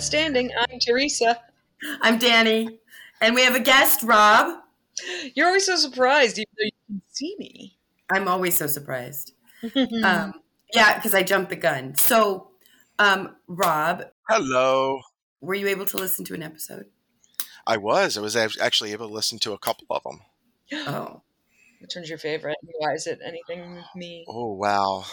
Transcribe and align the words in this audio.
Got 0.00 0.04
Standing. 0.06 0.50
I'm 0.58 0.78
Teresa. 0.78 1.38
I'm 2.00 2.18
Danny. 2.18 2.78
And 3.20 3.34
we 3.34 3.42
have 3.42 3.54
a 3.54 3.60
guest, 3.60 4.02
Rob. 4.02 4.56
You're 5.34 5.48
always 5.48 5.66
so 5.66 5.76
surprised, 5.76 6.38
even 6.38 6.48
though 6.56 6.64
you 6.64 6.70
can 6.86 7.02
see 7.10 7.36
me. 7.38 7.76
I'm 8.10 8.26
always 8.26 8.56
so 8.56 8.66
surprised. 8.66 9.34
um, 10.02 10.32
yeah, 10.72 10.94
because 10.96 11.12
I 11.12 11.22
jumped 11.22 11.50
the 11.50 11.56
gun. 11.56 11.96
So, 11.96 12.48
um, 12.98 13.36
Rob, 13.46 14.04
Hello. 14.26 15.02
were 15.42 15.54
you 15.54 15.68
able 15.68 15.84
to 15.84 15.98
listen 15.98 16.24
to 16.24 16.34
an 16.34 16.42
episode? 16.42 16.86
I 17.66 17.76
was. 17.76 18.16
I 18.16 18.22
was 18.22 18.36
actually 18.36 18.92
able 18.92 19.08
to 19.08 19.12
listen 19.12 19.38
to 19.40 19.52
a 19.52 19.58
couple 19.58 19.86
of 19.90 20.02
them. 20.02 20.20
Oh, 20.88 21.20
Which 21.82 21.94
one's 21.94 22.08
your 22.08 22.16
favorite? 22.16 22.56
Why 22.78 22.94
is 22.94 23.06
it 23.06 23.20
anything 23.22 23.74
with 23.74 23.84
me? 23.94 24.24
Oh, 24.26 24.54
wow. 24.54 25.04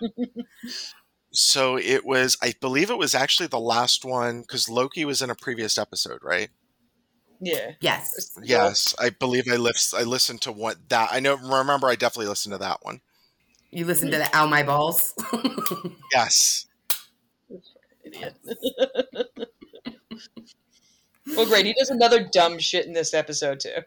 so 1.32 1.78
it 1.78 2.04
was, 2.04 2.36
I 2.42 2.54
believe 2.60 2.90
it 2.90 2.98
was 2.98 3.14
actually 3.14 3.46
the 3.46 3.60
last 3.60 4.04
one 4.04 4.40
because 4.42 4.68
Loki 4.68 5.04
was 5.04 5.22
in 5.22 5.30
a 5.30 5.34
previous 5.34 5.78
episode, 5.78 6.20
right? 6.22 6.50
Yeah. 7.40 7.72
yes. 7.80 8.38
Yes. 8.42 8.94
I 8.98 9.10
believe 9.10 9.44
I, 9.50 9.56
lis- 9.56 9.94
I 9.94 10.02
listened 10.02 10.42
to 10.42 10.52
what 10.52 10.88
that, 10.88 11.08
I 11.12 11.20
know, 11.20 11.36
remember, 11.36 11.88
I 11.88 11.94
definitely 11.94 12.28
listened 12.28 12.52
to 12.52 12.58
that 12.58 12.78
one. 12.82 13.00
You 13.70 13.84
listened 13.84 14.10
to 14.12 14.18
mm. 14.18 14.30
the 14.30 14.36
Ow 14.36 14.46
My 14.46 14.62
Balls? 14.62 15.14
Yes. 16.12 16.66
Idiot. 18.04 18.34
well, 21.36 21.46
great. 21.46 21.66
He 21.66 21.74
does 21.74 21.90
another 21.90 22.28
dumb 22.32 22.58
shit 22.58 22.86
in 22.86 22.92
this 22.92 23.14
episode, 23.14 23.60
too. 23.60 23.78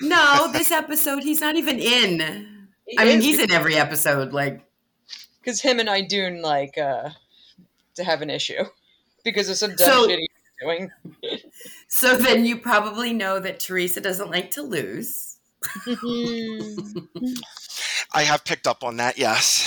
no, 0.00 0.48
this 0.52 0.70
episode, 0.70 1.24
he's 1.24 1.40
not 1.40 1.56
even 1.56 1.80
in. 1.80 2.68
I 2.98 3.04
mean, 3.04 3.20
he's 3.20 3.40
in 3.40 3.50
every 3.50 3.74
episode. 3.74 4.32
Like, 4.32 4.64
Because 5.40 5.60
him 5.60 5.80
and 5.80 5.88
Idun, 5.88 6.42
like, 6.42 6.76
uh, 6.78 7.10
to 7.94 8.04
have 8.04 8.22
an 8.22 8.30
issue. 8.30 8.64
Because 9.22 9.50
of 9.50 9.58
some 9.58 9.76
dumb 9.76 9.86
So- 9.86 10.08
shit 10.08 10.18
he's 10.18 10.28
doing. 10.62 10.90
so 11.88 12.16
then 12.16 12.46
you 12.46 12.56
probably 12.56 13.12
know 13.12 13.38
that 13.38 13.60
Teresa 13.60 14.00
doesn't 14.00 14.30
like 14.30 14.50
to 14.52 14.62
lose. 14.62 15.36
I 18.14 18.22
have 18.22 18.42
picked 18.46 18.66
up 18.66 18.82
on 18.82 18.96
that, 18.96 19.18
yes. 19.18 19.60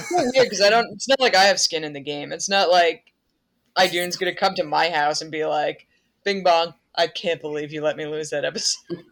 It's 0.00 0.10
weird 0.12 0.44
because 0.44 0.60
I 0.60 0.68
don't. 0.68 0.86
It's 0.92 1.08
not 1.08 1.18
like 1.18 1.34
I 1.34 1.44
have 1.44 1.58
skin 1.58 1.82
in 1.82 1.94
the 1.94 2.00
game. 2.00 2.30
It's 2.30 2.50
not 2.50 2.70
like 2.70 3.10
Idun's 3.78 4.18
gonna 4.18 4.34
come 4.34 4.54
to 4.56 4.64
my 4.64 4.90
house 4.90 5.22
and 5.22 5.30
be 5.32 5.46
like, 5.46 5.86
"Bing 6.24 6.42
bong, 6.42 6.74
I 6.94 7.06
can't 7.06 7.40
believe 7.40 7.72
you 7.72 7.80
let 7.80 7.96
me 7.96 8.04
lose 8.04 8.28
that 8.30 8.44
episode." 8.44 9.02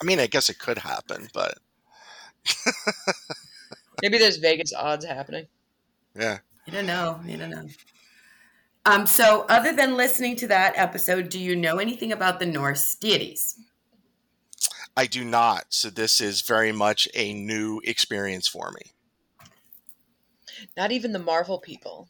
I 0.00 0.04
mean, 0.04 0.20
I 0.20 0.28
guess 0.28 0.48
it 0.48 0.60
could 0.60 0.78
happen, 0.78 1.28
but 1.34 1.58
Maybe 4.02 4.18
there's 4.18 4.36
Vegas 4.38 4.72
odds 4.74 5.04
happening. 5.04 5.46
yeah. 6.18 6.38
I 6.66 6.70
don't 6.70 6.86
know. 6.86 7.20
I 7.26 7.36
don't 7.36 7.50
know. 7.50 7.66
Um, 8.86 9.06
so, 9.06 9.46
other 9.48 9.72
than 9.74 9.96
listening 9.96 10.36
to 10.36 10.46
that 10.48 10.74
episode, 10.76 11.28
do 11.28 11.38
you 11.40 11.56
know 11.56 11.78
anything 11.78 12.12
about 12.12 12.38
the 12.40 12.46
Norse 12.46 12.94
deities? 12.96 13.58
I 14.96 15.06
do 15.06 15.24
not. 15.24 15.66
So 15.70 15.88
this 15.90 16.20
is 16.20 16.42
very 16.42 16.70
much 16.70 17.08
a 17.14 17.32
new 17.32 17.80
experience 17.84 18.46
for 18.46 18.70
me. 18.72 18.92
Not 20.76 20.92
even 20.92 21.12
the 21.12 21.18
Marvel 21.18 21.58
people. 21.58 22.08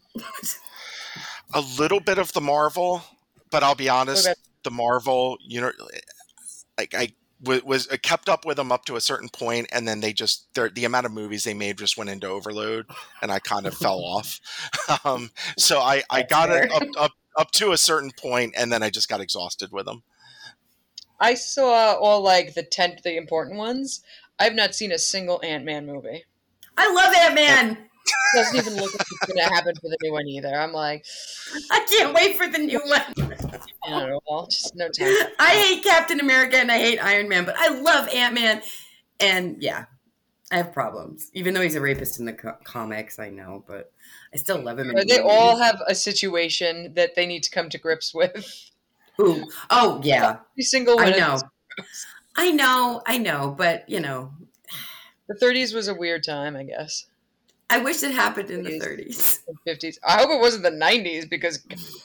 a 1.55 1.61
little 1.79 2.01
bit 2.01 2.19
of 2.19 2.33
the 2.33 2.41
Marvel, 2.41 3.03
but 3.51 3.63
I'll 3.63 3.75
be 3.75 3.89
honest, 3.89 4.27
Okay. 4.27 4.35
the 4.65 4.71
Marvel, 4.71 5.39
you 5.41 5.61
know, 5.61 5.73
like 6.77 6.95
I 6.95 7.13
w- 7.43 7.63
was 7.65 7.89
I 7.89 7.97
kept 7.97 8.29
up 8.29 8.45
with 8.45 8.57
them 8.57 8.73
up 8.73 8.85
to 8.87 8.97
a 8.97 9.01
certain 9.01 9.29
point, 9.29 9.69
and 9.73 9.87
then 9.87 10.01
they 10.01 10.13
just 10.13 10.47
the 10.55 10.85
amount 10.85 11.07
of 11.07 11.13
movies 11.13 11.45
they 11.45 11.55
made 11.55 11.79
just 11.79 11.97
went 11.97 12.11
into 12.11 12.27
overload, 12.27 12.87
and 13.21 13.31
I 13.31 13.39
kind 13.39 13.67
of 13.67 13.75
fell 13.75 13.99
off. 13.99 14.41
Um, 15.05 15.31
so 15.57 15.81
I 15.81 16.03
I 16.11 16.19
That's 16.19 16.31
got 16.31 16.51
it 16.51 16.71
up 16.71 16.83
up 16.99 17.13
up 17.37 17.51
to 17.53 17.73
a 17.73 17.79
certain 17.79 18.11
point, 18.11 18.55
and 18.57 18.71
then 18.71 18.83
I 18.83 18.91
just 18.91 19.09
got 19.09 19.21
exhausted 19.21 19.73
with 19.73 19.87
them. 19.87 20.03
I 21.19 21.35
saw 21.35 21.95
all 21.95 22.21
like 22.21 22.55
the 22.55 22.63
ten, 22.63 22.99
the 23.03 23.17
important 23.17 23.59
ones. 23.59 24.03
I've 24.39 24.55
not 24.55 24.75
seen 24.75 24.93
a 24.93 24.99
single 24.99 25.41
Ant 25.43 25.65
Man 25.65 25.87
movie. 25.87 26.25
I 26.77 26.93
love 26.93 27.15
Ant 27.15 27.35
Man. 27.35 27.79
Doesn't 28.35 28.57
even 28.57 28.77
look 28.77 28.93
like 28.93 29.07
it's 29.11 29.33
gonna 29.33 29.55
happen 29.55 29.75
for 29.77 29.89
the 29.89 29.97
new 30.03 30.13
one 30.13 30.27
either. 30.27 30.55
I'm 30.55 30.73
like, 30.73 31.05
I 31.71 31.87
can't 31.91 32.15
wait 32.15 32.37
for 32.37 32.49
the 32.49 32.59
new 32.59 32.81
one. 32.81 33.31
I 33.85 34.07
don't 34.07 34.51
just 34.51 34.75
no 34.77 34.89
time. 34.89 35.13
I 35.39 35.51
hate 35.51 35.85
Captain 35.85 36.21
America 36.21 36.57
and 36.57 36.71
I 36.71 36.79
hate 36.79 36.99
Iron 36.99 37.29
Man, 37.29 37.45
but 37.45 37.57
I 37.59 37.69
love 37.81 38.09
Ant 38.09 38.35
Man. 38.35 38.63
And 39.21 39.63
yeah, 39.63 39.87
I 40.51 40.57
have 40.57 40.73
problems. 40.73 41.31
Even 41.35 41.55
though 41.55 41.61
he's 41.63 41.75
a 41.77 41.81
rapist 41.81 42.19
in 42.21 42.27
the 42.27 42.33
co- 42.33 42.57
comics, 42.65 43.19
I 43.19 43.31
know, 43.31 43.65
but 43.67 43.93
I 44.33 44.39
still 44.39 44.61
love 44.61 44.79
him. 44.79 44.89
They 44.89 44.95
movies. 44.95 45.21
all 45.25 45.59
have 45.59 45.81
a 45.87 45.95
situation 45.95 46.95
that 46.95 47.15
they 47.17 47.27
need 47.27 47.43
to 47.43 47.51
come 47.51 47.69
to 47.71 47.79
grips 47.79 48.15
with. 48.15 48.71
Who? 49.19 49.45
Oh 49.69 50.01
yeah, 50.03 50.39
Every 50.55 50.63
single 50.63 50.97
one. 50.97 51.13
I 51.13 51.17
know. 51.17 51.39
I 52.37 52.51
know, 52.51 53.03
I 53.07 53.19
know, 53.19 53.55
but 53.57 53.89
you 53.89 54.01
know, 54.01 54.33
The 55.29 55.35
30s 55.35 55.75
was 55.75 55.89
a 55.89 55.95
weird 55.95 56.25
time, 56.25 56.57
I 56.57 56.63
guess. 56.65 57.07
I 57.73 57.79
wish 57.79 58.03
it 58.03 58.13
happened 58.13 58.51
in 58.51 58.63
the 58.63 58.79
30s. 58.79 59.41
50s. 59.67 59.97
I 60.07 60.19
hope 60.19 60.29
it 60.31 60.39
wasn't 60.39 60.65
the 60.65 60.71
90s 60.71 61.31
because, 61.31 61.57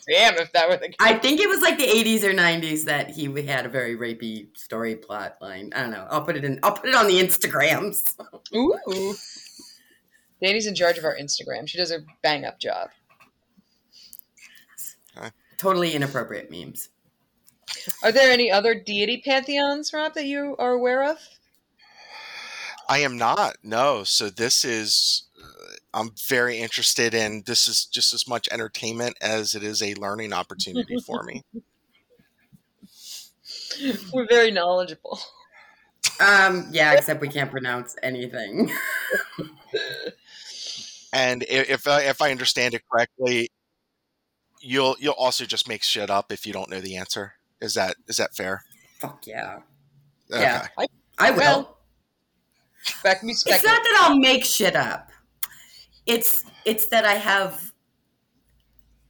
damn, 0.07 0.35
if 0.35 0.53
that 0.53 0.69
were 0.69 0.78
the 0.78 0.88
case. 0.88 0.95
I 1.01 1.16
think 1.16 1.41
it 1.41 1.50
was 1.50 1.59
like 1.59 1.78
the 1.78 1.85
80s 1.85 2.23
or 2.23 2.31
90s 2.31 2.85
that 2.85 3.09
he 3.09 3.25
had 3.45 3.66
a 3.66 3.69
very 3.69 3.97
rapey 3.97 4.47
story 4.57 4.95
plot 4.95 5.35
line. 5.41 5.73
I 5.75 5.81
don't 5.81 5.91
know. 5.91 6.07
I'll 6.09 6.22
put 6.22 6.38
it 6.38 6.45
in. 6.45 6.57
I'll 6.63 6.72
put 6.72 6.88
it 6.88 6.95
on 6.95 7.07
the 7.07 7.19
Instagrams. 7.19 8.16
Ooh. 8.55 9.13
Danny's 10.41 10.67
in 10.67 10.73
charge 10.73 10.97
of 10.97 11.03
our 11.03 11.17
Instagram. 11.17 11.67
She 11.67 11.78
does 11.78 11.91
a 11.91 11.99
bang 12.23 12.45
up 12.45 12.61
job. 12.61 12.89
Totally 15.57 15.94
inappropriate 15.95 16.49
memes. 16.49 16.88
Are 18.03 18.13
there 18.13 18.31
any 18.31 18.49
other 18.49 18.73
deity 18.73 19.22
pantheons, 19.25 19.91
Rob, 19.91 20.13
that 20.13 20.28
you 20.28 20.55
are 20.59 20.72
aware 20.72 21.03
of? 21.11 21.17
I 22.88 22.99
am 22.99 23.17
not. 23.17 23.57
No. 23.63 24.05
So 24.05 24.29
this 24.29 24.63
is. 24.63 25.23
Uh, 25.42 25.75
I'm 25.94 26.12
very 26.28 26.59
interested 26.59 27.14
in. 27.14 27.44
This 27.46 27.68
is 27.68 27.86
just 27.86 28.14
as 28.14 28.28
much 28.28 28.48
entertainment 28.52 29.18
as 29.22 29.56
it 29.56 29.64
is 29.64 29.81
a 29.81 29.94
learning 29.96 30.34
opportunity 30.34 30.98
for 31.06 31.24
me. 31.24 31.44
We're 34.14 34.28
very 34.28 34.52
knowledgeable. 34.52 35.20
Um, 36.20 36.68
yeah, 36.72 36.94
except 36.94 37.22
we 37.22 37.28
can't 37.28 37.52
pronounce 37.52 37.96
anything. 38.02 38.72
And 41.14 41.46
if 41.47 41.88
I, 41.88 42.02
if 42.03 42.22
I 42.22 42.31
understand 42.31 42.74
it 42.74 42.84
correctly, 42.92 43.50
you'll 44.62 44.96
you'll 45.00 45.14
also 45.14 45.46
just 45.46 45.68
make 45.68 45.84
shit 45.84 46.09
up 46.09 46.31
if 46.31 46.46
you 46.46 46.53
don't 46.53 46.70
know 46.70 46.81
the 46.81 46.97
answer. 46.97 47.34
Is 47.62 47.74
that 47.76 47.96
is 48.08 48.18
that 48.18 48.36
fair? 48.36 48.66
Fuck 49.00 49.26
yeah. 49.26 49.59
Okay. 50.31 50.42
Yeah. 50.42 50.68
I 51.18 51.31
will. 51.31 51.38
Well, 51.40 51.78
Spec 52.84 53.24
me 53.24 53.31
it's 53.34 53.46
not 53.46 53.62
that 53.64 54.00
I'll 54.02 54.18
make 54.18 54.46
shit 54.46 54.76
up. 54.76 55.09
It's 56.07 56.44
it's 56.66 56.88
that 56.88 57.06
I 57.06 57.16
have 57.16 57.73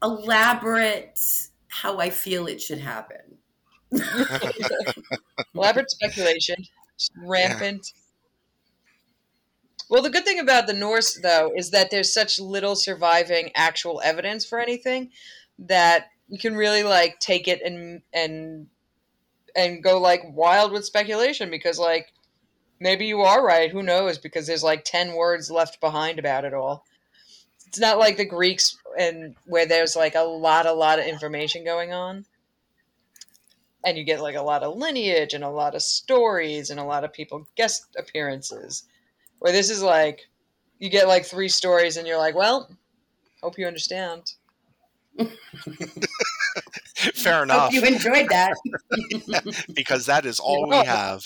elaborate 0.03 1.19
how 1.69 2.00
I 2.00 2.09
feel 2.09 2.47
it 2.47 2.62
should 2.62 2.80
happen. 2.80 3.38
Elaborate 5.56 5.90
speculation. 5.91 6.56
Rampant. 7.16 7.94
Well, 9.89 10.01
the 10.01 10.10
good 10.10 10.25
thing 10.25 10.39
about 10.39 10.68
the 10.68 10.74
Norse, 10.74 11.19
though, 11.22 11.54
is 11.56 11.72
that 11.72 11.92
there's 11.92 12.13
such 12.13 12.39
little 12.39 12.75
surviving 12.75 13.51
actual 13.56 14.01
evidence 14.04 14.45
for 14.45 14.60
anything 14.60 15.12
that 15.60 16.07
you 16.27 16.38
can 16.38 16.56
really 16.56 16.83
like 16.83 17.19
take 17.19 17.48
it 17.48 17.62
and 17.63 18.01
and 18.13 18.68
and 19.56 19.81
go 19.83 20.00
like 20.00 20.22
wild 20.33 20.72
with 20.72 20.86
speculation 20.86 21.50
because 21.50 21.80
like 21.80 22.07
maybe 22.79 23.06
you 23.06 23.21
are 23.21 23.45
right. 23.45 23.71
Who 23.71 23.83
knows? 23.83 24.18
Because 24.18 24.47
there's 24.47 24.63
like 24.63 24.83
ten 24.83 25.13
words 25.13 25.51
left 25.51 25.79
behind 25.79 26.19
about 26.19 26.45
it 26.45 26.53
all. 26.53 26.85
It's 27.68 27.79
not 27.79 28.00
like 28.00 28.18
the 28.18 28.25
Greeks 28.25 28.77
and 28.97 29.35
where 29.45 29.65
there's 29.65 29.95
like 29.95 30.15
a 30.15 30.21
lot, 30.21 30.65
a 30.65 30.71
lot 30.71 31.00
of 31.00 31.06
information 31.06 31.63
going 31.65 31.94
on 31.94 32.25
and 33.88 33.97
you 33.97 34.03
get 34.03 34.21
like 34.21 34.35
a 34.35 34.41
lot 34.41 34.63
of 34.63 34.77
lineage 34.77 35.33
and 35.33 35.44
a 35.44 35.50
lot 35.50 35.75
of 35.75 35.81
stories 35.81 36.69
and 36.69 36.79
a 36.79 36.83
lot 36.83 37.03
of 37.03 37.13
people 37.13 37.47
guest 37.56 37.88
appearances 37.97 38.83
where 39.39 39.53
this 39.53 39.69
is 39.69 39.81
like 39.81 40.27
you 40.79 40.89
get 40.89 41.07
like 41.07 41.25
three 41.25 41.47
stories 41.47 41.97
and 41.97 42.07
you're 42.07 42.18
like 42.18 42.35
well 42.35 42.69
hope 43.41 43.57
you 43.57 43.65
understand 43.65 44.33
Fair 47.15 47.44
enough, 47.44 47.71
Hope 47.71 47.74
you 47.74 47.81
enjoyed 47.81 48.29
that. 48.29 48.53
because 49.74 50.06
that 50.06 50.25
is 50.27 50.39
all 50.39 50.69
we 50.69 50.75
have. 50.75 51.24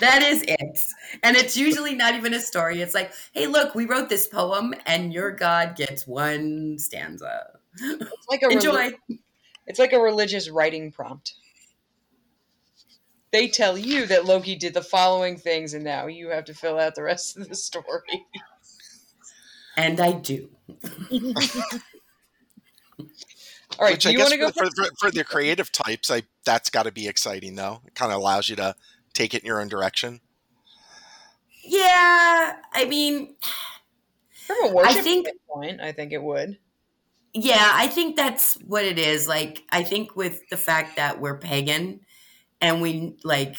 That 0.00 0.22
is 0.22 0.42
it. 0.46 0.80
And 1.22 1.36
it's 1.36 1.56
usually 1.56 1.94
not 1.94 2.14
even 2.14 2.34
a 2.34 2.40
story. 2.40 2.80
It's 2.82 2.94
like, 2.94 3.12
hey, 3.32 3.46
look, 3.46 3.74
we 3.74 3.86
wrote 3.86 4.08
this 4.08 4.26
poem, 4.26 4.74
and 4.86 5.12
your 5.12 5.30
god 5.30 5.76
gets 5.76 6.06
one 6.06 6.78
stanza. 6.78 7.58
it's 7.80 8.26
like 8.30 8.42
a 8.42 8.46
reli- 8.46 8.52
Enjoy. 8.52 8.90
it's 9.66 9.78
like 9.78 9.92
a 9.92 10.00
religious 10.00 10.48
writing 10.50 10.90
prompt 10.90 11.34
they 13.32 13.48
tell 13.48 13.76
you 13.76 14.06
that 14.06 14.24
loki 14.24 14.54
did 14.56 14.72
the 14.72 14.80
following 14.80 15.36
things 15.36 15.74
and 15.74 15.84
now 15.84 16.06
you 16.06 16.28
have 16.30 16.44
to 16.46 16.54
fill 16.54 16.78
out 16.78 16.94
the 16.94 17.02
rest 17.02 17.36
of 17.36 17.48
the 17.48 17.54
story 17.54 18.24
And 19.76 20.00
I 20.00 20.12
do. 20.12 20.48
All 23.78 23.84
right, 23.84 23.92
Which 23.92 24.04
do 24.04 24.12
you 24.12 24.18
want 24.18 24.32
to 24.32 24.38
go? 24.38 24.50
for, 24.50 24.64
for, 24.64 24.70
for, 24.74 24.90
for 24.98 25.10
the 25.10 25.22
creative 25.22 25.70
types, 25.70 26.10
I 26.10 26.22
that's 26.46 26.70
got 26.70 26.84
to 26.84 26.92
be 26.92 27.08
exciting 27.08 27.56
though. 27.56 27.82
It 27.86 27.94
kind 27.94 28.10
of 28.10 28.18
allows 28.18 28.48
you 28.48 28.56
to 28.56 28.74
take 29.16 29.34
it 29.34 29.42
in 29.42 29.46
your 29.46 29.60
own 29.60 29.68
direction. 29.68 30.20
Yeah, 31.64 32.56
I 32.72 32.84
mean, 32.84 33.34
From 34.46 34.56
a 34.64 34.72
worship 34.72 35.02
think- 35.02 35.28
point, 35.48 35.80
I 35.80 35.92
think 35.92 36.12
it 36.12 36.22
would. 36.22 36.58
yeah, 37.34 37.70
I 37.74 37.88
think 37.88 38.16
that's 38.16 38.54
what 38.66 38.84
it 38.84 38.98
is. 38.98 39.26
Like, 39.26 39.64
I 39.72 39.82
think 39.82 40.14
with 40.16 40.48
the 40.48 40.56
fact 40.56 40.96
that 40.96 41.20
we're 41.20 41.38
pagan 41.38 42.00
and 42.60 42.80
we 42.80 43.16
like, 43.24 43.56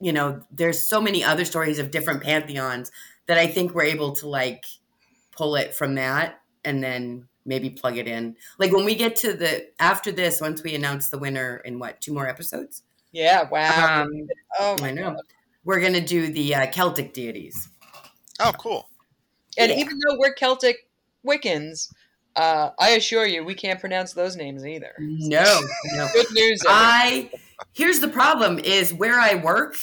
you 0.00 0.12
know, 0.12 0.42
there's 0.50 0.88
so 0.88 1.00
many 1.00 1.24
other 1.24 1.44
stories 1.44 1.78
of 1.78 1.90
different 1.90 2.22
pantheons 2.22 2.90
that 3.26 3.38
I 3.38 3.46
think 3.46 3.74
we're 3.74 3.84
able 3.84 4.12
to 4.16 4.28
like 4.28 4.64
pull 5.32 5.56
it 5.56 5.74
from 5.74 5.94
that 5.96 6.40
and 6.64 6.82
then 6.84 7.26
maybe 7.46 7.70
plug 7.70 7.96
it 7.96 8.06
in. 8.06 8.36
Like 8.58 8.72
when 8.72 8.84
we 8.84 8.94
get 8.94 9.16
to 9.16 9.32
the 9.32 9.66
after 9.80 10.12
this, 10.12 10.40
once 10.40 10.62
we 10.62 10.74
announce 10.74 11.08
the 11.08 11.18
winner 11.18 11.56
in 11.64 11.78
what 11.78 12.00
two 12.00 12.12
more 12.14 12.28
episodes? 12.28 12.82
Yeah. 13.14 13.48
Wow. 13.48 14.02
Um, 14.02 14.10
oh 14.58 14.76
my 14.80 14.88
I 14.88 14.92
know 14.92 15.12
God. 15.14 15.20
we're 15.64 15.80
gonna 15.80 16.00
do 16.04 16.32
the 16.32 16.54
uh, 16.54 16.66
Celtic 16.72 17.12
deities. 17.14 17.68
Oh, 18.40 18.52
cool. 18.58 18.88
And 19.56 19.70
Yeah. 19.70 19.78
even 19.78 19.98
though 20.00 20.16
we're 20.18 20.34
Celtic 20.34 20.88
Wiccans, 21.24 21.94
uh, 22.34 22.70
I 22.80 22.90
assure 22.90 23.24
you, 23.24 23.44
we 23.44 23.54
can't 23.54 23.78
pronounce 23.78 24.12
those 24.12 24.34
names 24.34 24.66
either. 24.66 24.94
No, 24.98 25.60
no. 25.94 26.08
Good 26.12 26.26
news. 26.32 26.60
everyone. 26.66 26.82
I 26.84 27.30
here's 27.72 28.00
the 28.00 28.08
problem: 28.08 28.58
is 28.58 28.92
where 28.92 29.20
I 29.20 29.36
work, 29.36 29.76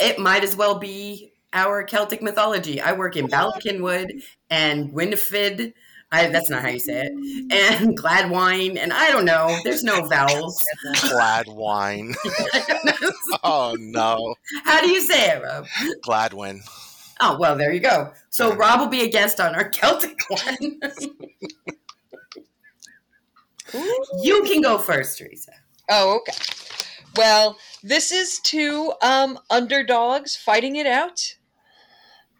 it 0.00 0.18
might 0.18 0.42
as 0.42 0.56
well 0.56 0.80
be 0.80 1.32
our 1.52 1.84
Celtic 1.84 2.20
mythology. 2.22 2.80
I 2.80 2.92
work 2.92 3.16
in 3.16 3.28
Ballykinwood 3.28 4.20
and 4.50 4.92
Gwynfyd. 4.92 5.72
I, 6.10 6.28
that's 6.28 6.48
not 6.48 6.62
how 6.62 6.68
you 6.68 6.78
say 6.78 7.06
it. 7.06 7.52
And 7.52 7.96
glad 7.96 8.30
wine. 8.30 8.78
and 8.78 8.92
I 8.92 9.10
don't 9.10 9.26
know. 9.26 9.58
There's 9.64 9.84
no 9.84 10.06
vowels. 10.06 10.64
Glad 11.10 11.48
wine. 11.48 12.14
oh 13.44 13.76
no, 13.78 14.34
how 14.64 14.80
do 14.80 14.88
you 14.88 15.02
say 15.02 15.30
it, 15.30 15.42
Rob? 15.42 15.66
Gladwin. 16.02 16.60
Oh 17.20 17.36
well, 17.38 17.56
there 17.56 17.72
you 17.72 17.80
go. 17.80 18.12
So 18.30 18.54
Rob 18.54 18.80
will 18.80 18.86
be 18.88 19.02
a 19.02 19.10
guest 19.10 19.38
on 19.38 19.54
our 19.54 19.68
Celtic 19.68 20.18
one. 20.28 20.80
you 24.22 24.42
can 24.44 24.62
go 24.62 24.78
first, 24.78 25.18
Teresa. 25.18 25.52
Oh, 25.90 26.16
okay. 26.16 26.32
Well, 27.16 27.58
this 27.82 28.12
is 28.12 28.40
two 28.40 28.92
um, 29.02 29.38
underdogs 29.50 30.36
fighting 30.36 30.76
it 30.76 30.86
out. 30.86 31.34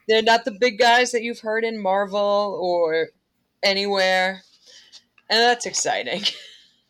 They're 0.08 0.22
not 0.22 0.44
the 0.46 0.56
big 0.58 0.78
guys 0.78 1.12
that 1.12 1.22
you've 1.22 1.40
heard 1.40 1.64
in 1.64 1.82
Marvel 1.82 2.58
or 2.62 3.08
anywhere, 3.62 4.42
and 5.30 5.40
that's 5.40 5.66
exciting. 5.66 6.22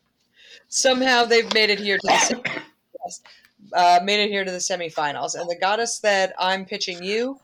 Somehow 0.68 1.24
they've 1.24 1.52
made 1.54 1.70
it 1.70 1.78
here 1.78 1.96
to 1.96 2.06
the 2.06 2.18
sem- 2.18 2.42
yes, 3.04 3.22
uh, 3.72 4.00
made 4.04 4.22
it 4.22 4.30
here 4.30 4.44
to 4.44 4.50
the 4.50 4.58
semifinals, 4.58 5.34
and 5.34 5.48
the 5.48 5.58
goddess 5.60 6.00
that 6.00 6.34
I'm 6.38 6.64
pitching 6.64 7.02
you 7.02 7.38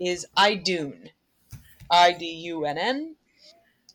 is 0.00 0.26
Idun, 0.36 1.10
I 1.90 2.12
D 2.12 2.26
U 2.26 2.64
N 2.64 2.78
N, 2.78 3.16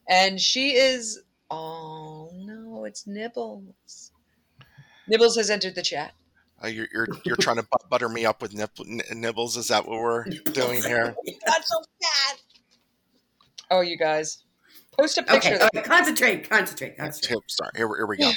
and 0.10 0.40
she 0.40 0.72
is. 0.72 1.22
Oh 1.52 2.32
no, 2.34 2.86
it's 2.86 3.06
Nibbles. 3.06 4.12
Nibbles 5.08 5.36
has 5.36 5.50
entered 5.50 5.76
the 5.76 5.82
chat. 5.82 6.14
Uh, 6.64 6.68
you're, 6.68 6.88
you're 6.94 7.08
you're 7.26 7.36
trying 7.36 7.58
to 7.58 7.68
butter 7.90 8.08
me 8.08 8.26
up 8.26 8.42
with 8.42 8.54
nip, 8.54 8.72
n- 8.80 9.02
nibbles. 9.14 9.58
Is 9.58 9.68
that 9.68 9.86
what 9.86 10.00
we're 10.00 10.24
doing 10.54 10.82
here? 10.82 11.14
Not 11.48 11.64
so 11.66 11.80
bad. 12.02 12.40
Oh, 13.70 13.82
you 13.82 13.98
guys, 13.98 14.43
post 14.98 15.18
a 15.18 15.24
picture. 15.24 15.56
Okay, 15.56 15.68
okay, 15.76 15.82
concentrate, 15.82 16.50
concentrate, 16.50 16.98
concentrate. 16.98 17.30
Here, 17.30 17.42
sorry, 17.48 17.72
here, 17.76 17.88
we- 17.88 17.98
here 17.98 18.06
we 18.08 18.18
go. 18.18 18.32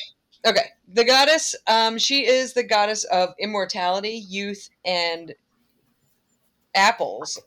Okay, 0.47 0.67
the 0.89 1.05
goddess. 1.05 1.55
Um, 1.67 1.99
she 1.99 2.27
is 2.27 2.53
the 2.53 2.63
goddess 2.63 3.05
of 3.05 3.35
immortality, 3.41 4.25
youth, 4.29 4.69
and 4.85 5.35
apples. 6.75 7.41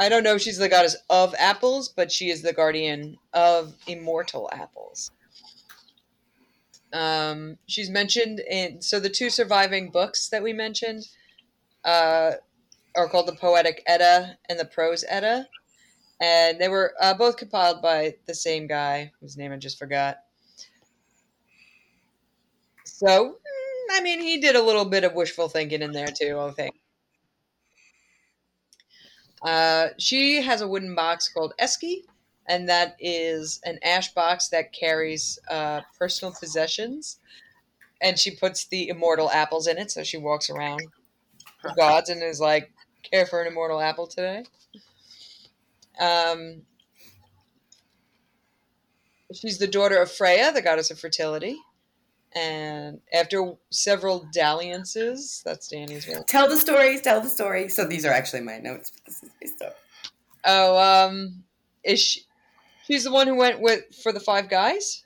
I 0.00 0.08
don't 0.08 0.22
know 0.22 0.34
if 0.34 0.42
she's 0.42 0.58
the 0.58 0.68
goddess 0.68 0.96
of 1.10 1.34
apples, 1.38 1.88
but 1.88 2.10
she 2.10 2.30
is 2.30 2.42
the 2.42 2.52
guardian 2.52 3.16
of 3.32 3.74
immortal 3.86 4.48
apples. 4.52 5.10
Um, 6.92 7.58
she's 7.66 7.90
mentioned 7.90 8.40
in 8.40 8.80
so 8.80 8.98
the 8.98 9.10
two 9.10 9.28
surviving 9.28 9.90
books 9.90 10.28
that 10.30 10.42
we 10.42 10.52
mentioned 10.52 11.06
uh, 11.84 12.32
are 12.96 13.08
called 13.08 13.26
the 13.28 13.34
Poetic 13.34 13.82
Edda 13.86 14.38
and 14.48 14.58
the 14.58 14.64
Prose 14.64 15.04
Edda, 15.08 15.46
and 16.20 16.60
they 16.60 16.68
were 16.68 16.94
uh, 17.00 17.14
both 17.14 17.36
compiled 17.36 17.82
by 17.82 18.16
the 18.26 18.34
same 18.34 18.66
guy 18.66 19.12
whose 19.20 19.36
name 19.36 19.52
I 19.52 19.56
just 19.56 19.78
forgot. 19.78 20.18
So, 22.84 23.06
mm, 23.06 23.86
I 23.92 24.00
mean, 24.00 24.20
he 24.20 24.40
did 24.40 24.56
a 24.56 24.62
little 24.62 24.84
bit 24.84 25.04
of 25.04 25.14
wishful 25.14 25.48
thinking 25.48 25.82
in 25.82 25.92
there 25.92 26.08
too, 26.08 26.38
I 26.38 26.50
think. 26.52 26.74
Uh, 29.42 29.88
she 29.98 30.42
has 30.42 30.60
a 30.60 30.68
wooden 30.68 30.94
box 30.94 31.28
called 31.28 31.54
Eski, 31.58 32.04
and 32.46 32.68
that 32.68 32.96
is 32.98 33.60
an 33.64 33.78
ash 33.84 34.12
box 34.14 34.48
that 34.48 34.72
carries 34.72 35.38
uh, 35.50 35.82
personal 35.98 36.34
possessions. 36.34 37.20
And 38.00 38.18
she 38.18 38.30
puts 38.34 38.66
the 38.66 38.88
immortal 38.88 39.30
apples 39.30 39.66
in 39.66 39.78
it, 39.78 39.90
so 39.90 40.04
she 40.04 40.18
walks 40.18 40.50
around 40.50 40.82
the 41.64 41.74
gods 41.76 42.10
and 42.10 42.22
is 42.22 42.40
like, 42.40 42.72
"Care 43.02 43.26
for 43.26 43.40
an 43.42 43.48
immortal 43.48 43.80
apple 43.80 44.06
today?" 44.06 44.44
Um, 45.98 46.62
she's 49.34 49.58
the 49.58 49.66
daughter 49.66 50.00
of 50.00 50.10
Freya, 50.10 50.52
the 50.52 50.62
goddess 50.62 50.90
of 50.90 50.98
fertility. 50.98 51.58
And 52.34 53.00
after 53.12 53.54
several 53.70 54.28
dalliances, 54.32 55.42
that's 55.44 55.68
Danny's 55.68 56.06
word. 56.06 56.26
Tell 56.28 56.48
the 56.48 56.58
stories. 56.58 57.00
Tell 57.00 57.20
the 57.20 57.28
story. 57.28 57.68
So 57.68 57.86
these 57.86 58.04
are 58.04 58.12
actually 58.12 58.42
my 58.42 58.58
notes. 58.58 58.90
But 58.94 59.04
this 59.06 59.22
is 59.22 59.30
my 59.42 59.48
stuff. 59.56 59.74
Oh, 60.44 60.78
um, 61.08 61.44
is 61.84 62.00
she? 62.00 62.20
She's 62.86 63.04
the 63.04 63.12
one 63.12 63.26
who 63.26 63.34
went 63.36 63.60
with 63.60 63.82
for 64.02 64.12
the 64.12 64.20
five 64.20 64.48
guys. 64.48 65.02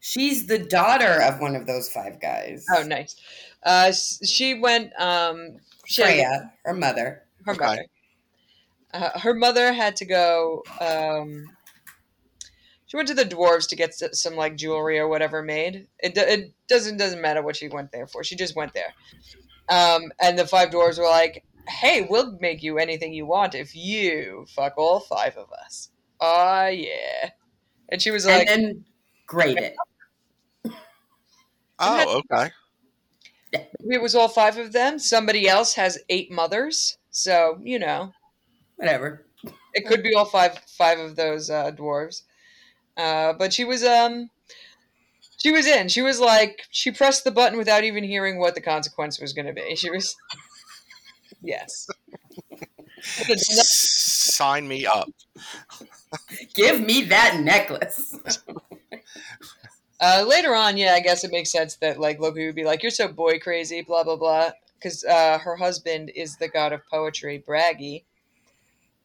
She's 0.00 0.46
the 0.46 0.58
daughter 0.58 1.20
of 1.22 1.40
one 1.40 1.56
of 1.56 1.66
those 1.66 1.88
five 1.88 2.20
guys. 2.20 2.64
Oh, 2.76 2.82
nice. 2.82 3.16
Uh, 3.62 3.92
she 3.92 4.54
went. 4.54 4.92
Um, 5.00 5.58
she 5.86 6.02
had- 6.02 6.10
Freya, 6.10 6.52
her 6.64 6.74
mother. 6.74 7.22
her 7.44 7.52
Okay. 7.52 7.64
mother. 7.64 7.84
Uh, 8.92 9.18
her 9.18 9.34
mother 9.34 9.72
had 9.72 9.96
to 9.96 10.04
go. 10.04 10.62
Um, 10.80 11.44
she 12.86 12.96
went 12.96 13.08
to 13.08 13.14
the 13.14 13.24
dwarves 13.24 13.68
to 13.68 13.76
get 13.76 13.94
some 13.94 14.36
like 14.36 14.56
jewelry 14.56 14.98
or 14.98 15.08
whatever 15.08 15.42
made. 15.42 15.88
It, 15.98 16.16
it 16.16 16.52
doesn't 16.68 16.96
doesn't 16.96 17.20
matter 17.20 17.42
what 17.42 17.56
she 17.56 17.68
went 17.68 17.90
there 17.92 18.06
for. 18.06 18.22
She 18.22 18.36
just 18.36 18.54
went 18.54 18.72
there. 18.74 18.94
Um, 19.68 20.12
and 20.20 20.38
the 20.38 20.46
five 20.46 20.70
dwarves 20.70 20.98
were 20.98 21.08
like, 21.08 21.44
"Hey, 21.68 22.06
we'll 22.08 22.38
make 22.40 22.62
you 22.62 22.78
anything 22.78 23.12
you 23.12 23.26
want 23.26 23.54
if 23.54 23.74
you 23.74 24.46
fuck 24.54 24.74
all 24.76 25.00
five 25.00 25.36
of 25.36 25.50
us." 25.52 25.90
Ah, 26.20 26.68
yeah. 26.68 27.30
And 27.88 28.00
she 28.00 28.10
was 28.10 28.24
like, 28.24 28.48
and 28.48 28.48
then 28.48 28.84
grade 29.26 29.58
it. 29.58 29.76
Oh, 31.78 32.22
okay. 32.32 32.52
"It 33.52 34.00
was 34.00 34.14
all 34.14 34.28
five 34.28 34.56
of 34.58 34.72
them. 34.72 34.98
Somebody 34.98 35.48
else 35.48 35.74
has 35.74 35.98
eight 36.08 36.30
mothers, 36.30 36.98
so 37.10 37.60
you 37.62 37.78
know." 37.80 38.12
Whatever. 38.76 39.26
It 39.74 39.86
could 39.86 40.02
be 40.02 40.14
all 40.14 40.24
five 40.24 40.58
five 40.66 40.98
of 40.98 41.16
those 41.16 41.50
uh, 41.50 41.70
dwarves. 41.72 42.22
Uh, 42.96 43.34
but 43.34 43.52
she 43.52 43.64
was 43.64 43.84
um 43.84 44.30
she 45.38 45.50
was 45.52 45.66
in. 45.66 45.88
She 45.88 46.02
was 46.02 46.18
like 46.20 46.62
she 46.70 46.90
pressed 46.90 47.24
the 47.24 47.30
button 47.30 47.58
without 47.58 47.84
even 47.84 48.04
hearing 48.04 48.38
what 48.38 48.54
the 48.54 48.60
consequence 48.60 49.20
was 49.20 49.32
going 49.32 49.46
to 49.46 49.52
be. 49.52 49.76
She 49.76 49.90
was 49.90 50.16
yes. 51.42 51.88
Sign 53.28 54.66
me 54.66 54.86
up. 54.86 55.08
Give 56.54 56.80
me 56.80 57.02
that 57.04 57.40
necklace. 57.40 58.18
Uh, 60.00 60.24
later 60.26 60.54
on, 60.54 60.76
yeah, 60.76 60.92
I 60.94 61.00
guess 61.00 61.24
it 61.24 61.32
makes 61.32 61.50
sense 61.50 61.76
that 61.76 61.98
like 61.98 62.20
Loki 62.20 62.46
would 62.46 62.54
be 62.54 62.64
like, 62.64 62.82
"You're 62.82 62.90
so 62.90 63.08
boy 63.08 63.38
crazy," 63.38 63.82
blah 63.82 64.04
blah 64.04 64.16
blah, 64.16 64.50
because 64.74 65.04
uh, 65.04 65.38
her 65.38 65.56
husband 65.56 66.10
is 66.14 66.36
the 66.36 66.48
god 66.48 66.72
of 66.72 66.82
poetry, 66.90 67.38
Bragi, 67.38 68.04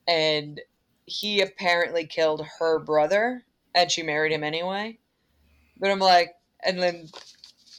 and 0.07 0.59
he 1.05 1.41
apparently 1.41 2.05
killed 2.05 2.45
her 2.59 2.79
brother, 2.79 3.43
and 3.75 3.91
she 3.91 4.03
married 4.03 4.31
him 4.31 4.43
anyway. 4.43 4.97
But 5.79 5.91
I'm 5.91 5.99
like, 5.99 6.33
and 6.63 6.81
then 6.81 7.09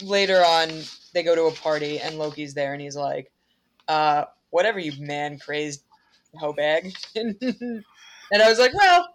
later 0.03 0.45
on, 0.45 0.71
they 1.15 1.23
go 1.23 1.35
to 1.35 1.45
a 1.45 1.53
party, 1.53 1.99
and 2.01 2.19
Loki's 2.19 2.55
there, 2.55 2.73
and 2.73 2.83
he's 2.83 2.97
like, 2.97 3.31
uh, 3.89 4.25
"Whatever, 4.51 4.79
you 4.79 4.93
man 5.01 5.39
crazed 5.39 5.83
hoe 6.39 6.53
bag," 6.53 6.93
and 7.15 7.37
I 8.33 8.49
was 8.49 8.59
like, 8.59 8.75
"Well." 8.75 9.09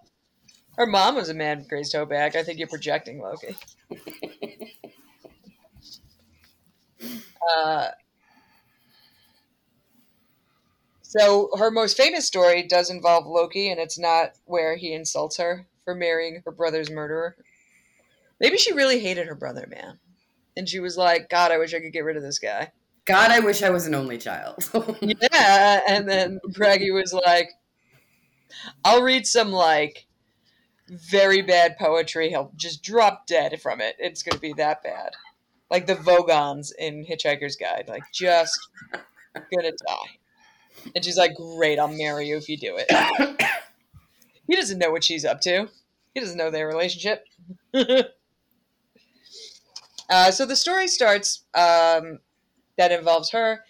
Her 0.77 0.85
mom 0.85 1.15
was 1.15 1.29
a 1.29 1.33
man 1.33 1.65
crazed 1.65 1.93
hoe 1.93 2.05
bag. 2.05 2.35
I 2.35 2.43
think 2.43 2.59
you're 2.59 2.67
projecting, 2.67 3.19
Loki. 3.19 3.55
Uh, 7.55 7.87
So 11.09 11.49
her 11.57 11.71
most 11.71 11.95
famous 11.95 12.27
story 12.27 12.63
does 12.63 12.89
involve 12.89 13.25
Loki, 13.25 13.71
and 13.71 13.79
it's 13.79 13.97
not 13.97 14.33
where 14.43 14.75
he 14.75 14.91
insults 14.91 15.37
her 15.37 15.65
for 15.85 15.95
marrying 15.95 16.41
her 16.43 16.51
brother's 16.51 16.91
murderer. 16.91 17.37
Maybe 18.41 18.57
she 18.57 18.73
really 18.73 18.99
hated 18.99 19.25
her 19.27 19.35
brother, 19.35 19.65
man. 19.69 19.99
And 20.57 20.67
she 20.67 20.81
was 20.81 20.97
like, 20.97 21.29
God, 21.29 21.53
I 21.53 21.59
wish 21.59 21.73
I 21.73 21.79
could 21.79 21.93
get 21.93 22.03
rid 22.03 22.17
of 22.17 22.23
this 22.23 22.39
guy. 22.39 22.73
God, 23.05 23.31
I 23.31 23.39
wish 23.39 23.63
I 23.63 23.69
was 23.69 23.87
an 23.87 23.95
only 23.95 24.17
child. 24.17 24.69
yeah. 25.01 25.79
And 25.87 26.09
then 26.09 26.41
Bragi 26.49 26.91
was 26.91 27.13
like, 27.13 27.51
I'll 28.83 29.01
read 29.01 29.25
some 29.25 29.53
like 29.53 30.07
very 30.89 31.41
bad 31.41 31.77
poetry. 31.77 32.27
He'll 32.27 32.51
just 32.57 32.83
drop 32.83 33.27
dead 33.27 33.61
from 33.61 33.79
it. 33.79 33.95
It's 33.97 34.23
going 34.23 34.35
to 34.35 34.41
be 34.41 34.51
that 34.57 34.83
bad. 34.83 35.11
Like 35.71 35.87
the 35.87 35.95
Vogons 35.95 36.73
in 36.77 37.05
Hitchhiker's 37.05 37.55
Guide. 37.55 37.85
Like, 37.87 38.03
just 38.13 38.59
gonna 39.33 39.71
die. 39.71 40.17
And 40.95 41.03
she's 41.03 41.17
like, 41.17 41.35
Great, 41.35 41.79
I'll 41.79 41.87
marry 41.87 42.27
you 42.27 42.37
if 42.37 42.49
you 42.49 42.57
do 42.57 42.77
it. 42.77 43.41
he 44.47 44.55
doesn't 44.55 44.79
know 44.79 44.91
what 44.91 45.03
she's 45.03 45.25
up 45.25 45.41
to, 45.41 45.67
he 46.13 46.19
doesn't 46.19 46.37
know 46.37 46.51
their 46.51 46.67
relationship. 46.67 47.25
uh, 47.73 48.03
so 50.31 50.45
the 50.45 50.55
story 50.55 50.87
starts 50.87 51.43
um, 51.53 52.19
that 52.77 52.91
involves 52.91 53.31
her, 53.31 53.63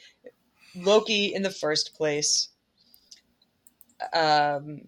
Loki 0.76 1.34
in 1.34 1.42
the 1.42 1.50
first 1.50 1.96
place. 1.96 2.50
Um, 4.14 4.82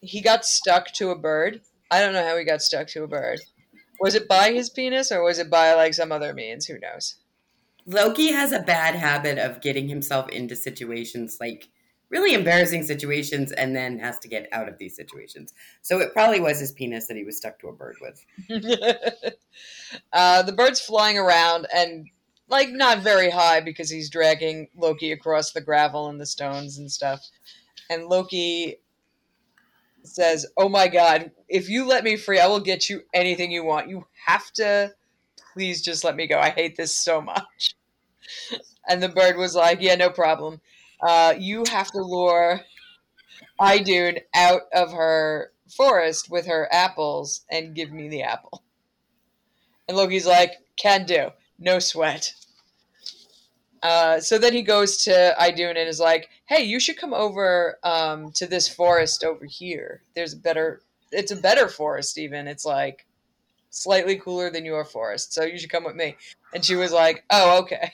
he 0.00 0.20
got 0.20 0.44
stuck 0.44 0.92
to 0.94 1.10
a 1.10 1.18
bird. 1.18 1.60
I 1.90 2.00
don't 2.00 2.12
know 2.12 2.26
how 2.26 2.36
he 2.36 2.44
got 2.44 2.62
stuck 2.62 2.88
to 2.88 3.04
a 3.04 3.08
bird. 3.08 3.40
Was 4.00 4.14
it 4.14 4.28
by 4.28 4.52
his 4.52 4.68
penis 4.68 5.12
or 5.12 5.22
was 5.22 5.38
it 5.38 5.48
by 5.48 5.74
like 5.74 5.94
some 5.94 6.12
other 6.12 6.34
means? 6.34 6.66
Who 6.66 6.78
knows? 6.78 7.16
Loki 7.86 8.32
has 8.32 8.52
a 8.52 8.60
bad 8.60 8.94
habit 8.94 9.38
of 9.38 9.60
getting 9.60 9.88
himself 9.88 10.28
into 10.30 10.56
situations 10.56 11.38
like 11.40 11.68
really 12.10 12.34
embarrassing 12.34 12.82
situations 12.82 13.50
and 13.52 13.74
then 13.74 13.98
has 13.98 14.18
to 14.20 14.28
get 14.28 14.48
out 14.52 14.68
of 14.68 14.78
these 14.78 14.94
situations. 14.94 15.52
So 15.82 15.98
it 15.98 16.12
probably 16.12 16.40
was 16.40 16.60
his 16.60 16.72
penis 16.72 17.08
that 17.08 17.16
he 17.16 17.24
was 17.24 17.36
stuck 17.36 17.58
to 17.60 17.68
a 17.68 17.72
bird 17.72 17.96
with. 18.00 18.24
uh, 20.12 20.42
the 20.42 20.52
bird's 20.52 20.80
flying 20.80 21.18
around 21.18 21.66
and 21.74 22.08
like 22.48 22.70
not 22.70 23.02
very 23.02 23.30
high 23.30 23.60
because 23.60 23.90
he's 23.90 24.10
dragging 24.10 24.68
Loki 24.76 25.12
across 25.12 25.52
the 25.52 25.60
gravel 25.60 26.08
and 26.08 26.20
the 26.20 26.26
stones 26.26 26.78
and 26.78 26.90
stuff. 26.90 27.20
And 27.90 28.06
Loki 28.06 28.76
says, 30.04 30.46
"Oh 30.56 30.68
my 30.68 30.88
god, 30.88 31.32
if 31.48 31.68
you 31.68 31.86
let 31.86 32.04
me 32.04 32.16
free, 32.16 32.38
I 32.38 32.46
will 32.46 32.60
get 32.60 32.88
you 32.88 33.02
anything 33.12 33.50
you 33.50 33.64
want. 33.64 33.88
You 33.88 34.06
have 34.26 34.50
to 34.52 34.92
please 35.54 35.80
just 35.80 36.04
let 36.04 36.16
me 36.16 36.26
go. 36.26 36.38
I 36.38 36.50
hate 36.50 36.76
this 36.76 36.94
so 36.94 37.22
much." 37.22 37.74
And 38.86 39.02
the 39.02 39.08
bird 39.08 39.36
was 39.36 39.54
like, 39.54 39.80
"Yeah, 39.80 39.94
no 39.94 40.10
problem. 40.10 40.60
Uh, 41.00 41.34
you 41.38 41.64
have 41.70 41.90
to 41.92 42.02
lure 42.02 42.60
Idun 43.58 44.18
out 44.34 44.62
of 44.72 44.92
her 44.92 45.52
forest 45.74 46.28
with 46.28 46.46
her 46.46 46.68
apples 46.70 47.46
and 47.50 47.74
give 47.74 47.90
me 47.90 48.08
the 48.08 48.22
apple." 48.22 48.62
And 49.88 49.96
Loki's 49.96 50.26
like, 50.26 50.52
"Can 50.76 51.06
do. 51.06 51.30
No 51.58 51.78
sweat." 51.78 52.34
Uh, 53.82 54.18
so 54.18 54.38
then 54.38 54.54
he 54.54 54.62
goes 54.62 54.96
to 55.04 55.34
Idun 55.38 55.76
and 55.76 55.88
is 55.88 56.00
like, 56.00 56.30
"Hey, 56.46 56.62
you 56.62 56.80
should 56.80 56.96
come 56.96 57.12
over 57.12 57.78
um, 57.82 58.32
to 58.32 58.46
this 58.46 58.66
forest 58.66 59.22
over 59.22 59.44
here. 59.44 60.02
There's 60.14 60.32
a 60.32 60.38
better. 60.38 60.80
It's 61.12 61.32
a 61.32 61.36
better 61.36 61.68
forest. 61.68 62.18
Even 62.18 62.48
it's 62.48 62.64
like 62.64 63.06
slightly 63.74 64.16
cooler 64.16 64.50
than 64.50 64.64
your 64.64 64.84
forest. 64.84 65.32
So 65.32 65.44
you 65.44 65.58
should 65.58 65.70
come 65.70 65.84
with 65.84 65.96
me." 65.96 66.16
And 66.52 66.64
she 66.64 66.76
was 66.76 66.92
like, 66.92 67.24
"Oh, 67.30 67.58
okay." 67.62 67.92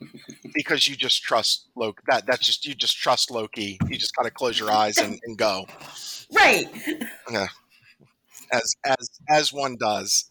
Because 0.54 0.88
you 0.88 0.96
just 0.96 1.22
trust 1.22 1.68
Loki. 1.76 1.98
That 2.08 2.26
that's 2.26 2.44
just 2.44 2.66
you 2.66 2.74
just 2.74 2.96
trust 2.96 3.30
Loki. 3.30 3.78
You 3.86 3.98
just 3.98 4.16
gotta 4.16 4.30
close 4.30 4.58
your 4.58 4.72
eyes 4.72 4.96
and, 4.96 5.20
and 5.24 5.36
go. 5.36 5.66
Right. 6.34 6.66
Yeah. 7.30 7.48
As 8.50 8.74
as 8.84 9.10
as 9.28 9.52
one 9.52 9.76
does. 9.78 10.30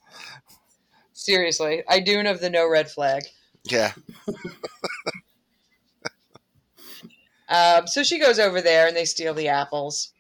Seriously, 1.13 1.84
Idun 1.88 2.25
of 2.25 2.41
the 2.41 2.50
no 2.50 2.68
red 2.68 2.89
flag. 2.89 3.24
Yeah. 3.63 3.94
Um, 7.50 7.88
so 7.88 8.03
she 8.03 8.20
goes 8.20 8.39
over 8.39 8.62
there 8.62 8.88
and 8.88 8.96
they 8.96 9.06
steal 9.06 9.34
the 9.34 9.48
apples. 9.48 10.13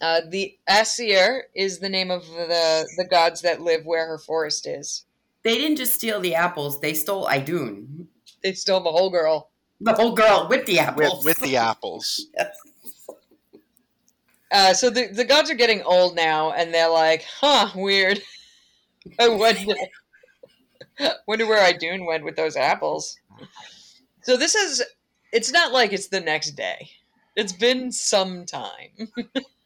Uh, 0.00 0.22
the 0.28 0.56
Aesir 0.68 1.44
is 1.54 1.78
the 1.78 1.88
name 1.88 2.10
of 2.10 2.26
the 2.26 2.88
the 2.96 3.04
gods 3.04 3.42
that 3.42 3.60
live 3.60 3.84
where 3.84 4.06
her 4.06 4.18
forest 4.18 4.66
is. 4.66 5.04
They 5.42 5.56
didn't 5.56 5.76
just 5.76 5.94
steal 5.94 6.20
the 6.20 6.34
apples; 6.34 6.80
they 6.80 6.94
stole 6.94 7.26
Idun, 7.26 8.08
They 8.42 8.52
stole 8.52 8.80
the 8.80 8.90
whole 8.90 9.10
girl. 9.10 9.50
the 9.80 9.92
whole 9.94 10.12
girl 10.12 10.46
with 10.48 10.66
the 10.66 10.78
apples. 10.78 11.24
with 11.24 11.38
the 11.38 11.56
apples. 11.56 12.26
Uh, 14.52 14.74
so 14.74 14.90
the 14.90 15.06
the 15.06 15.24
gods 15.24 15.48
are 15.48 15.54
getting 15.54 15.80
old 15.82 16.16
now, 16.16 16.50
and 16.50 16.74
they're 16.74 16.90
like, 16.90 17.24
"Huh, 17.40 17.70
weird." 17.76 18.20
I 19.20 19.28
wonder, 19.28 19.74
wonder 21.28 21.46
where 21.46 21.64
Idun 21.64 22.04
went 22.04 22.24
with 22.24 22.34
those 22.34 22.56
apples. 22.56 23.16
So 24.22 24.36
this 24.36 24.56
is. 24.56 24.82
It's 25.32 25.52
not 25.52 25.70
like 25.72 25.92
it's 25.92 26.08
the 26.08 26.20
next 26.20 26.56
day. 26.56 26.90
It's 27.36 27.52
been 27.52 27.92
some 27.92 28.44
time. 28.44 29.08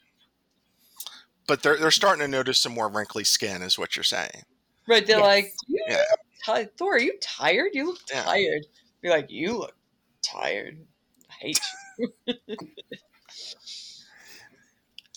But 1.46 1.62
they're 1.62 1.76
they're 1.76 1.90
starting 1.90 2.20
to 2.22 2.28
notice 2.28 2.58
some 2.58 2.72
more 2.72 2.88
wrinkly 2.88 3.24
skin, 3.24 3.62
is 3.62 3.78
what 3.78 3.96
you're 3.96 4.02
saying. 4.04 4.44
Right? 4.88 5.06
They're 5.06 5.18
Yes. 5.18 5.26
like, 5.26 5.52
"You 5.66 5.84
Yeah. 5.88 6.64
Thor, 6.78 6.94
are 6.94 6.98
you 6.98 7.18
tired? 7.20 7.70
You 7.74 7.86
look 7.88 8.00
Yeah. 8.10 8.22
tired." 8.22 8.66
Be 9.02 9.08
like, 9.10 9.30
"You 9.30 9.58
look 9.58 9.76
tired. 10.22 10.86
I 11.30 11.34
hate 11.34 11.60
you." 11.98 12.12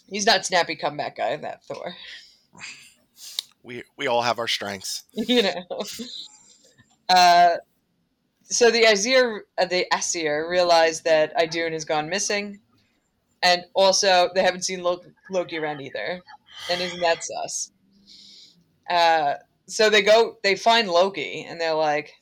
He's 0.10 0.26
not 0.26 0.46
snappy 0.46 0.76
comeback 0.76 1.18
guy, 1.18 1.36
that 1.38 1.64
Thor. 1.66 1.96
We 3.64 3.84
we 3.98 4.08
all 4.08 4.22
have 4.22 4.40
our 4.40 4.48
strengths. 4.48 5.04
you 5.12 5.44
know. 5.44 5.84
Uh, 7.10 7.58
so 8.44 8.72
the 8.72 8.86
Aesir, 8.86 9.46
uh, 9.58 9.66
the 9.66 9.86
Aesir 9.94 10.48
realize 10.50 11.02
that 11.02 11.34
Idun 11.38 11.74
has 11.74 11.84
gone 11.84 12.08
missing, 12.10 12.60
and 13.44 13.66
also 13.74 14.30
they 14.34 14.44
haven't 14.44 14.66
seen 14.66 14.84
Lo- 14.84 15.04
Loki 15.30 15.58
around 15.58 15.82
either. 15.82 16.22
And 16.72 16.82
isn't 16.82 17.00
that 17.02 17.24
sus? 17.24 17.72
Uh, 18.90 19.36
so 19.68 19.90
they 19.90 20.02
go, 20.02 20.38
they 20.44 20.56
find 20.56 20.90
Loki, 20.90 21.44
and 21.44 21.60
they're 21.60 21.74
like, 21.74 22.14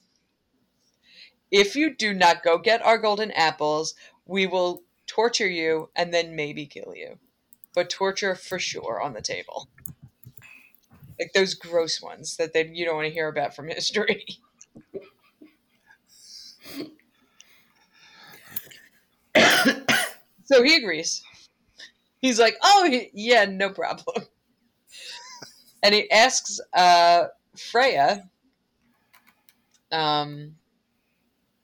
"If 1.51 1.75
you 1.75 1.95
do 1.95 2.13
not 2.13 2.43
go 2.43 2.57
get 2.57 2.81
our 2.84 2.98
golden 2.98 3.31
apples, 3.31 3.95
we 4.25 4.45
will 4.45 4.84
torture 5.07 5.48
you 5.48 5.89
and 5.95 6.13
then 6.13 6.36
maybe 6.36 6.65
kill 6.65 6.93
you, 6.95 7.19
but 7.74 7.89
torture 7.89 8.36
for 8.36 8.60
sure 8.60 9.01
on 9.01 9.13
the 9.13 9.22
table." 9.22 9.69
Like 11.19 11.31
those 11.34 11.53
gross 11.53 12.01
ones 12.01 12.38
that 12.38 12.53
they, 12.53 12.67
you 12.67 12.86
don't 12.86 12.95
want 12.95 13.07
to 13.07 13.13
hear 13.13 13.27
about 13.27 13.55
from 13.55 13.67
history. 13.69 14.25
so 20.45 20.63
he 20.63 20.75
agrees. 20.75 21.23
He's 22.21 22.39
like, 22.39 22.55
"Oh, 22.63 22.87
he- 22.89 23.11
yeah, 23.13 23.45
no 23.45 23.69
problem." 23.69 24.25
and 25.83 25.93
he 25.93 26.09
asks 26.09 26.59
uh, 26.73 27.25
Freya, 27.55 28.29
um, 29.91 30.55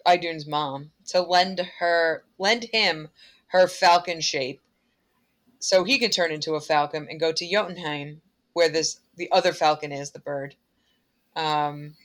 Idun's 0.05 0.47
mom, 0.47 0.91
to 1.07 1.21
lend 1.21 1.59
her, 1.79 2.23
lend 2.37 2.65
him 2.65 3.09
her 3.47 3.67
falcon 3.67 4.21
shape, 4.21 4.61
so 5.59 5.83
he 5.83 5.99
can 5.99 6.11
turn 6.11 6.31
into 6.31 6.55
a 6.55 6.61
falcon 6.61 7.07
and 7.09 7.19
go 7.19 7.31
to 7.31 7.47
Jotunheim, 7.49 8.21
where 8.53 8.69
this 8.69 8.99
the 9.15 9.31
other 9.31 9.53
falcon 9.53 9.91
is, 9.91 10.11
the 10.11 10.19
bird, 10.19 10.55
um, 11.35 11.95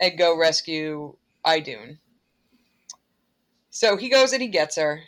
and 0.00 0.18
go 0.18 0.36
rescue 0.38 1.16
Idun. 1.44 1.98
So 3.70 3.96
he 3.96 4.10
goes 4.10 4.32
and 4.32 4.42
he 4.42 4.48
gets 4.48 4.76
her, 4.76 5.02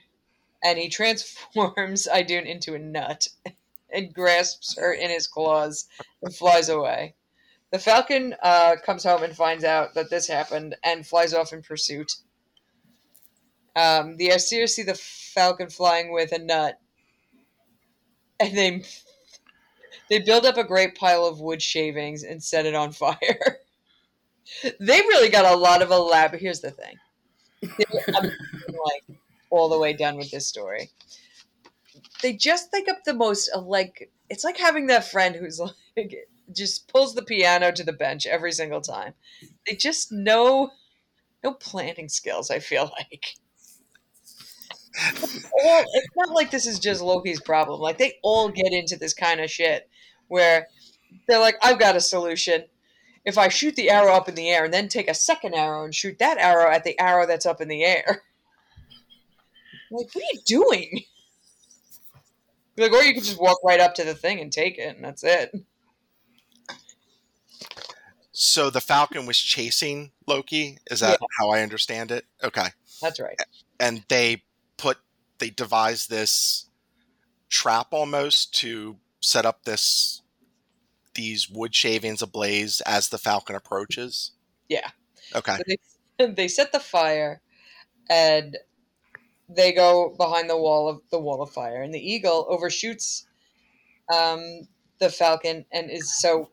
and 0.65 0.79
he 0.79 0.89
transforms 0.89 2.09
Idun 2.09 2.47
into 2.47 2.75
a 2.75 2.79
nut 2.79 3.29
and 3.93 4.13
grasps 4.13 4.77
her 4.77 4.93
in 4.93 5.11
his 5.11 5.27
claws 5.27 5.87
and 6.23 6.35
flies 6.35 6.69
away. 6.69 7.15
The 7.71 7.79
falcon 7.79 8.35
uh, 8.43 8.77
comes 8.85 9.05
home 9.05 9.23
and 9.23 9.35
finds 9.35 9.65
out 9.65 9.95
that 9.95 10.11
this 10.11 10.27
happened 10.27 10.77
and 10.85 11.07
flies 11.07 11.35
off 11.35 11.53
in 11.53 11.63
pursuit. 11.63 12.13
Um, 13.77 14.17
the 14.17 14.31
Aesir 14.31 14.67
see 14.67 14.85
the 14.85 14.95
falcon 14.95 15.69
flying 15.69 16.13
with 16.13 16.31
a 16.33 16.39
nut, 16.39 16.79
and 18.39 18.57
they 18.57 18.85
they 20.09 20.21
build 20.21 20.47
up 20.47 20.57
a 20.57 20.65
great 20.65 20.95
pile 20.95 21.27
of 21.27 21.41
wood 21.41 21.61
shavings 21.61 22.23
and 22.23 22.41
set 22.41 22.67
it 22.67 22.75
on 22.75 22.93
fire. 22.93 23.59
they 24.63 25.01
really 25.01 25.29
got 25.29 25.53
a 25.53 25.57
lot 25.57 25.83
of 25.83 25.91
elaborate. 25.91 26.41
Here's 26.41 26.61
the 26.61 26.71
thing. 26.71 26.97
I'm 28.15 28.25
like 28.25 29.19
all 29.55 29.69
the 29.69 29.79
way 29.79 29.93
done 29.93 30.17
with 30.17 30.31
this 30.31 30.47
story. 30.47 30.91
They 32.23 32.35
just 32.35 32.71
think 32.71 32.89
up 32.89 33.05
the 33.05 33.15
most 33.15 33.51
uh, 33.55 33.61
like 33.61 34.11
it's 34.29 34.45
like 34.45 34.59
having 34.59 34.87
that 34.89 35.11
friend 35.11 35.37
who's 35.37 35.61
like 35.97 36.29
just 36.53 36.89
pulls 36.89 37.15
the 37.15 37.23
piano 37.23 37.73
to 37.73 37.85
the 37.85 37.93
bench 37.93 38.27
every 38.27 38.53
single 38.53 38.81
time. 38.81 39.15
They 39.67 39.77
just 39.77 40.13
know 40.13 40.71
no 41.43 41.53
planning 41.55 42.09
skills. 42.09 42.51
I 42.51 42.59
feel 42.59 42.91
like 42.99 43.37
all, 45.65 45.85
it's 45.93 46.17
not 46.17 46.35
like 46.35 46.51
this 46.51 46.67
is 46.67 46.79
just 46.79 47.03
Loki's 47.03 47.41
problem. 47.41 47.81
Like 47.81 47.99
they 47.99 48.15
all 48.23 48.49
get 48.49 48.73
into 48.73 48.97
this 48.97 49.15
kind 49.15 49.41
of 49.41 49.51
shit 49.51 49.89
where 50.29 50.69
they're 51.27 51.41
like, 51.41 51.57
I've 51.63 51.79
got 51.79 51.97
a 51.97 52.01
solution. 52.01 52.65
If 53.25 53.39
I 53.39 53.49
shoot 53.49 53.75
the 53.77 53.91
arrow 53.91 54.13
up 54.13 54.29
in 54.29 54.35
the 54.35 54.51
air 54.51 54.65
and 54.65 54.75
then 54.75 54.89
take 54.89 55.09
a 55.09 55.15
second 55.15 55.55
arrow 55.55 55.85
and 55.85 55.95
shoot 55.95 56.19
that 56.19 56.39
arrow 56.39 56.71
at 56.71 56.85
the 56.85 56.99
arrow 57.01 57.27
that's 57.27 57.47
up 57.47 57.61
in 57.61 57.69
the 57.69 57.85
air. 57.85 58.23
Like, 59.95 60.15
what 60.15 60.23
are 60.25 60.27
you 60.33 60.41
doing? 60.45 61.05
Like, 62.77 62.91
or 62.91 63.05
you 63.05 63.15
could 63.15 63.23
just 63.23 63.41
walk 63.41 63.59
right 63.63 63.79
up 63.79 63.95
to 63.95 64.03
the 64.03 64.17
thing 64.17 64.41
and 64.41 64.53
take 64.53 64.79
it, 64.79 64.97
and 64.97 65.05
that's 65.05 65.23
it. 65.23 65.55
So 68.33 68.69
the 68.69 68.81
Falcon 68.81 69.27
was 69.27 69.39
chasing 69.39 70.11
Loki. 70.27 70.79
Is 70.91 70.99
that 70.99 71.19
Yeah. 71.21 71.27
how 71.39 71.51
I 71.51 71.63
understand 71.63 72.11
it? 72.11 72.27
Okay. 72.43 72.67
That's 73.01 73.21
right. 73.21 73.39
And 73.79 74.05
they 74.09 74.43
put 74.77 74.99
they 75.39 75.51
devised 75.51 76.11
this 76.11 76.67
trap 77.49 77.93
almost 77.93 78.53
to 78.57 78.99
set 79.21 79.47
up 79.47 79.63
this 79.65 80.23
these 81.15 81.49
wood 81.49 81.77
shavings 81.77 82.23
ablaze 82.23 82.81
as 82.81 83.09
the 83.09 83.19
Falcon 83.19 83.55
approaches. 83.55 84.33
Yeah. 84.69 84.91
Okay. 85.33 85.57
So 85.59 85.63
they, 86.19 86.27
they 86.33 86.49
set 86.49 86.73
the 86.73 86.81
fire, 86.81 87.41
and 88.11 88.59
they 89.49 89.73
go 89.73 90.15
behind 90.17 90.49
the 90.49 90.57
wall 90.57 90.89
of 90.89 91.01
the 91.11 91.19
wall 91.19 91.43
of 91.43 91.51
fire, 91.51 91.83
and 91.83 91.93
the 91.95 92.01
eagle 92.13 92.47
overshoots 92.49 93.27
um, 94.13 94.69
the 94.99 95.11
falcon, 95.11 95.65
and 95.73 95.91
is 95.91 96.21
so. 96.21 96.51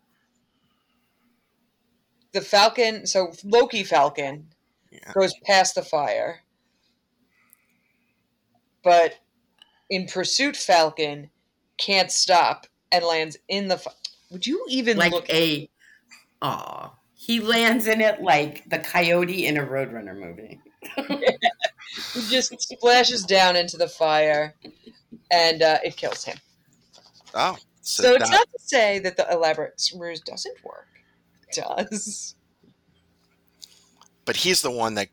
The 2.34 2.42
falcon, 2.42 3.06
so 3.08 3.34
Loki 3.44 3.84
Falcon, 3.84 4.48
Yeah. 4.90 5.12
goes 5.14 5.34
past 5.46 5.76
the 5.76 5.84
fire, 5.84 6.44
but 8.84 9.20
in 9.90 10.06
pursuit 10.08 10.56
Falcon 10.56 11.30
can't 11.78 12.10
stop 12.12 12.68
and 12.92 13.04
lands 13.04 13.38
in 13.50 13.68
the. 13.68 13.78
Fi- 13.78 13.92
Would 14.32 14.48
you 14.48 14.66
even 14.70 14.98
like 14.98 15.12
look? 15.12 15.30
a 15.30 15.70
aw. 16.42 16.94
He 17.16 17.40
lands 17.40 17.86
in 17.88 18.02
it 18.02 18.22
like 18.22 18.68
the 18.70 18.80
coyote 18.80 19.46
in 19.46 19.58
a 19.58 19.62
Roadrunner 19.66 20.18
movie. 20.18 20.60
He 22.14 22.22
just 22.30 22.60
splashes 22.62 23.24
down 23.24 23.56
into 23.56 23.78
the 23.78 23.88
fire, 23.88 24.56
and 25.30 25.62
uh, 25.62 25.80
it 25.84 25.98
kills 25.98 26.24
him. 26.24 26.38
Oh. 27.34 27.58
So, 27.82 28.04
So, 28.04 28.14
it's 28.14 28.30
that, 28.30 28.36
not 28.36 28.48
to 28.52 28.60
say 28.60 29.00
that 29.00 29.18
the 29.18 29.28
elaborate 29.32 29.82
ruse 29.98 30.22
doesn't 30.22 30.64
work. 30.64 30.88
It 31.50 31.62
does. 31.62 32.36
but 34.26 34.36
he's 34.36 34.62
the 34.62 34.72
one 34.72 34.94
that 34.96 35.10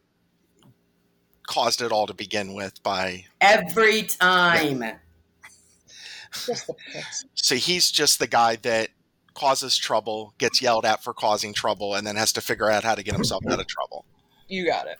caused 1.47 1.81
it 1.81 1.91
all 1.91 2.07
to 2.07 2.15
begin 2.15 2.55
with 2.55 2.81
by 2.83 3.25
Every 3.41 4.03
time. 4.03 4.85
Just 6.47 6.71
so 7.35 7.55
he's 7.55 7.91
just 7.91 8.19
the 8.19 8.27
guy 8.27 8.57
that 8.57 8.91
causes 9.35 9.77
trouble, 9.77 10.35
gets 10.39 10.61
yelled 10.61 10.85
at 10.85 11.03
for 11.03 11.15
causing 11.15 11.55
trouble, 11.55 11.95
and 11.95 12.07
then 12.07 12.17
has 12.17 12.33
to 12.33 12.41
figure 12.41 12.71
out 12.71 12.85
how 12.85 12.95
to 12.95 13.03
get 13.03 13.15
himself 13.15 13.43
out 13.51 13.59
of 13.59 13.67
trouble. 13.67 14.05
You 14.49 14.67
got 14.67 14.87
it. 14.87 14.99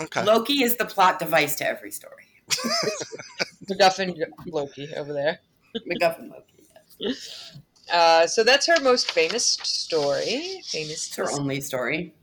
Okay. 0.00 0.24
Loki 0.24 0.62
is 0.62 0.76
the 0.76 0.84
plot 0.84 1.18
device 1.18 1.56
to 1.56 1.66
every 1.66 1.90
story. 1.90 2.24
MacGuffin 3.70 4.16
Loki 4.46 4.94
over 4.94 5.12
there. 5.12 5.40
MacGuffin 5.88 6.30
Loki. 6.30 7.16
Uh, 7.92 8.24
so 8.24 8.44
that's 8.44 8.68
her 8.68 8.80
most 8.82 9.10
famous 9.10 9.44
story. 9.44 10.60
Famous. 10.66 11.08
It's 11.08 11.16
her 11.16 11.28
only 11.32 11.60
story. 11.60 12.14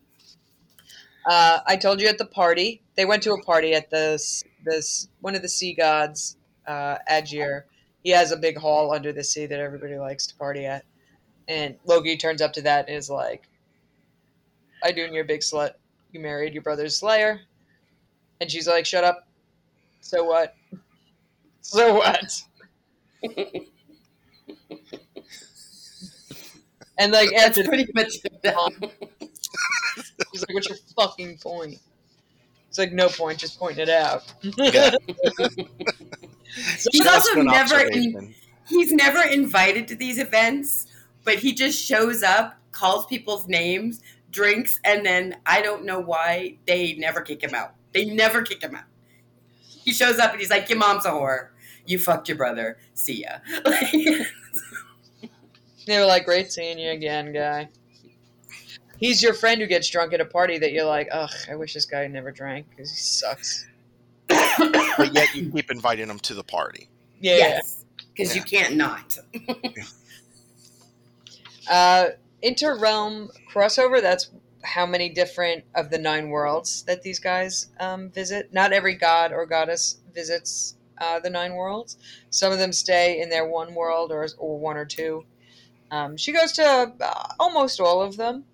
Uh, 1.25 1.59
I 1.67 1.75
told 1.75 1.99
you 1.99 2.07
at 2.07 2.17
the 2.17 2.25
party. 2.25 2.81
They 2.95 3.03
went 3.03 3.21
to 3.23 3.33
a 3.33 3.41
party 3.41 3.73
at 3.73 3.89
this 3.89 4.45
this 4.63 5.09
one 5.19 5.35
of 5.35 5.41
the 5.41 5.49
sea 5.49 5.73
gods, 5.73 6.37
uh, 6.67 6.99
Aegir. 7.09 7.63
He 8.03 8.11
has 8.11 8.31
a 8.31 8.37
big 8.37 8.57
hall 8.57 8.93
under 8.93 9.11
the 9.11 9.23
sea 9.23 9.45
that 9.45 9.59
everybody 9.59 9.97
likes 9.97 10.25
to 10.27 10.35
party 10.35 10.65
at. 10.65 10.85
And 11.49 11.75
Loki 11.85 12.15
turns 12.15 12.41
up 12.41 12.53
to 12.53 12.61
that 12.61 12.87
and 12.87 12.95
is 12.95 13.09
like, 13.09 13.49
"I 14.83 14.93
doing 14.93 15.13
your 15.13 15.25
big 15.25 15.41
slut. 15.41 15.73
You 16.13 16.21
married 16.21 16.53
your 16.53 16.63
brother's 16.63 16.97
slayer." 16.97 17.41
And 18.39 18.49
she's 18.51 18.67
like, 18.67 18.85
"Shut 18.85 19.03
up. 19.03 19.27
So 20.01 20.23
what? 20.23 20.55
So 21.61 21.95
what?" 21.95 22.41
And 26.97 27.11
like 27.11 27.29
That's 27.31 27.57
after 27.57 27.63
pretty 27.63 27.89
much 27.93 28.15
it. 28.23 28.33
He's 30.31 30.41
like, 30.41 30.53
"What's 30.53 30.69
your 30.69 30.77
fucking 30.95 31.37
point?" 31.37 31.77
It's 32.69 32.77
like, 32.77 32.91
"No 32.91 33.07
point, 33.07 33.37
just 33.37 33.59
pointing 33.59 33.83
it 33.83 33.89
out." 33.89 34.23
Yeah. 34.57 34.91
He's 36.91 37.05
also 37.05 37.41
never 37.41 37.79
in, 37.81 38.33
he's 38.67 38.91
never 38.91 39.21
invited 39.21 39.87
to 39.89 39.95
these 39.95 40.17
events, 40.17 40.87
but 41.23 41.35
he 41.35 41.53
just 41.53 41.79
shows 41.79 42.23
up, 42.23 42.57
calls 42.71 43.05
people's 43.05 43.47
names, 43.47 44.01
drinks, 44.31 44.79
and 44.83 45.05
then 45.05 45.37
I 45.45 45.61
don't 45.61 45.85
know 45.85 45.99
why 45.99 46.57
they 46.65 46.95
never 46.95 47.21
kick 47.21 47.43
him 47.43 47.53
out. 47.53 47.75
They 47.97 48.05
never 48.05 48.43
kick 48.43 48.61
him 48.61 48.75
out. 48.75 48.83
He 49.59 49.91
shows 49.91 50.19
up 50.19 50.29
and 50.29 50.39
he's 50.39 50.51
like, 50.51 50.69
"Your 50.69 50.77
mom's 50.77 51.07
a 51.07 51.09
whore. 51.09 51.47
You 51.87 51.97
fucked 51.97 52.29
your 52.29 52.37
brother. 52.37 52.77
See 52.93 53.23
ya." 53.23 53.39
They 55.87 55.97
were 55.97 56.05
like, 56.05 56.25
"Great 56.25 56.51
seeing 56.51 56.77
you 56.77 56.91
again, 56.91 57.33
guy." 57.33 57.69
He's 58.99 59.23
your 59.23 59.33
friend 59.33 59.61
who 59.61 59.67
gets 59.67 59.89
drunk 59.89 60.13
at 60.13 60.19
a 60.19 60.25
party 60.25 60.59
that 60.59 60.73
you're 60.73 60.85
like, 60.85 61.07
"Ugh, 61.11 61.31
I 61.49 61.55
wish 61.55 61.73
this 61.73 61.85
guy 61.85 62.05
never 62.07 62.29
drank 62.29 62.69
because 62.69 62.91
he 62.91 62.97
sucks." 62.97 63.65
but 64.27 65.13
yet 65.13 65.33
you 65.33 65.49
keep 65.49 65.71
inviting 65.71 66.09
him 66.09 66.19
to 66.19 66.35
the 66.35 66.43
party. 66.43 66.89
Yeah. 67.21 67.37
Yes, 67.37 67.85
because 68.13 68.35
you 68.35 68.43
can't 68.43 68.75
not. 68.75 69.17
Uh, 71.69 72.11
interrealm 72.41 73.29
crossover. 73.51 74.01
That's 74.01 74.29
how 74.63 74.85
many 74.85 75.09
different 75.09 75.63
of 75.75 75.89
the 75.89 75.97
nine 75.97 76.29
worlds 76.29 76.83
that 76.83 77.01
these 77.01 77.19
guys 77.19 77.67
um, 77.79 78.09
visit. 78.09 78.53
Not 78.53 78.73
every 78.73 78.95
god 78.95 79.31
or 79.31 79.45
goddess 79.45 79.99
visits 80.13 80.75
uh, 80.97 81.19
the 81.19 81.29
nine 81.29 81.53
worlds. 81.53 81.97
Some 82.29 82.51
of 82.51 82.59
them 82.59 82.73
stay 82.73 83.21
in 83.21 83.29
their 83.29 83.47
one 83.47 83.75
world 83.75 84.11
or, 84.11 84.27
or 84.37 84.59
one 84.59 84.77
or 84.77 84.85
two. 84.85 85.25
Um, 85.91 86.17
she 86.17 86.31
goes 86.33 86.51
to 86.53 86.93
uh, 86.99 87.27
almost 87.39 87.79
all 87.79 88.01
of 88.01 88.17
them. 88.17 88.45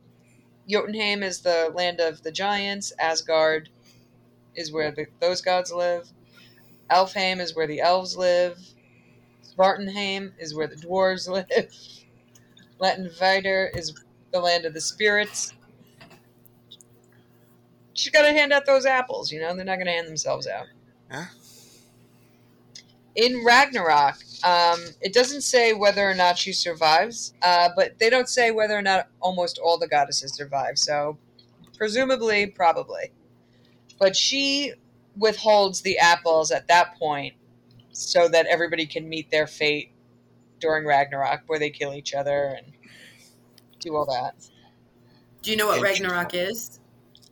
Jotunheim 0.68 1.24
is 1.24 1.42
the 1.42 1.72
land 1.74 2.00
of 2.00 2.22
the 2.24 2.32
giants. 2.32 2.94
Asgard 3.00 3.70
is 4.56 4.72
where 4.72 4.92
the, 4.92 5.08
those 5.20 5.42
gods 5.42 5.72
live. 5.72 6.10
Elfheim 6.90 7.40
is 7.40 7.56
where 7.56 7.68
the 7.68 7.82
elves 7.82 8.16
live. 8.16 8.60
Svartenheim 9.44 10.34
is 10.38 10.56
where 10.56 10.68
the 10.68 10.76
dwarves 10.76 11.28
live. 11.50 11.74
Latin 12.80 13.10
Vider 13.10 13.76
is 13.76 13.94
the 14.32 14.40
land 14.40 14.66
of 14.66 14.74
the 14.74 14.82
spirits. 14.82 15.54
She's 17.94 18.12
got 18.12 18.24
to 18.24 18.32
hand 18.32 18.52
out 18.52 18.66
those 18.66 18.86
apples, 18.86 19.32
you 19.32 19.40
know? 19.40 19.56
They're 19.56 19.66
not 19.66 19.76
going 19.76 19.86
to 19.88 19.92
hand 19.92 20.08
themselves 20.08 20.48
out. 20.48 20.66
Yeah. 21.12 21.26
In 23.16 23.44
Ragnarok, 23.46 24.16
um, 24.44 24.80
it 25.00 25.14
doesn't 25.14 25.42
say 25.42 25.74
whether 25.74 26.10
or 26.10 26.16
not 26.16 26.38
she 26.38 26.52
survives, 26.52 27.36
uh, 27.44 27.70
but 27.76 28.00
they 28.00 28.10
don't 28.10 28.28
say 28.28 28.50
whether 28.50 28.76
or 28.76 28.82
not 28.82 29.08
almost 29.20 29.60
all 29.60 29.78
the 29.78 29.88
goddesses 29.88 30.34
survive. 30.34 30.80
So, 30.80 31.18
presumably, 31.78 32.48
probably. 32.48 33.12
But 34.00 34.16
she 34.16 34.74
withholds 35.16 35.82
the 35.82 36.00
apples 36.00 36.50
at 36.50 36.68
that 36.70 36.98
point 36.98 37.36
so 37.92 38.28
that 38.28 38.48
everybody 38.48 38.88
can 38.88 39.08
meet 39.08 39.30
their 39.30 39.46
fate 39.46 39.92
during 40.60 40.86
Ragnarok, 40.86 41.44
where 41.46 41.60
they 41.60 41.70
kill 41.70 41.94
each 41.94 42.16
other 42.16 42.58
and 42.58 42.74
do 43.80 43.96
all 43.96 44.06
that. 44.06 44.34
Do 45.44 45.52
you 45.52 45.58
know 45.58 45.68
what 45.68 45.78
Interesting. 45.78 46.08
Ragnarok 46.08 46.34
is? 46.34 46.80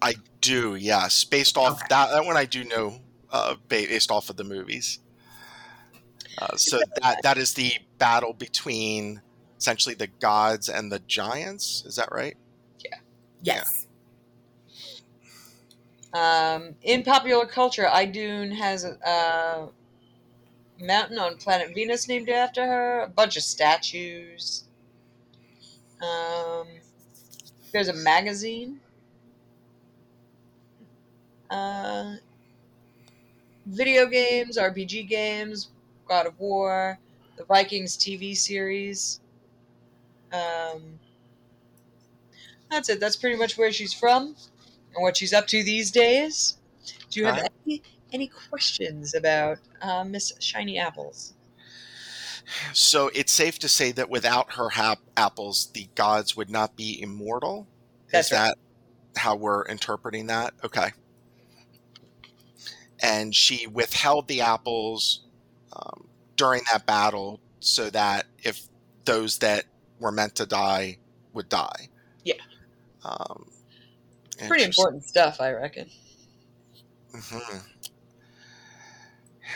I 0.02 0.14
do, 0.42 0.76
yes. 0.76 1.24
Based 1.24 1.58
off 1.58 1.80
Okay. 1.80 1.86
that, 1.90 2.12
that 2.12 2.26
one, 2.26 2.38
I 2.38 2.46
do 2.46 2.64
know. 2.64 3.00
Uh, 3.32 3.56
based 3.70 4.12
off 4.12 4.30
of 4.30 4.36
the 4.36 4.44
movies. 4.44 5.00
Uh, 6.38 6.58
so 6.58 6.80
that 7.02 7.22
that 7.24 7.38
is 7.38 7.54
the 7.54 7.72
battle 7.98 8.34
between 8.34 9.22
essentially 9.58 9.96
the 9.96 10.08
gods 10.08 10.68
and 10.68 10.92
the 10.92 11.00
giants. 11.00 11.84
Is 11.86 11.96
that 11.96 12.10
right? 12.12 12.36
Yeah. 12.84 12.98
Yes. 13.42 13.88
Um, 16.14 16.76
in 16.82 17.04
popular 17.04 17.46
culture, 17.46 17.88
Idun 17.88 18.52
has 18.52 18.84
a, 18.84 18.98
a 19.08 19.70
mountain 20.84 21.18
on 21.18 21.38
planet 21.38 21.74
Venus 21.74 22.10
named 22.10 22.28
after 22.28 22.66
her, 22.66 23.02
a 23.04 23.08
bunch 23.08 23.38
of 23.38 23.44
statues. 23.44 24.66
Um, 26.02 26.68
there's 27.72 27.88
a 27.88 27.94
magazine. 27.94 28.82
Uh, 31.52 32.16
video 33.68 34.08
games, 34.08 34.58
RPG 34.58 35.08
games, 35.08 35.70
God 36.08 36.26
of 36.26 36.40
War, 36.40 36.98
the 37.38 37.44
Vikings 37.44 37.98
TV 37.98 38.36
series. 38.36 39.20
Um, 40.32 40.98
that's 42.70 42.90
it. 42.90 43.00
That's 43.00 43.18
pretty 43.18 43.36
much 43.36 43.58
where 43.58 43.72
she's 43.72 43.94
from 43.94 44.36
and 44.96 45.04
what 45.04 45.18
she's 45.18 45.34
up 45.34 45.46
to 45.48 45.64
these 45.64 45.92
days. 45.92 46.58
Do 47.10 47.20
you 47.20 47.26
have 47.26 47.36
Alright. 47.36 47.52
any 47.66 47.82
any 48.14 48.28
questions 48.28 49.14
about 49.14 49.60
uh, 49.82 50.04
Miss 50.04 50.34
Shiny 50.40 50.80
Apples? 50.80 51.34
So 52.74 53.10
it's 53.14 53.32
safe 53.32 53.60
to 53.60 53.70
say 53.70 53.92
that 53.94 54.10
without 54.10 54.54
her 54.54 54.70
hap- 54.70 55.00
apples, 55.16 55.70
the 55.74 55.88
gods 55.96 56.36
would 56.36 56.50
not 56.50 56.76
be 56.76 57.02
immortal. 57.02 57.68
That's 58.12 58.28
Is 58.28 58.38
that 58.38 58.58
how 59.16 59.36
we're 59.36 59.64
interpreting 59.66 60.28
that? 60.28 60.54
Okay. 60.64 60.92
And 63.02 63.36
she 63.36 63.68
withheld 63.68 64.28
the 64.28 64.42
apples 64.42 65.22
um, 65.74 66.08
during 66.36 66.62
that 66.72 66.86
battle 66.86 67.40
so 67.60 67.90
that 67.90 68.28
if 68.44 68.68
those 69.06 69.40
that 69.40 69.66
were 70.00 70.12
meant 70.12 70.36
to 70.36 70.46
die 70.46 70.98
would 71.34 71.50
die. 71.50 71.90
Yeah. 72.24 72.36
Um, 73.04 73.48
Pretty 74.48 74.64
important 74.64 75.04
stuff, 75.04 75.40
I 75.40 75.52
reckon. 75.52 75.90
hmm 77.14 77.58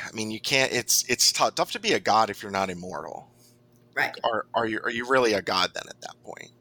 I 0.03 0.11
mean, 0.13 0.29
you 0.29 0.39
can't. 0.39 0.71
It's 0.71 1.03
it's 1.09 1.31
tough, 1.31 1.55
tough 1.55 1.71
to 1.71 1.79
be 1.79 1.93
a 1.93 1.99
god 1.99 2.29
if 2.29 2.43
you're 2.43 2.51
not 2.51 2.69
immortal. 2.69 3.29
Right. 3.95 4.13
Are 4.23 4.45
are 4.53 4.67
you 4.67 4.79
are 4.83 4.91
you 4.91 5.07
really 5.07 5.33
a 5.33 5.41
god 5.41 5.71
then 5.73 5.83
at 5.89 5.99
that 6.01 6.15
point? 6.23 6.51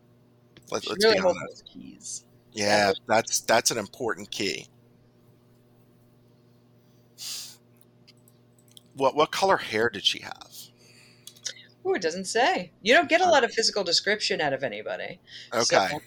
Let, 0.70 0.88
let's 0.88 1.05
really 1.05 1.16
be 1.16 1.20
honest. 1.20 2.25
Yeah, 2.53 2.92
that's 3.09 3.40
that's 3.40 3.70
an 3.70 3.79
important 3.79 4.31
key. 4.31 4.68
What 8.97 9.15
what 9.17 9.31
color 9.31 9.57
hair 9.57 9.89
did 9.91 10.05
she 10.05 10.21
have? 10.21 10.51
Ooh, 11.87 11.95
it 11.95 12.03
doesn't 12.03 12.25
say. 12.27 12.73
You 12.83 12.95
don't 12.95 13.09
get 13.09 13.21
a 13.21 13.29
lot 13.29 13.45
of 13.45 13.53
physical 13.53 13.85
description 13.85 14.41
out 14.41 14.53
of 14.53 14.63
anybody. 14.63 15.21
Okay. 15.53 15.89
So- 15.91 16.01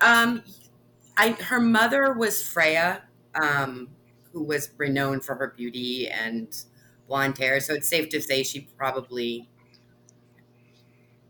Um, 0.00 0.42
I 1.16 1.30
her 1.32 1.60
mother 1.60 2.12
was 2.12 2.42
Freya, 2.46 3.02
um, 3.34 3.88
who 4.32 4.42
was 4.44 4.70
renowned 4.76 5.24
for 5.24 5.34
her 5.36 5.54
beauty 5.56 6.08
and 6.08 6.48
blonde 7.08 7.38
hair. 7.38 7.58
So 7.60 7.74
it's 7.74 7.88
safe 7.88 8.08
to 8.10 8.20
say 8.20 8.42
she 8.42 8.68
probably 8.76 9.48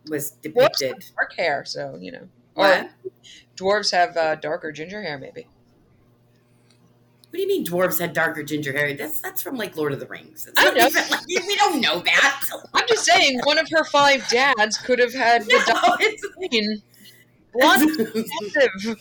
was 0.08 0.32
depicted. 0.32 1.04
Dark 1.16 1.34
hair, 1.36 1.64
so 1.64 1.96
you 2.00 2.12
know. 2.12 2.28
What? 2.54 2.90
Dwarves 3.56 3.90
have 3.92 4.16
uh, 4.16 4.34
darker 4.36 4.70
ginger 4.72 5.02
hair, 5.02 5.18
maybe. 5.18 5.46
What 7.34 7.38
do 7.38 7.42
you 7.42 7.48
mean 7.48 7.66
dwarves 7.66 7.98
had 7.98 8.12
darker 8.12 8.44
ginger 8.44 8.70
hair? 8.70 8.94
That's 8.94 9.20
that's 9.20 9.42
from 9.42 9.56
like 9.56 9.76
Lord 9.76 9.92
of 9.92 9.98
the 9.98 10.06
Rings. 10.06 10.46
It's 10.46 10.54
I 10.56 10.70
know. 10.70 10.86
even, 10.86 11.02
like, 11.10 11.26
we 11.26 11.56
don't 11.56 11.80
know 11.80 11.98
that. 11.98 12.48
I'm 12.74 12.86
just 12.86 13.04
saying, 13.04 13.40
one 13.42 13.58
of 13.58 13.66
her 13.72 13.82
five 13.86 14.24
dads 14.28 14.78
could 14.78 15.00
have 15.00 15.12
had 15.12 15.42
the 15.42 15.48
No, 15.74 15.96
it's, 15.98 16.22
dark 16.22 16.34
skin, 16.44 16.80
blonde, 17.52 18.96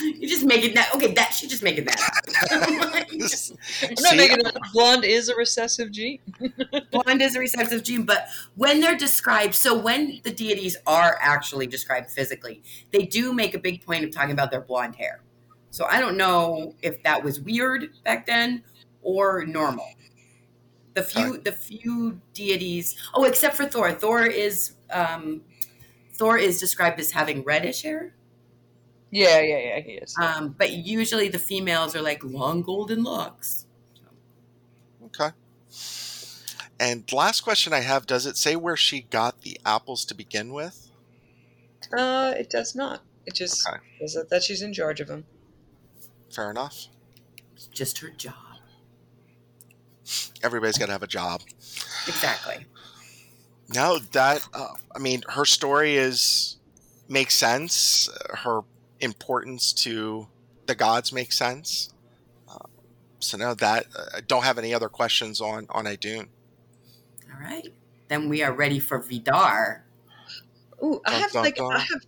You're 0.16 0.30
just 0.30 0.44
making 0.44 0.74
that. 0.74 0.94
Okay, 0.94 1.12
that 1.12 1.32
she 1.32 1.46
just 1.46 1.62
making 1.62 1.84
that. 1.84 1.98
I'm 2.50 2.78
not 2.78 3.98
See, 3.98 4.16
making 4.16 4.38
it. 4.40 4.56
Blonde 4.72 5.04
is 5.04 5.28
a 5.28 5.36
recessive 5.36 5.90
gene. 5.90 6.18
blonde 6.90 7.22
is 7.22 7.36
a 7.36 7.40
recessive 7.40 7.82
gene, 7.82 8.04
but 8.04 8.28
when 8.54 8.80
they're 8.80 8.96
described, 8.96 9.54
so 9.54 9.76
when 9.78 10.20
the 10.24 10.30
deities 10.30 10.76
are 10.86 11.18
actually 11.20 11.66
described 11.66 12.10
physically, 12.10 12.62
they 12.90 13.04
do 13.04 13.32
make 13.32 13.54
a 13.54 13.58
big 13.58 13.84
point 13.84 14.04
of 14.04 14.10
talking 14.10 14.32
about 14.32 14.50
their 14.50 14.62
blonde 14.62 14.96
hair. 14.96 15.22
So 15.70 15.84
I 15.86 16.00
don't 16.00 16.16
know 16.16 16.74
if 16.82 17.02
that 17.02 17.22
was 17.22 17.40
weird 17.40 17.90
back 18.04 18.26
then 18.26 18.62
or 19.02 19.44
normal. 19.44 19.88
The 20.94 21.02
few, 21.02 21.36
the 21.36 21.52
few 21.52 22.18
deities. 22.32 22.96
Oh, 23.12 23.24
except 23.24 23.54
for 23.54 23.66
Thor. 23.66 23.92
Thor 23.92 24.24
is 24.24 24.76
um, 24.90 25.42
Thor 26.14 26.38
is 26.38 26.58
described 26.58 26.98
as 26.98 27.10
having 27.10 27.44
reddish 27.44 27.82
hair. 27.82 28.15
Yeah, 29.10 29.40
yeah, 29.40 29.58
yeah. 29.58 29.80
He 29.80 29.92
is. 29.92 30.14
Um, 30.20 30.54
but 30.58 30.72
usually 30.72 31.28
the 31.28 31.38
females 31.38 31.94
are 31.94 32.02
like 32.02 32.22
long 32.24 32.62
golden 32.62 33.02
locks. 33.04 33.66
Okay. 35.06 35.30
And 36.78 37.10
last 37.12 37.40
question 37.42 37.72
I 37.72 37.80
have: 37.80 38.06
Does 38.06 38.26
it 38.26 38.36
say 38.36 38.56
where 38.56 38.76
she 38.76 39.02
got 39.02 39.42
the 39.42 39.58
apples 39.64 40.04
to 40.06 40.14
begin 40.14 40.52
with? 40.52 40.90
Uh, 41.96 42.34
it 42.36 42.50
does 42.50 42.74
not. 42.74 43.02
It 43.24 43.34
just 43.34 43.66
Okay. 43.66 43.78
says 44.00 44.14
that, 44.14 44.28
that 44.30 44.42
she's 44.42 44.62
in 44.62 44.72
charge 44.72 45.00
of 45.00 45.08
them. 45.08 45.24
Fair 46.32 46.50
enough. 46.50 46.86
It's 47.54 47.66
just 47.68 47.98
her 47.98 48.10
job. 48.10 48.34
Everybody's 50.42 50.78
got 50.78 50.86
to 50.86 50.92
have 50.92 51.02
a 51.02 51.06
job. 51.08 51.42
Exactly. 52.06 52.66
No, 53.74 53.98
that 54.12 54.46
uh, 54.54 54.74
I 54.94 54.98
mean, 54.98 55.22
her 55.30 55.44
story 55.44 55.96
is 55.96 56.56
makes 57.08 57.34
sense. 57.34 58.08
Her 58.30 58.60
importance 59.00 59.72
to 59.72 60.28
the 60.66 60.74
gods 60.74 61.12
makes 61.12 61.36
sense. 61.36 61.92
Uh, 62.48 62.66
so 63.20 63.36
now 63.36 63.54
that 63.54 63.86
I 64.14 64.20
don't 64.20 64.44
have 64.44 64.58
any 64.58 64.74
other 64.74 64.88
questions 64.88 65.40
on 65.40 65.66
on 65.70 65.86
Idun. 65.86 66.28
All 67.32 67.40
right. 67.40 67.72
Then 68.08 68.28
we 68.28 68.42
are 68.42 68.52
ready 68.52 68.78
for 68.78 68.98
Vidar. 68.98 69.84
Ooh, 70.82 71.00
I 71.06 71.12
Dun, 71.12 71.20
have 71.20 71.32
dun, 71.32 71.42
like 71.44 71.56
dun. 71.56 71.72
I 71.72 71.78
have 71.80 72.06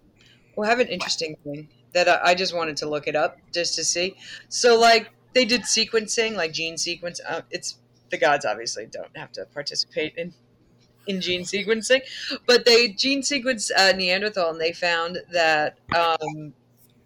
well, 0.57 0.67
I 0.67 0.71
have 0.71 0.81
an 0.81 0.89
interesting 0.89 1.37
thing 1.45 1.69
that 1.93 2.09
I, 2.09 2.31
I 2.31 2.35
just 2.35 2.55
wanted 2.55 2.77
to 2.79 2.89
look 2.89 3.07
it 3.07 3.17
up 3.17 3.39
just 3.53 3.75
to 3.77 3.85
see. 3.85 4.17
So 4.49 4.79
like 4.79 5.11
they 5.35 5.45
did 5.45 5.63
sequencing, 5.63 6.35
like 6.35 6.53
gene 6.53 6.77
sequence. 6.77 7.21
Uh, 7.27 7.43
it's 7.51 7.79
the 8.11 8.19
gods 8.19 8.45
obviously 8.45 8.87
don't 8.87 9.15
have 9.17 9.33
to 9.33 9.45
participate 9.47 10.15
in 10.17 10.35
in 11.07 11.21
gene 11.21 11.43
sequencing, 11.43 12.01
but 12.47 12.67
they 12.67 12.89
gene 12.89 13.23
sequenced 13.23 13.71
uh, 13.77 13.93
Neanderthal 13.97 14.51
and 14.51 14.61
they 14.61 14.73
found 14.73 15.19
that 15.33 15.79
um, 15.97 16.53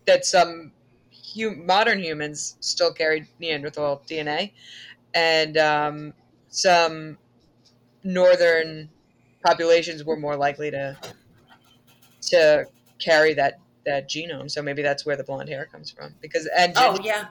that 0.06 0.24
some 0.24 0.72
hu- 1.34 1.56
modern 1.56 2.02
humans 2.02 2.56
still 2.60 2.92
carried 2.92 3.26
Neanderthal 3.38 4.02
DNA, 4.08 4.52
and 5.14 5.56
um, 5.58 6.12
some 6.48 7.18
northern 8.04 8.88
populations 9.44 10.04
were 10.04 10.16
more 10.16 10.36
likely 10.36 10.70
to 10.70 10.96
to 12.22 12.64
carry 12.98 13.34
that 13.34 13.58
that 13.84 14.08
genome. 14.08 14.50
So 14.50 14.62
maybe 14.62 14.82
that's 14.82 15.04
where 15.04 15.16
the 15.16 15.24
blonde 15.24 15.48
hair 15.48 15.66
comes 15.66 15.90
from. 15.90 16.14
Because 16.20 16.48
and 16.56 16.72
Oh, 16.76 16.98
yeah. 17.02 17.26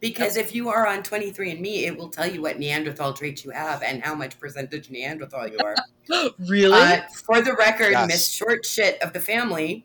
Because 0.00 0.36
if 0.38 0.54
you 0.54 0.70
are 0.70 0.86
on 0.86 1.02
23andMe, 1.02 1.82
it 1.82 1.94
will 1.98 2.08
tell 2.08 2.26
you 2.30 2.40
what 2.40 2.58
Neanderthal 2.58 3.12
traits 3.12 3.44
you 3.44 3.50
have 3.50 3.82
and 3.82 4.02
how 4.02 4.14
much 4.14 4.38
percentage 4.40 4.88
Neanderthal 4.88 5.46
you 5.48 5.58
are. 5.58 5.74
really, 6.38 6.72
Uh, 6.72 7.02
for 7.26 7.42
the 7.42 7.54
record, 7.54 7.90
Yes. 7.90 8.08
Miss 8.08 8.30
Short 8.32 8.64
Shit 8.64 9.02
of 9.02 9.12
the 9.12 9.20
family. 9.20 9.84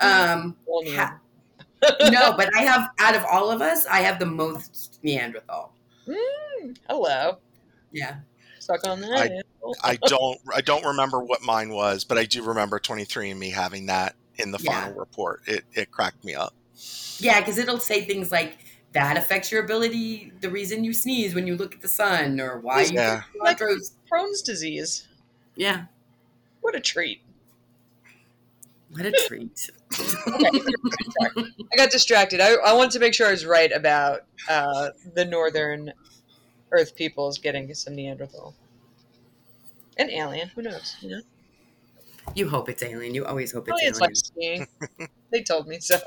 Um, 0.00 0.56
Well, 0.66 0.82
Nean- 0.82 0.94
ha- 0.96 1.18
no, 2.10 2.34
but 2.36 2.50
I 2.56 2.62
have, 2.62 2.90
out 2.98 3.16
of 3.16 3.24
all 3.24 3.50
of 3.50 3.62
us, 3.62 3.86
I 3.86 4.00
have 4.00 4.18
the 4.18 4.26
most 4.26 4.98
Neanderthal. 5.02 5.72
Mm, 6.06 6.76
hello, 6.88 7.38
Yeah. 7.92 8.16
stuck 8.58 8.86
on 8.86 9.00
that. 9.00 9.42
I 9.82 9.96
don't 10.06 10.38
I 10.54 10.60
don't 10.60 10.84
remember 10.84 11.20
what 11.20 11.42
mine 11.42 11.70
was, 11.72 12.04
but 12.04 12.18
I 12.18 12.24
do 12.24 12.42
remember 12.42 12.78
23andMe 12.78 13.52
having 13.52 13.86
that 13.86 14.14
in 14.36 14.50
the 14.50 14.58
Yeah. 14.60 14.72
final 14.84 14.98
report. 14.98 15.42
It 15.46 15.64
it 15.72 15.90
cracked 15.90 16.24
me 16.24 16.34
up. 16.34 16.54
Yeah, 17.18 17.40
because 17.40 17.58
it'll 17.58 17.78
say 17.80 18.04
things 18.04 18.30
like, 18.32 18.58
that 18.92 19.16
affects 19.16 19.52
your 19.52 19.62
ability, 19.62 20.32
the 20.40 20.50
reason 20.50 20.82
you 20.84 20.92
sneeze 20.94 21.34
when 21.34 21.46
you 21.46 21.56
look 21.56 21.74
at 21.74 21.80
the 21.82 21.88
sun, 21.88 22.40
or 22.40 22.58
why 22.60 22.82
you 22.82 22.94
Yeah. 22.94 23.22
get 23.42 23.58
cilantros. 23.58 23.92
Crohn's 24.10 24.42
disease. 24.42 25.06
Yeah. 25.54 25.84
What 26.62 26.74
a 26.74 26.80
treat. 26.80 27.22
What 28.92 29.06
a 29.06 29.12
treat. 29.28 29.70
I 29.92 31.76
got 31.76 31.90
distracted. 31.90 32.40
I, 32.40 32.54
I 32.54 32.72
wanted 32.72 32.92
to 32.92 32.98
make 32.98 33.14
sure 33.14 33.28
I 33.28 33.30
was 33.30 33.46
right 33.46 33.70
about 33.70 34.22
uh, 34.48 34.90
the 35.14 35.24
northern 35.24 35.92
Earth 36.72 36.96
peoples 36.96 37.38
getting 37.38 37.72
some 37.74 37.94
Neanderthal. 37.94 38.54
An 39.96 40.10
alien, 40.10 40.48
who 40.54 40.62
knows? 40.62 40.96
You 41.00 41.10
know? 41.10 41.20
You 42.34 42.48
hope 42.48 42.68
it's 42.68 42.82
alien. 42.82 43.14
You 43.14 43.26
always 43.26 43.52
hope 43.52 43.68
Aliens 43.68 43.98
it's 43.98 44.00
like 44.00 44.16
skiing. 44.16 44.66
they 45.30 45.42
told 45.42 45.66
me 45.68 45.78
so. 45.80 45.98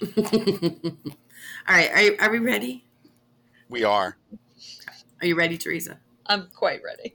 All 0.16 1.74
right, 1.76 1.90
are, 1.92 2.02
you, 2.02 2.16
are 2.20 2.30
we 2.30 2.38
ready? 2.38 2.84
We 3.68 3.84
are. 3.84 4.16
Are 5.20 5.26
you 5.26 5.36
ready, 5.36 5.58
Teresa? 5.58 5.98
I'm 6.26 6.48
quite 6.54 6.80
ready. 6.84 7.14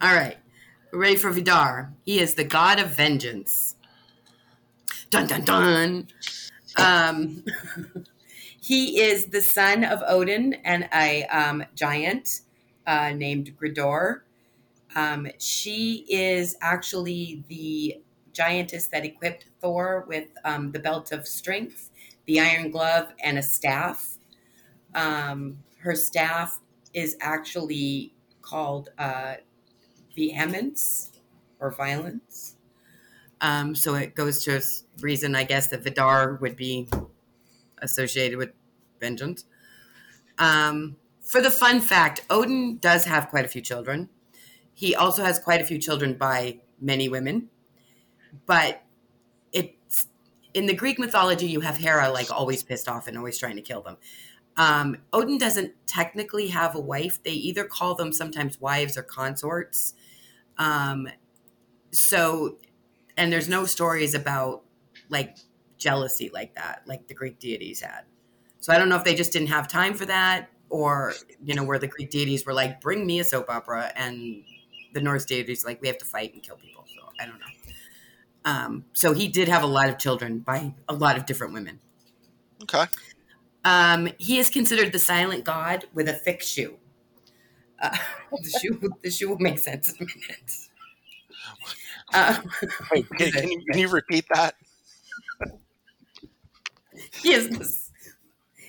All 0.00 0.14
right, 0.14 0.36
we're 0.92 1.00
ready 1.00 1.16
for 1.16 1.30
Vidar. 1.30 1.92
He 2.04 2.18
is 2.18 2.34
the 2.34 2.44
god 2.44 2.78
of 2.78 2.88
vengeance. 2.88 3.75
Dun 5.10 5.26
dun 5.26 5.44
dun. 5.44 6.08
Um, 6.76 7.44
he 8.60 9.00
is 9.00 9.26
the 9.26 9.40
son 9.40 9.84
of 9.84 10.02
Odin 10.06 10.54
and 10.64 10.88
a 10.92 11.24
um, 11.26 11.64
giant 11.74 12.40
uh, 12.86 13.10
named 13.10 13.56
Gridor. 13.56 14.22
Um, 14.94 15.28
she 15.38 16.06
is 16.08 16.56
actually 16.60 17.44
the 17.48 18.00
giantess 18.32 18.88
that 18.88 19.04
equipped 19.04 19.46
Thor 19.60 20.04
with 20.08 20.28
um, 20.44 20.72
the 20.72 20.78
belt 20.78 21.12
of 21.12 21.26
strength, 21.26 21.90
the 22.26 22.40
iron 22.40 22.70
glove, 22.70 23.12
and 23.22 23.38
a 23.38 23.42
staff. 23.42 24.18
Um, 24.94 25.58
her 25.78 25.94
staff 25.94 26.60
is 26.92 27.16
actually 27.20 28.14
called 28.42 28.90
uh, 28.98 29.34
vehemence 30.14 31.12
or 31.60 31.70
violence. 31.70 32.55
Um, 33.40 33.74
so 33.74 33.94
it 33.94 34.14
goes 34.14 34.42
to 34.44 34.62
reason, 35.00 35.34
I 35.34 35.44
guess, 35.44 35.68
that 35.68 35.82
Vidar 35.82 36.36
would 36.40 36.56
be 36.56 36.88
associated 37.82 38.38
with 38.38 38.50
vengeance. 39.00 39.44
Um, 40.38 40.96
for 41.20 41.40
the 41.40 41.50
fun 41.50 41.80
fact, 41.80 42.22
Odin 42.30 42.78
does 42.78 43.04
have 43.04 43.28
quite 43.28 43.44
a 43.44 43.48
few 43.48 43.60
children. 43.60 44.08
He 44.72 44.94
also 44.94 45.24
has 45.24 45.38
quite 45.38 45.60
a 45.60 45.64
few 45.64 45.78
children 45.78 46.14
by 46.14 46.60
many 46.80 47.08
women, 47.08 47.48
but 48.44 48.82
it's 49.52 50.08
in 50.54 50.66
the 50.66 50.74
Greek 50.74 50.98
mythology. 50.98 51.46
You 51.46 51.60
have 51.60 51.78
Hera 51.78 52.10
like 52.10 52.30
always 52.30 52.62
pissed 52.62 52.88
off 52.88 53.08
and 53.08 53.16
always 53.16 53.38
trying 53.38 53.56
to 53.56 53.62
kill 53.62 53.82
them. 53.82 53.96
Um, 54.56 54.98
Odin 55.12 55.38
doesn't 55.38 55.72
technically 55.86 56.48
have 56.48 56.74
a 56.74 56.80
wife. 56.80 57.22
They 57.22 57.32
either 57.32 57.64
call 57.64 57.94
them 57.94 58.12
sometimes 58.12 58.60
wives 58.60 58.96
or 58.96 59.02
consorts. 59.02 59.94
Um, 60.58 61.08
so, 61.90 62.56
and 63.16 63.32
there's 63.32 63.48
no 63.48 63.64
stories 63.64 64.14
about 64.14 64.62
like 65.08 65.36
jealousy 65.78 66.30
like 66.32 66.54
that, 66.54 66.82
like 66.86 67.06
the 67.08 67.14
Greek 67.14 67.38
deities 67.38 67.80
had. 67.80 68.02
So 68.60 68.72
I 68.72 68.78
don't 68.78 68.88
know 68.88 68.96
if 68.96 69.04
they 69.04 69.14
just 69.14 69.32
didn't 69.32 69.48
have 69.48 69.68
time 69.68 69.94
for 69.94 70.06
that, 70.06 70.48
or 70.68 71.14
you 71.42 71.54
know, 71.54 71.64
where 71.64 71.78
the 71.78 71.86
Greek 71.86 72.10
deities 72.10 72.44
were 72.44 72.52
like, 72.52 72.80
"Bring 72.80 73.06
me 73.06 73.20
a 73.20 73.24
soap 73.24 73.48
opera," 73.48 73.92
and 73.96 74.42
the 74.92 75.00
Norse 75.00 75.24
deities 75.24 75.64
like, 75.64 75.80
"We 75.80 75.88
have 75.88 75.98
to 75.98 76.04
fight 76.04 76.34
and 76.34 76.42
kill 76.42 76.56
people." 76.56 76.84
So 76.94 77.08
I 77.20 77.26
don't 77.26 77.38
know. 77.38 77.46
Um, 78.44 78.84
so 78.92 79.12
he 79.12 79.28
did 79.28 79.48
have 79.48 79.62
a 79.62 79.66
lot 79.66 79.88
of 79.88 79.98
children 79.98 80.38
by 80.38 80.74
a 80.88 80.94
lot 80.94 81.16
of 81.16 81.26
different 81.26 81.52
women. 81.52 81.80
Okay. 82.62 82.84
Um, 83.64 84.08
he 84.18 84.38
is 84.38 84.48
considered 84.48 84.92
the 84.92 84.98
silent 85.00 85.44
god 85.44 85.86
with 85.92 86.08
a 86.08 86.12
thick 86.12 86.42
shoe. 86.42 86.78
Uh, 87.82 87.96
the 88.42 88.50
shoe, 88.60 88.92
the 89.02 89.10
shoe 89.10 89.28
will 89.28 89.38
make 89.38 89.58
sense 89.58 89.92
in 89.92 90.06
a 90.06 90.18
minute. 90.20 90.65
Uh, 92.14 92.40
Wait, 92.92 93.08
can, 93.10 93.32
can, 93.32 93.48
you, 93.48 93.62
can 93.70 93.78
you 93.78 93.88
repeat 93.88 94.24
that? 94.32 94.54
He 97.22 97.32
is 97.32 97.48
the, 97.48 97.68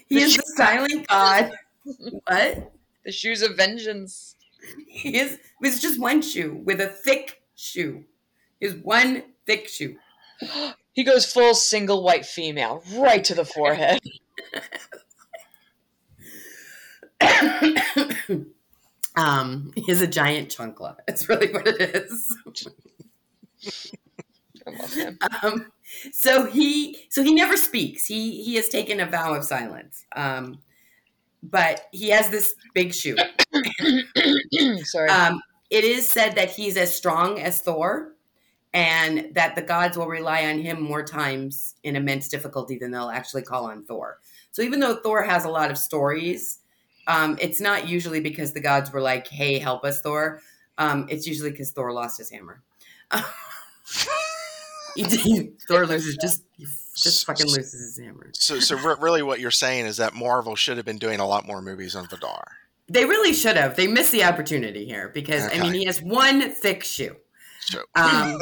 he 0.08 0.22
is 0.22 0.38
the 0.38 0.44
silent 0.56 1.08
god. 1.08 1.52
What? 2.26 2.74
The 3.06 3.12
shoes 3.12 3.42
of 3.42 3.56
vengeance. 3.56 4.36
He 4.88 5.18
is. 5.18 5.40
It's 5.62 5.80
just 5.82 6.00
one 6.00 6.22
shoe 6.22 6.62
with 6.66 6.82
a 6.82 6.88
thick 6.88 7.42
shoe. 7.56 8.04
Is 8.60 8.76
one 8.76 9.24
thick 9.46 9.68
shoe. 9.68 9.98
he 10.94 11.04
goes 11.04 11.32
full 11.32 11.54
single 11.54 12.04
white 12.04 12.26
female, 12.26 12.84
right 12.96 13.24
to 13.24 13.36
the 13.36 13.46
forehead. 13.46 14.00
um, 19.16 19.72
he's 19.76 20.02
a 20.02 20.08
giant 20.08 20.50
chunkla. 20.50 20.96
It's 21.08 21.30
really 21.30 21.52
what 21.52 21.68
it 21.68 21.96
is. 21.96 22.36
Um, 25.44 25.72
so 26.12 26.46
he 26.46 27.06
so 27.10 27.24
he 27.24 27.34
never 27.34 27.56
speaks. 27.56 28.06
He 28.06 28.44
he 28.44 28.56
has 28.56 28.68
taken 28.68 29.00
a 29.00 29.06
vow 29.06 29.34
of 29.34 29.44
silence. 29.46 30.06
Um, 30.16 30.60
but 31.44 31.82
he 31.92 32.10
has 32.10 32.30
this 32.30 32.54
big 32.74 32.94
shoe. 32.94 33.16
Sorry. 34.84 35.10
Um, 35.10 35.42
it 35.70 35.84
is 35.84 36.10
said 36.10 36.36
that 36.36 36.50
he's 36.50 36.78
as 36.78 36.96
strong 36.96 37.40
as 37.40 37.62
Thor, 37.62 38.14
and 38.74 39.30
that 39.34 39.56
the 39.56 39.62
gods 39.62 39.98
will 39.98 40.08
rely 40.08 40.46
on 40.46 40.60
him 40.60 40.82
more 40.82 41.04
times 41.04 41.76
in 41.84 41.96
immense 41.96 42.28
difficulty 42.28 42.78
than 42.78 42.92
they'll 42.92 43.10
actually 43.10 43.44
call 43.44 43.66
on 43.66 43.86
Thor. 43.86 44.20
So 44.52 44.62
even 44.62 44.80
though 44.80 44.96
Thor 44.96 45.24
has 45.24 45.46
a 45.46 45.50
lot 45.50 45.72
of 45.72 45.78
stories, 45.78 46.60
um, 47.08 47.38
it's 47.40 47.62
not 47.62 47.88
usually 47.88 48.20
because 48.20 48.54
the 48.54 48.60
gods 48.60 48.92
were 48.92 49.02
like, 49.02 49.28
"Hey, 49.28 49.60
help 49.60 49.84
us, 49.86 50.02
Thor." 50.02 50.42
Um, 50.78 51.08
it's 51.10 51.26
usually 51.26 51.52
because 51.52 51.72
Thor 51.72 51.92
lost 51.92 52.18
his 52.18 52.30
hammer. 52.30 52.62
Thor 55.68 55.86
loses 55.86 56.18
just 56.18 56.44
just 56.96 57.26
fucking 57.26 57.48
loses 57.48 57.74
his 57.74 57.98
hammer. 58.00 58.32
So, 58.34 58.60
so 58.60 58.76
really, 58.98 59.22
what 59.22 59.40
you're 59.40 59.52
saying 59.52 59.86
is 59.86 59.98
that 59.98 60.14
Marvel 60.16 60.56
should 60.56 60.78
have 60.78 60.86
been 60.86 60.98
doing 60.98 61.20
a 61.20 61.28
lot 61.28 61.46
more 61.46 61.62
movies 61.62 61.96
on 61.96 62.08
Vidar. 62.08 62.58
They 62.90 63.06
really 63.06 63.34
should 63.34 63.58
have. 63.58 63.76
They 63.76 63.88
missed 63.88 64.12
the 64.12 64.24
opportunity 64.24 64.86
here 64.86 65.10
because 65.14 65.46
okay. 65.46 65.60
I 65.60 65.64
mean 65.64 65.74
he 65.74 65.86
has 65.86 66.02
one 66.02 66.52
thick 66.52 66.84
shoe. 66.84 67.16
Um, 67.96 68.40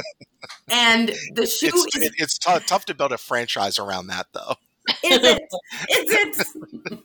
and 0.69 1.10
the 1.34 1.47
shoe 1.47 1.67
it's, 1.67 1.97
is 1.97 2.04
it, 2.04 2.13
it's 2.17 2.38
t- 2.38 2.60
tough 2.67 2.86
to 2.86 2.93
build 2.93 3.12
a 3.12 3.17
franchise 3.17 3.80
around 3.80 4.08
that, 4.08 4.28
though. 4.34 4.56
Is 5.04 5.19
it? 5.23 5.41
Is 5.89 6.56
it? 6.89 6.99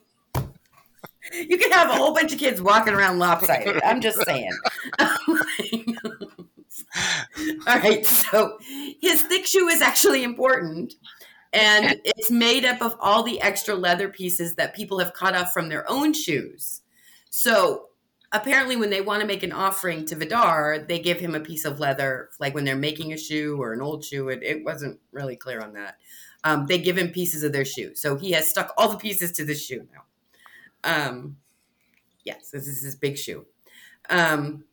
you 1.49 1.59
can 1.59 1.71
have 1.73 1.91
a 1.91 1.95
whole 1.95 2.13
bunch 2.13 2.33
of 2.33 2.39
kids 2.39 2.61
walking 2.61 2.93
around 2.93 3.19
lopsided. 3.19 3.81
I'm 3.85 4.01
just 4.01 4.23
saying. 4.25 4.53
All 7.67 7.79
right, 7.79 8.05
so 8.05 8.59
his 9.01 9.23
thick 9.23 9.47
shoe 9.47 9.69
is 9.69 9.81
actually 9.81 10.25
important. 10.25 10.95
And 11.53 12.01
it's 12.05 12.31
made 12.31 12.65
up 12.65 12.81
of 12.81 12.97
all 13.01 13.25
the 13.25 13.41
extra 13.41 13.75
leather 13.75 14.09
pieces 14.09 14.55
that 14.55 14.75
people 14.75 15.01
have 15.01 15.13
cut 15.15 15.35
off 15.35 15.53
from 15.53 15.69
their 15.69 15.89
own 15.91 16.13
shoes. 16.13 16.83
So 17.31 17.87
apparently, 18.31 18.77
when 18.77 18.91
they 18.91 19.01
want 19.01 19.21
to 19.21 19.27
make 19.27 19.43
an 19.43 19.51
offering 19.53 20.05
to 20.07 20.15
Vidar, 20.15 20.79
they 20.79 21.01
give 21.01 21.19
him 21.19 21.35
a 21.35 21.41
piece 21.41 21.65
of 21.65 21.81
leather, 21.81 22.31
like 22.39 22.55
when 22.55 22.65
they're 22.65 22.77
making 22.77 23.13
a 23.13 23.19
shoe 23.19 23.61
or 23.61 23.73
an 23.73 23.83
old 23.83 24.05
shoe. 24.05 24.29
It, 24.29 24.43
it 24.45 24.65
wasn't 24.65 25.01
really 25.11 25.35
clear 25.35 25.61
on 25.61 25.73
that. 25.73 25.97
Um, 26.45 26.67
they 26.67 26.79
give 26.79 26.97
him 26.97 27.09
pieces 27.09 27.43
of 27.43 27.53
their 27.53 27.65
shoe. 27.65 27.95
So 27.95 28.17
he 28.17 28.31
has 28.33 28.49
stuck 28.49 28.73
all 28.77 28.89
the 28.89 28.97
pieces 28.97 29.33
to 29.33 29.45
the 29.45 29.55
shoe 29.55 29.87
now. 29.93 30.05
Um, 30.85 31.37
yes, 32.25 32.51
this 32.51 32.67
is 32.67 32.83
his 32.83 32.95
big 32.95 33.19
shoe. 33.19 33.45
Um, 34.09 34.65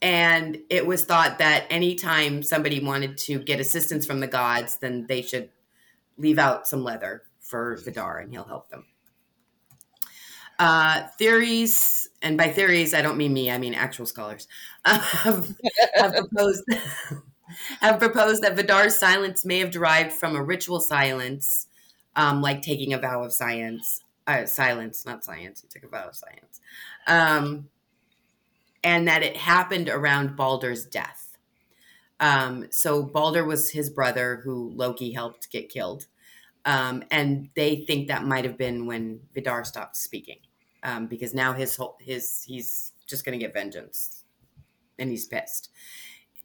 and 0.00 0.58
it 0.70 0.86
was 0.86 1.04
thought 1.04 1.38
that 1.38 1.66
anytime 1.70 2.42
somebody 2.42 2.80
wanted 2.80 3.16
to 3.18 3.38
get 3.38 3.60
assistance 3.60 4.06
from 4.06 4.20
the 4.20 4.26
gods, 4.26 4.78
then 4.78 5.06
they 5.08 5.22
should 5.22 5.50
leave 6.16 6.38
out 6.38 6.68
some 6.68 6.84
leather 6.84 7.22
for 7.40 7.76
Vidar 7.84 8.18
and 8.18 8.30
he'll 8.30 8.44
help 8.44 8.68
them. 8.68 8.84
Uh, 10.58 11.06
theories, 11.18 12.08
and 12.20 12.36
by 12.36 12.48
theories, 12.48 12.92
I 12.92 13.00
don't 13.00 13.16
mean 13.16 13.32
me, 13.32 13.50
I 13.50 13.58
mean 13.58 13.74
actual 13.74 14.06
scholars, 14.06 14.48
have, 14.84 15.54
have 15.94 16.14
proposed 16.14 16.64
have 17.80 17.98
proposed 17.98 18.42
that 18.42 18.56
Vidar's 18.56 18.98
silence 18.98 19.44
may 19.44 19.60
have 19.60 19.70
derived 19.70 20.12
from 20.12 20.34
a 20.34 20.42
ritual 20.42 20.80
silence, 20.80 21.68
um, 22.16 22.42
like 22.42 22.60
taking 22.60 22.92
a 22.92 22.98
vow 22.98 23.22
of 23.22 23.32
science, 23.32 24.02
uh, 24.26 24.46
silence, 24.46 25.06
not 25.06 25.24
science. 25.24 25.62
He 25.62 25.68
took 25.68 25.84
a 25.84 25.88
vow 25.88 26.08
of 26.08 26.16
science, 26.16 26.60
um, 27.06 27.68
and 28.82 29.08
that 29.08 29.22
it 29.22 29.36
happened 29.36 29.88
around 29.88 30.36
Balder's 30.36 30.86
death. 30.86 31.36
Um, 32.20 32.66
so 32.70 33.02
Balder 33.02 33.44
was 33.44 33.70
his 33.70 33.90
brother 33.90 34.40
who 34.44 34.72
Loki 34.74 35.12
helped 35.12 35.50
get 35.50 35.68
killed. 35.68 36.06
Um, 36.64 37.02
and 37.10 37.48
they 37.54 37.84
think 37.86 38.08
that 38.08 38.24
might 38.24 38.44
have 38.44 38.58
been 38.58 38.86
when 38.86 39.20
Vidar 39.32 39.64
stopped 39.64 39.96
speaking, 39.96 40.38
um, 40.82 41.06
because 41.06 41.32
now 41.32 41.52
his 41.54 41.76
whole, 41.76 41.96
his 41.98 42.42
he's 42.46 42.92
just 43.06 43.24
going 43.24 43.38
to 43.38 43.42
get 43.42 43.54
vengeance, 43.54 44.24
and 44.98 45.08
he's 45.08 45.24
pissed. 45.24 45.70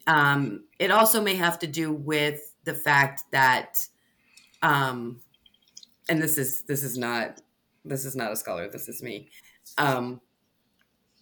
Um, 0.07 0.65
it 0.79 0.91
also 0.91 1.21
may 1.21 1.35
have 1.35 1.59
to 1.59 1.67
do 1.67 1.91
with 1.91 2.53
the 2.63 2.73
fact 2.73 3.23
that, 3.31 3.85
um, 4.61 5.19
and 6.07 6.21
this 6.21 6.37
is 6.37 6.61
this 6.63 6.83
is 6.83 6.97
not 6.97 7.41
this 7.83 8.05
is 8.05 8.15
not 8.15 8.31
a 8.31 8.37
scholar. 8.37 8.69
This 8.69 8.87
is 8.87 9.03
me. 9.03 9.29
Um, 9.77 10.21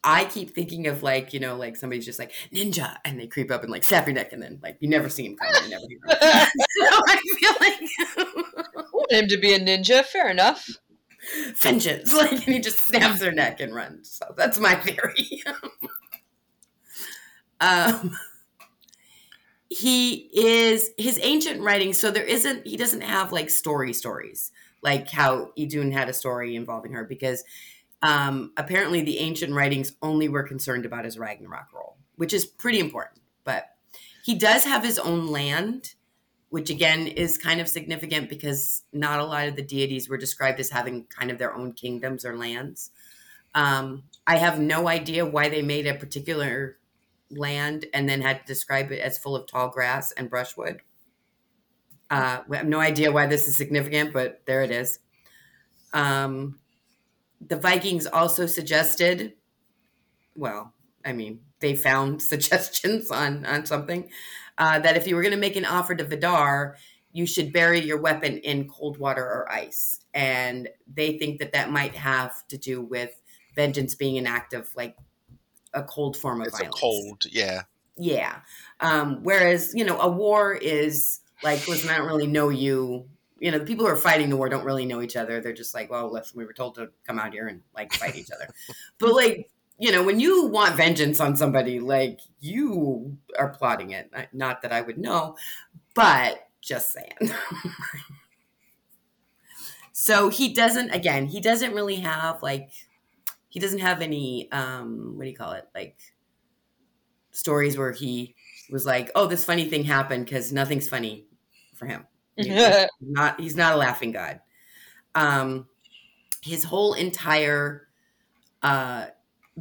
I 0.04 0.26
keep 0.26 0.56
thinking 0.56 0.88
of 0.88 1.04
like, 1.04 1.34
you 1.34 1.40
know, 1.40 1.56
like 1.56 1.76
somebody's 1.76 2.06
just 2.06 2.20
like 2.20 2.34
ninja 2.54 2.98
and 3.06 3.20
they 3.20 3.28
creep 3.28 3.52
up 3.52 3.62
and 3.62 3.72
like 3.72 3.84
snap 3.84 4.08
your 4.08 4.16
neck 4.16 4.34
and 4.34 4.42
then 4.42 4.60
like 4.64 4.78
you 4.80 4.90
never 4.90 5.10
see 5.10 5.26
him 5.26 5.36
coming. 5.36 5.64
You 5.64 5.70
never 5.70 5.86
hear 5.88 6.00
him. 6.00 6.10
so 6.90 7.02
I 7.08 7.20
feel 7.40 7.54
like 7.60 8.94
want 8.94 9.12
him 9.12 9.28
to 9.28 9.38
be 9.38 9.54
a 9.54 9.60
ninja, 9.60 10.04
fair 10.04 10.30
enough. 10.30 10.68
Vengeance. 11.58 12.14
Like 12.14 12.32
and 12.32 12.42
he 12.42 12.60
just 12.60 12.80
snaps 12.80 13.20
their 13.20 13.32
neck 13.32 13.60
and 13.60 13.76
runs. 13.76 14.12
So 14.12 14.34
that's 14.36 14.60
my 14.60 14.76
theory. 14.76 15.44
um 17.60 18.18
he 19.70 20.30
is 20.34 20.90
his 20.98 21.18
ancient 21.22 21.62
writings, 21.62 21.98
so 21.98 22.12
there 22.12 22.24
isn't 22.24 22.66
he 22.66 22.76
doesn't 22.76 23.02
have 23.02 23.32
like 23.32 23.50
story 23.50 23.94
stories 23.94 24.52
like 24.82 25.10
how 25.10 25.52
Idun 25.56 25.92
had 25.92 26.10
a 26.10 26.14
story 26.14 26.56
involving 26.56 26.94
her 26.94 27.04
because 27.04 27.44
um, 28.02 28.52
apparently, 28.58 29.02
the 29.02 29.20
ancient 29.20 29.54
writings 29.54 29.94
only 30.02 30.28
were 30.28 30.44
concerned 30.44 30.86
about 30.86 31.06
his 31.06 31.20
Ragnarok 31.20 31.72
role, 31.74 31.98
which 32.16 32.34
is 32.34 32.46
pretty 32.46 32.80
important. 32.80 33.22
But 33.44 33.70
he 34.24 34.36
does 34.36 34.64
have 34.66 34.84
his 34.84 34.98
own 34.98 35.28
land, 35.28 35.94
which 36.50 36.70
again 36.70 37.08
is 37.08 37.38
kind 37.38 37.62
of 37.62 37.68
significant 37.68 38.30
because 38.30 38.84
not 38.92 39.20
a 39.20 39.26
lot 39.26 39.48
of 39.48 39.56
the 39.56 39.62
deities 39.62 40.10
were 40.10 40.18
described 40.18 40.60
as 40.60 40.70
having 40.70 41.06
kind 41.06 41.30
of 41.30 41.38
their 41.38 41.54
own 41.54 41.74
kingdoms 41.74 42.26
or 42.26 42.36
lands. 42.36 42.92
Um, 43.54 44.04
I 44.26 44.38
have 44.38 44.60
no 44.60 44.88
idea 44.88 45.26
why 45.26 45.50
they 45.50 45.62
made 45.62 45.86
a 45.86 45.94
particular 45.94 46.78
land 47.30 47.86
and 47.94 48.08
then 48.10 48.22
had 48.22 48.40
to 48.40 48.46
describe 48.46 48.92
it 48.92 49.00
as 49.00 49.18
full 49.18 49.36
of 49.36 49.48
tall 49.48 49.70
grass 49.70 50.12
and 50.12 50.30
brushwood. 50.30 50.82
Uh, 52.10 52.42
we 52.48 52.58
have 52.58 52.68
no 52.68 52.80
idea 52.80 53.12
why 53.12 53.28
this 53.28 53.48
is 53.48 53.56
significant, 53.56 54.12
but 54.12 54.42
there 54.46 54.64
it 54.64 54.72
is. 54.72 55.00
Um, 55.94 56.60
the 57.48 57.56
Vikings 57.56 58.06
also 58.08 58.46
suggested, 58.46 59.34
well, 60.36 60.74
I 61.04 61.14
mean, 61.14 61.42
they 61.60 61.76
found 61.76 62.22
suggestions 62.34 63.12
on 63.12 63.46
on 63.46 63.66
something 63.66 64.10
uh, 64.58 64.80
that 64.80 64.98
if 64.98 65.08
you 65.08 65.16
were 65.16 65.22
going 65.22 65.34
to 65.34 65.40
make 65.40 65.56
an 65.56 65.66
offer 65.66 65.96
to 65.96 66.04
Vidar, 66.04 66.78
you 67.14 67.26
should 67.26 67.52
bury 67.52 67.80
your 67.82 68.00
weapon 68.00 68.38
in 68.40 68.68
cold 68.68 68.98
water 68.98 69.24
or 69.24 69.52
ice. 69.52 70.00
And 70.14 70.70
they 70.94 71.18
think 71.18 71.40
that 71.40 71.54
that 71.54 71.72
might 71.72 71.96
have 71.96 72.48
to 72.48 72.58
do 72.58 72.82
with 72.82 73.22
vengeance 73.56 73.96
being 73.96 74.18
an 74.18 74.28
act 74.28 74.54
of 74.54 74.70
like 74.76 74.96
a 75.74 75.84
cold 75.84 76.16
form 76.16 76.42
of 76.42 76.48
It's 76.48 76.58
violence. 76.58 76.78
a 76.78 76.80
cold, 76.80 77.26
yeah. 77.30 77.64
Yeah. 77.98 78.40
Um, 78.80 79.20
whereas, 79.24 79.74
you 79.76 79.84
know, 79.84 80.00
a 80.00 80.10
war 80.10 80.54
is 80.54 81.20
like, 81.44 81.68
listen, 81.68 81.90
I 81.90 81.98
don't 81.98 82.08
really 82.08 82.28
know 82.28 82.50
you. 82.50 83.08
You 83.42 83.52
know, 83.52 83.60
the 83.60 83.66
people 83.66 83.86
who 83.86 83.92
are 83.92 83.98
fighting 83.98 84.30
the 84.30 84.38
war 84.38 84.50
don't 84.50 84.64
really 84.64 84.86
know 84.86 85.02
each 85.02 85.16
other. 85.16 85.42
They're 85.42 85.52
just 85.52 85.74
like, 85.74 85.90
well, 85.90 86.12
listen, 86.12 86.38
we 86.38 86.46
were 86.46 86.54
told 86.54 86.76
to 86.76 86.90
come 87.06 87.20
out 87.20 87.34
here 87.34 87.48
and 87.48 87.62
like 87.76 87.92
fight 87.94 88.16
each 88.16 88.32
other. 88.32 88.48
But 89.00 89.14
like, 89.14 89.50
you 89.80 89.92
know, 89.92 90.04
when 90.04 90.20
you 90.20 90.46
want 90.46 90.76
vengeance 90.76 91.20
on 91.20 91.36
somebody, 91.36 91.80
like 91.80 92.20
you 92.40 93.18
are 93.38 93.50
plotting 93.50 93.92
it. 93.92 94.12
Not 94.32 94.62
that 94.62 94.72
I 94.72 94.82
would 94.82 95.00
know, 95.00 95.36
but 95.96 96.48
just 96.62 96.94
saying. 96.94 97.18
so 99.92 100.30
he 100.30 100.54
doesn't, 100.54 100.92
again, 100.92 101.26
he 101.26 101.42
doesn't 101.42 101.74
really 101.74 101.96
have 101.96 102.44
like, 102.44 102.70
he 103.50 103.60
doesn't 103.60 103.80
have 103.80 104.02
any, 104.02 104.52
um, 104.52 105.18
what 105.18 105.24
do 105.24 105.30
you 105.32 105.36
call 105.36 105.54
it? 105.54 105.68
Like, 105.74 105.98
stories 107.32 107.78
where 107.78 107.92
he 107.92 108.36
was 108.70 108.86
like, 108.86 109.10
"Oh, 109.16 109.26
this 109.26 109.44
funny 109.44 109.66
thing 109.66 109.84
happened," 109.84 110.26
because 110.26 110.54
nothing's 110.54 110.88
funny 110.88 111.26
for 111.76 111.86
him. 111.86 112.06
He's 112.44 112.88
not 113.02 113.40
he's 113.40 113.56
not 113.56 113.74
a 113.74 113.78
laughing 113.78 114.12
god. 114.12 114.42
Um, 115.16 115.68
his 116.42 116.64
whole 116.64 116.94
entire 116.94 117.88
uh, 118.62 119.08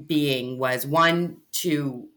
being 0.06 0.58
was 0.58 0.86
one 0.86 1.38
to 1.52 2.08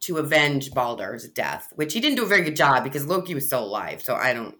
to 0.00 0.16
avenge 0.16 0.70
Baldur's 0.72 1.28
death, 1.28 1.72
which 1.76 1.92
he 1.92 2.00
didn't 2.00 2.16
do 2.16 2.24
a 2.24 2.28
very 2.28 2.42
good 2.42 2.56
job 2.56 2.84
because 2.84 3.06
Loki 3.06 3.34
was 3.34 3.46
still 3.46 3.64
alive. 3.64 4.02
So 4.02 4.14
I 4.14 4.32
don't. 4.32 4.56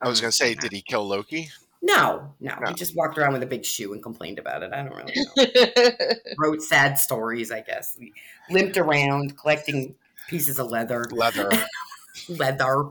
I 0.00 0.08
was 0.08 0.20
going 0.20 0.30
to 0.30 0.36
say, 0.36 0.54
did 0.54 0.72
he 0.72 0.82
kill 0.82 1.06
Loki? 1.06 1.50
No, 1.82 2.34
no, 2.40 2.54
No. 2.60 2.68
He 2.68 2.74
just 2.74 2.96
walked 2.96 3.18
around 3.18 3.34
with 3.34 3.42
a 3.42 3.46
big 3.46 3.64
shoe 3.64 3.92
and 3.92 4.02
complained 4.02 4.38
about 4.38 4.62
it. 4.62 4.72
I 4.72 4.82
don't 4.82 4.94
really 4.94 5.14
know. 5.36 6.14
Wrote 6.38 6.62
sad 6.62 6.98
stories, 6.98 7.52
I 7.52 7.60
guess. 7.60 7.96
He 7.98 8.12
limped 8.48 8.78
around 8.78 9.36
collecting 9.36 9.94
pieces 10.28 10.58
of 10.58 10.70
leather. 10.70 11.04
Leather. 11.10 11.50
leather. 12.28 12.88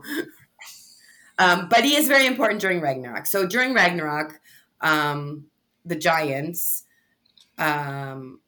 Um, 1.38 1.68
but 1.68 1.84
he 1.84 1.96
is 1.96 2.06
very 2.06 2.26
important 2.26 2.60
during 2.60 2.80
Ragnarok. 2.80 3.26
So 3.26 3.46
during 3.46 3.74
Ragnarok, 3.74 4.40
um, 4.80 5.46
the 5.84 5.96
giants. 5.96 6.84
Um, 7.58 8.40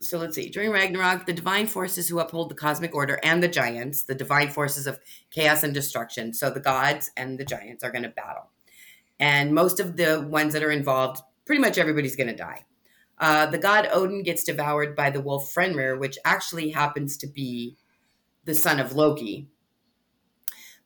so 0.00 0.18
let's 0.18 0.34
see. 0.34 0.50
During 0.50 0.70
Ragnarok, 0.70 1.24
the 1.24 1.32
divine 1.32 1.66
forces 1.66 2.08
who 2.08 2.18
uphold 2.18 2.50
the 2.50 2.54
cosmic 2.54 2.94
order 2.94 3.18
and 3.22 3.42
the 3.42 3.48
giants, 3.48 4.02
the 4.02 4.14
divine 4.14 4.50
forces 4.50 4.86
of 4.86 5.00
chaos 5.30 5.62
and 5.62 5.72
destruction. 5.72 6.34
So 6.34 6.50
the 6.50 6.60
gods 6.60 7.10
and 7.16 7.38
the 7.38 7.44
giants 7.44 7.82
are 7.82 7.90
going 7.90 8.02
to 8.02 8.10
battle. 8.10 8.50
And 9.18 9.54
most 9.54 9.80
of 9.80 9.96
the 9.96 10.20
ones 10.20 10.52
that 10.52 10.62
are 10.62 10.70
involved, 10.70 11.22
pretty 11.46 11.60
much 11.60 11.78
everybody's 11.78 12.16
going 12.16 12.28
to 12.28 12.36
die. 12.36 12.66
Uh, 13.18 13.46
the 13.46 13.58
god 13.58 13.88
Odin 13.92 14.22
gets 14.22 14.44
devoured 14.44 14.94
by 14.96 15.08
the 15.08 15.20
wolf 15.20 15.52
Fenrir, 15.52 15.96
which 15.96 16.18
actually 16.24 16.70
happens 16.70 17.16
to 17.18 17.26
be 17.26 17.76
the 18.44 18.54
son 18.54 18.80
of 18.80 18.92
Loki. 18.94 19.48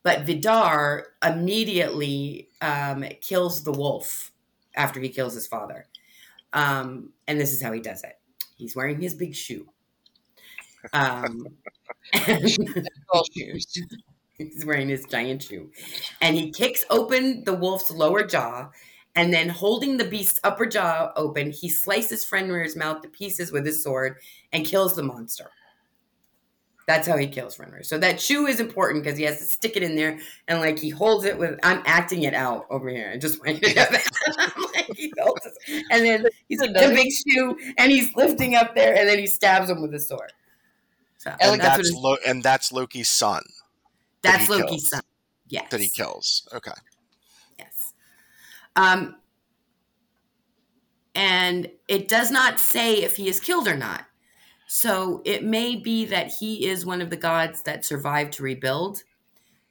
But 0.09 0.23
Vidar 0.23 1.09
immediately 1.23 2.49
um, 2.63 3.05
kills 3.21 3.63
the 3.63 3.73
wolf 3.73 4.33
after 4.75 5.01
he 5.01 5.11
kills 5.11 5.35
his 5.35 5.47
father. 5.47 5.85
Um, 6.55 7.11
and 7.27 7.39
this 7.39 7.53
is 7.53 7.61
how 7.61 7.73
he 7.73 7.81
does 7.81 8.03
it 8.05 8.19
he's 8.57 8.75
wearing 8.75 9.03
his 9.03 9.13
big 9.13 9.35
shoe. 9.35 9.69
Um, 10.95 11.49
he's 12.15 12.59
wearing 14.65 14.89
his 14.89 15.05
giant 15.05 15.43
shoe. 15.43 15.71
And 16.23 16.35
he 16.35 16.53
kicks 16.53 16.87
open 16.89 17.45
the 17.45 17.53
wolf's 17.53 17.91
lower 17.91 18.25
jaw. 18.25 18.71
And 19.15 19.31
then, 19.31 19.51
holding 19.51 19.99
the 19.99 20.07
beast's 20.07 20.41
upper 20.43 20.65
jaw 20.65 21.13
open, 21.17 21.51
he 21.51 21.69
slices 21.69 22.25
Fenrir's 22.25 22.77
mouth 22.77 23.03
to 23.03 23.09
pieces 23.09 23.53
with 23.53 23.67
his 23.67 23.83
sword 23.83 24.17
and 24.55 24.65
kills 24.65 24.97
the 24.97 25.03
monster. 25.03 25.51
That's 26.89 27.07
how 27.07 27.17
he 27.17 27.29
kills 27.29 27.61
runners. 27.61 27.89
So 27.89 27.99
that 27.99 28.21
shoe 28.21 28.47
is 28.47 28.59
important 28.59 29.05
because 29.05 29.17
he 29.17 29.25
has 29.25 29.39
to 29.39 29.45
stick 29.45 29.77
it 29.77 29.85
in 29.85 29.95
there 29.95 30.19
and 30.49 30.59
like 30.59 30.79
he 30.79 30.89
holds 30.89 31.25
it 31.25 31.39
with. 31.39 31.61
I'm 31.63 31.83
acting 31.87 32.25
it 32.25 32.35
out 32.35 32.67
over 32.71 32.89
here. 32.89 33.13
I 33.15 33.19
just 33.19 33.39
want 33.45 33.63
you 33.63 33.69
to 33.69 33.75
know 33.77 33.87
that. 33.91 34.55
like 34.75 34.97
he 34.97 35.13
holds 35.21 35.47
it, 35.47 35.85
and 35.91 36.05
then 36.05 36.27
he's 36.49 36.59
the 36.59 36.69
big 36.73 37.13
shoe 37.13 37.57
and 37.77 37.93
he's 37.93 38.17
lifting 38.17 38.57
up 38.57 38.75
there 38.75 38.97
and 38.97 39.09
then 39.09 39.19
he 39.19 39.27
stabs 39.27 39.69
him 39.71 39.83
with 39.83 39.93
his 39.93 40.09
sword. 40.09 40.33
So 41.19 41.31
And 41.41 41.61
that's, 41.61 41.77
that's, 41.77 41.93
Lo- 41.93 42.17
and 42.27 42.43
that's 42.43 42.73
Loki's 42.73 43.09
son 43.09 43.43
that's 44.23 44.47
he 44.47 44.53
Loki's 44.53 44.69
kills. 44.69 44.89
son. 44.89 45.03
Yes. 45.49 45.71
that 45.71 45.81
he 45.81 45.89
kills. 45.89 46.49
Okay. 46.53 46.73
Yes. 47.59 47.95
Um, 48.77 49.17
and 51.15 51.71
it 51.89 52.09
does 52.09 52.31
not 52.31 52.61
say 52.61 53.03
if 53.03 53.17
he 53.17 53.29
is 53.29 53.41
killed 53.41 53.67
or 53.67 53.77
not. 53.77 54.05
So 54.69 55.23
it 55.25 55.43
may 55.43 55.77
be 55.77 56.05
that 56.05 56.31
he 56.31 56.67
is 56.67 56.87
one 56.87 57.01
of 57.01 57.11
the 57.11 57.17
gods 57.17 57.63
that 57.63 57.85
survived 57.85 58.35
to 58.35 58.43
rebuild. 58.43 59.03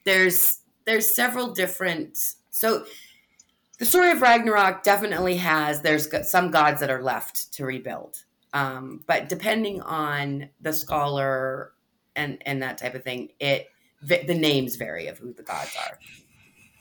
There's 0.04 0.60
there's 0.86 1.14
several 1.14 1.54
different 1.54 2.18
so 2.50 2.86
the 3.78 3.86
story 3.86 4.10
of 4.12 4.22
Ragnarok 4.22 4.84
definitely 4.84 5.38
has 5.38 5.82
there's 5.82 6.08
some 6.28 6.52
gods 6.52 6.80
that 6.82 6.90
are 6.90 7.04
left 7.04 7.54
to 7.54 7.66
rebuild. 7.66 8.24
Um, 8.54 9.04
but 9.06 9.30
depending 9.30 9.82
on 9.82 10.50
the 10.62 10.74
scholar 10.74 11.74
and 12.16 12.42
and 12.46 12.62
that 12.64 12.78
type 12.78 12.96
of 12.96 13.04
thing, 13.04 13.30
it 13.40 13.68
the 14.02 14.34
names 14.34 14.76
vary 14.76 15.08
of 15.08 15.18
who 15.18 15.34
the 15.34 15.44
gods 15.44 15.76
are 15.88 15.98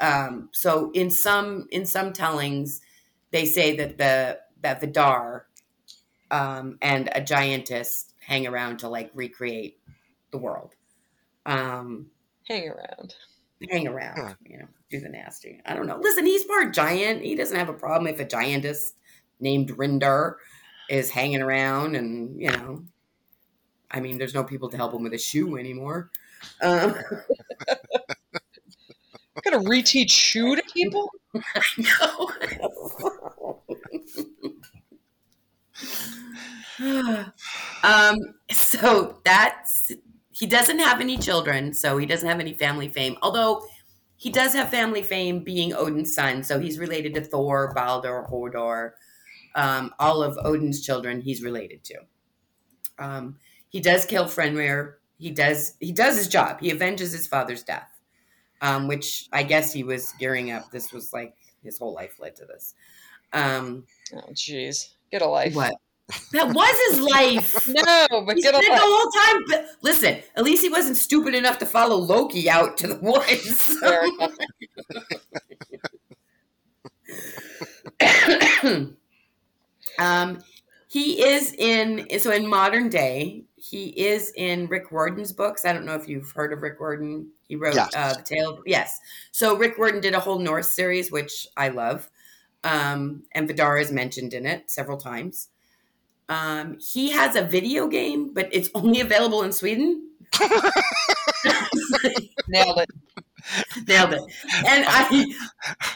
um, 0.00 0.48
so 0.52 0.90
in 0.92 1.11
some 1.11 1.66
in 1.70 1.87
some 1.87 2.12
tellings 2.12 2.81
they 3.31 3.44
say 3.44 3.76
that 3.76 3.98
the 3.98 4.38
that 4.62 4.81
Vidar 4.81 5.45
um, 6.30 6.78
and 6.82 7.08
a 7.14 7.20
giantess 7.20 8.12
hang 8.18 8.46
around 8.46 8.78
to 8.80 8.88
like 8.88 9.10
recreate 9.14 9.78
the 10.32 10.38
world 10.38 10.74
um, 11.46 12.06
Hang 12.48 12.68
around. 12.68 13.14
hang 13.70 13.86
around 13.88 14.18
Huh. 14.18 14.34
you 14.44 14.58
know 14.58 14.66
do 14.90 15.00
the 15.00 15.08
nasty 15.08 15.60
i 15.66 15.74
don't 15.74 15.86
know 15.86 15.98
listen 16.00 16.26
he's 16.26 16.44
part 16.44 16.72
giant 16.74 17.22
he 17.22 17.34
doesn't 17.34 17.56
have 17.58 17.68
a 17.68 17.72
problem 17.74 18.06
if 18.12 18.20
a 18.20 18.24
giantess 18.24 18.92
named 19.40 19.70
Rinder 19.76 20.34
is 20.90 21.10
hanging 21.10 21.42
around 21.42 21.96
and 21.96 22.40
you 22.40 22.50
know 22.50 22.82
i 23.90 24.00
mean 24.00 24.18
there's 24.18 24.34
no 24.34 24.44
people 24.44 24.68
to 24.68 24.76
help 24.76 24.92
him 24.94 25.02
with 25.02 25.12
a 25.14 25.18
shoe 25.18 25.56
anymore 25.56 26.10
um, 26.62 26.94
I'm 27.68 29.42
gonna 29.44 29.64
reteach 29.64 30.10
shoe 30.10 30.54
to 30.56 30.62
people. 30.72 31.10
No. 31.78 32.30
um, 37.82 38.16
so 38.50 39.18
that's 39.24 39.92
he 40.30 40.46
doesn't 40.46 40.78
have 40.78 41.00
any 41.00 41.16
children, 41.16 41.72
so 41.72 41.96
he 41.96 42.06
doesn't 42.06 42.28
have 42.28 42.40
any 42.40 42.52
family 42.52 42.88
fame. 42.88 43.16
Although 43.22 43.66
he 44.16 44.30
does 44.30 44.52
have 44.54 44.68
family 44.70 45.02
fame 45.02 45.40
being 45.44 45.72
Odin's 45.74 46.14
son, 46.14 46.42
so 46.42 46.58
he's 46.58 46.78
related 46.78 47.14
to 47.14 47.20
Thor, 47.22 47.72
Baldur, 47.74 48.26
Hodor, 48.30 48.92
um, 49.54 49.94
all 49.98 50.22
of 50.22 50.38
Odin's 50.44 50.82
children. 50.84 51.20
He's 51.20 51.42
related 51.42 51.84
to. 51.84 51.94
Um, 52.98 53.38
he 53.68 53.81
does 53.81 54.04
kill 54.04 54.29
Fenrir. 54.29 54.98
He 55.18 55.31
does 55.31 55.74
he 55.81 55.92
does 55.92 56.16
his 56.16 56.29
job. 56.29 56.60
He 56.60 56.70
avenges 56.70 57.12
his 57.12 57.27
father's 57.27 57.62
death, 57.62 57.88
um, 58.60 58.88
which 58.88 59.29
I 59.33 59.42
guess 59.42 59.72
he 59.72 59.83
was 59.85 60.12
gearing 60.18 60.50
up. 60.50 60.70
This 60.70 60.92
was 60.92 61.12
like 61.12 61.35
his 61.62 61.79
whole 61.79 61.94
life 61.94 62.18
led 62.20 62.37
to 62.37 62.44
this. 62.46 62.74
Um, 63.33 63.87
Oh, 64.14 64.31
jeez. 64.33 64.94
Get 65.10 65.22
a 65.22 65.27
life. 65.27 65.54
what? 65.54 65.74
That 66.33 66.52
was 66.54 66.77
his 66.90 67.00
life. 67.00 67.67
No, 67.67 68.23
but 68.25 68.37
He 68.37 68.42
get 68.42 68.54
spent 68.54 68.75
the 68.75 68.81
whole 68.81 69.11
time. 69.11 69.44
But 69.48 69.67
listen, 69.83 70.19
at 70.37 70.44
least 70.44 70.63
he 70.63 70.69
wasn't 70.69 70.96
stupid 70.96 71.35
enough 71.35 71.59
to 71.59 71.67
follow 71.67 71.96
Loki 71.96 72.48
out 72.48 72.77
to 72.79 72.87
the 72.87 72.96
woods. 72.96 73.77
Um, 79.98 80.40
he 80.88 81.23
is 81.25 81.54
in 81.59 82.07
so 82.21 82.31
in 82.31 82.46
modern 82.46 82.88
day. 82.88 83.44
He 83.57 83.87
is 84.07 84.33
in 84.37 84.67
Rick 84.69 84.92
Riordan's 84.92 85.33
books. 85.33 85.65
I 85.65 85.73
don't 85.73 85.87
know 85.87 85.94
if 85.94 86.09
you've 86.09 86.31
heard 86.33 86.52
of 86.52 86.63
Rick 86.63 86.79
Riordan. 86.81 87.31
He 87.48 87.57
wrote 87.57 87.75
Yes. 87.75 87.94
uh, 87.96 88.15
the 88.15 88.23
Tale. 88.23 88.61
Yes. 88.67 88.98
So 89.33 89.57
Rick 89.57 89.79
Riordan 89.79 90.00
did 90.00 90.15
a 90.15 90.21
whole 90.21 90.38
Norse 90.38 90.71
series, 90.73 91.11
which 91.11 91.46
I 91.57 91.69
love, 91.69 92.11
um, 92.63 93.23
and 93.33 93.48
Vidar 93.48 93.79
is 93.79 93.90
mentioned 93.90 94.35
in 94.35 94.46
it 94.46 94.71
several 94.71 94.98
times. 94.98 95.48
Um, 96.29 96.79
he 96.81 97.10
has 97.12 97.37
a 97.37 97.42
video 97.42 97.87
game, 97.87 98.33
but 98.35 98.48
it's 98.52 98.68
only 98.74 99.00
available 99.00 99.42
in 99.42 99.52
Sweden. 99.52 100.10
Nailed 102.48 102.79
it. 102.79 102.90
Nailed 103.87 104.12
it. 104.12 104.22
And 104.66 104.85
I 104.88 105.27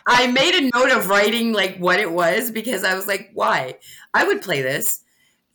I 0.07 0.26
made 0.28 0.55
a 0.55 0.70
note 0.76 0.91
of 0.93 1.09
writing 1.09 1.53
like 1.53 1.78
what 1.78 1.99
it 1.99 2.11
was 2.11 2.51
because 2.51 2.85
I 2.85 2.95
was 2.95 3.07
like, 3.07 3.31
why? 3.35 3.78
I 4.14 4.24
would 4.24 4.41
play 4.43 4.62
this. 4.62 5.03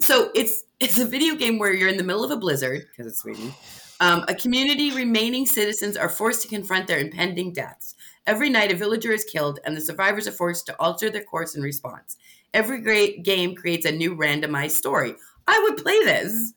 So 0.01 0.30
it's 0.36 0.63
it's 0.80 0.99
a 0.99 1.05
video 1.05 1.36
game 1.36 1.57
where 1.57 1.73
you're 1.73 1.89
in 1.89 1.97
the 1.97 2.03
middle 2.03 2.23
of 2.23 2.32
a 2.32 2.38
blizzard 2.38 2.86
because 2.91 3.07
it's 3.07 3.21
Sweden. 3.21 3.53
Um, 4.01 4.26
a 4.28 4.36
community 4.36 4.91
remaining 4.91 5.45
citizens 5.45 5.95
are 5.95 6.09
forced 6.09 6.41
to 6.41 6.49
confront 6.49 6.88
their 6.88 6.99
impending 6.99 7.53
deaths. 7.53 7.95
Every 8.28 8.49
night, 8.49 8.71
a 8.71 8.76
villager 8.76 9.13
is 9.13 9.23
killed, 9.23 9.59
and 9.63 9.78
the 9.78 9.82
survivors 9.82 10.28
are 10.28 10.32
forced 10.32 10.65
to 10.65 10.76
alter 10.82 11.09
their 11.09 11.23
course 11.23 11.55
in 11.55 11.61
response. 11.61 12.17
Every 12.56 12.80
great 12.82 13.22
game 13.24 13.53
creates 13.53 13.86
a 13.86 13.91
new 13.91 14.16
randomized 14.16 14.72
story. 14.72 15.14
I 15.47 15.60
would 15.64 15.78
play 15.78 15.99
this. 16.06 16.53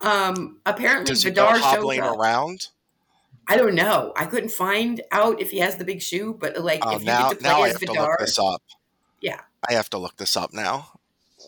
Um, 0.00 0.60
apparently, 0.66 1.12
Does 1.12 1.22
he 1.22 1.30
go 1.30 1.42
Vidar 1.44 1.56
shows 1.56 1.64
hobbling 1.64 2.00
up. 2.00 2.16
around? 2.16 2.68
I 3.46 3.56
don't 3.56 3.74
know. 3.74 4.12
I 4.16 4.24
couldn't 4.26 4.50
find 4.50 5.02
out 5.12 5.40
if 5.40 5.50
he 5.50 5.58
has 5.58 5.76
the 5.76 5.84
big 5.84 6.00
shoe, 6.02 6.34
but 6.38 6.56
like 6.58 6.80
Oh, 6.84 6.96
if 6.96 7.00
you 7.02 7.06
now, 7.06 7.28
get 7.28 7.38
to 7.38 7.44
play 7.44 7.50
now 7.50 7.62
I 7.62 7.66
as 7.68 7.72
have 7.74 7.80
to 7.82 7.92
look 7.92 8.18
this 8.18 8.38
up. 8.38 8.62
Yeah. 9.20 9.40
I 9.68 9.74
have 9.74 9.90
to 9.90 9.98
look 9.98 10.16
this 10.16 10.36
up 10.36 10.52
now. 10.52 10.98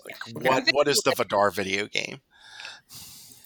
Like, 0.04 0.36
Okay. 0.36 0.48
what 0.50 0.64
what 0.72 0.88
is 0.88 0.98
the 0.98 1.12
Vidar 1.16 1.50
video 1.50 1.86
game? 1.86 2.20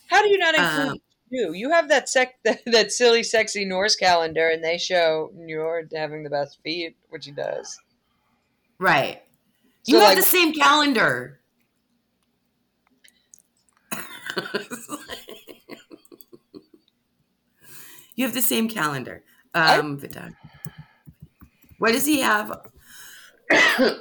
How 0.09 0.21
do 0.23 0.29
you 0.29 0.39
not 0.39 0.55
include 0.57 0.89
Um, 0.89 0.99
you? 1.31 1.53
You 1.53 1.71
have 1.71 1.89
that 1.91 2.09
sec 2.09 2.35
that, 2.45 2.61
that 2.67 2.91
silly, 2.91 3.23
sexy 3.23 3.65
Norse 3.65 3.95
calendar, 3.95 4.49
and 4.49 4.63
they 4.65 4.79
show 4.79 5.31
Njord 5.37 5.95
having 5.95 6.25
the 6.25 6.31
best 6.31 6.59
feet, 6.65 6.97
which 7.09 7.27
he 7.27 7.31
does. 7.31 7.79
right? 8.81 9.23
So, 9.83 9.93
You 9.93 9.99
have 10.01 10.09
like- 10.11 10.19
the 10.19 10.23
same 10.23 10.53
calendar. 10.53 11.41
you 18.15 18.25
have 18.25 18.35
the 18.35 18.43
same 18.43 18.69
calendar. 18.69 19.23
Um, 19.55 19.99
Vidar. 19.99 20.31
What 21.79 21.93
does 21.93 22.05
he 22.07 22.21
have? 22.21 22.51
oh 23.53 24.01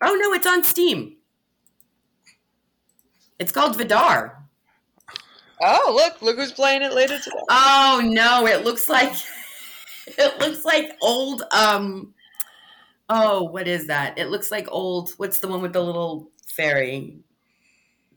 no, 0.00 0.32
it's 0.32 0.46
on 0.46 0.62
Steam. 0.64 1.16
It's 3.38 3.52
called 3.52 3.76
Vidar. 3.76 4.44
Oh, 5.60 5.92
look! 5.94 6.22
Look 6.22 6.36
who's 6.36 6.52
playing 6.52 6.82
it 6.82 6.94
later 6.94 7.18
today. 7.18 7.36
Oh 7.50 8.00
no, 8.04 8.46
it 8.46 8.64
looks 8.64 8.88
like 8.88 9.12
it 10.06 10.38
looks 10.38 10.64
like 10.64 10.92
old 11.02 11.42
um 11.52 12.14
oh, 13.08 13.44
what 13.44 13.68
is 13.68 13.86
that? 13.86 14.18
It 14.18 14.28
looks 14.28 14.50
like 14.50 14.66
old 14.70 15.10
what's 15.16 15.38
the 15.38 15.48
one 15.48 15.62
with 15.62 15.72
the 15.72 15.82
little 15.82 16.30
fairy? 16.46 17.18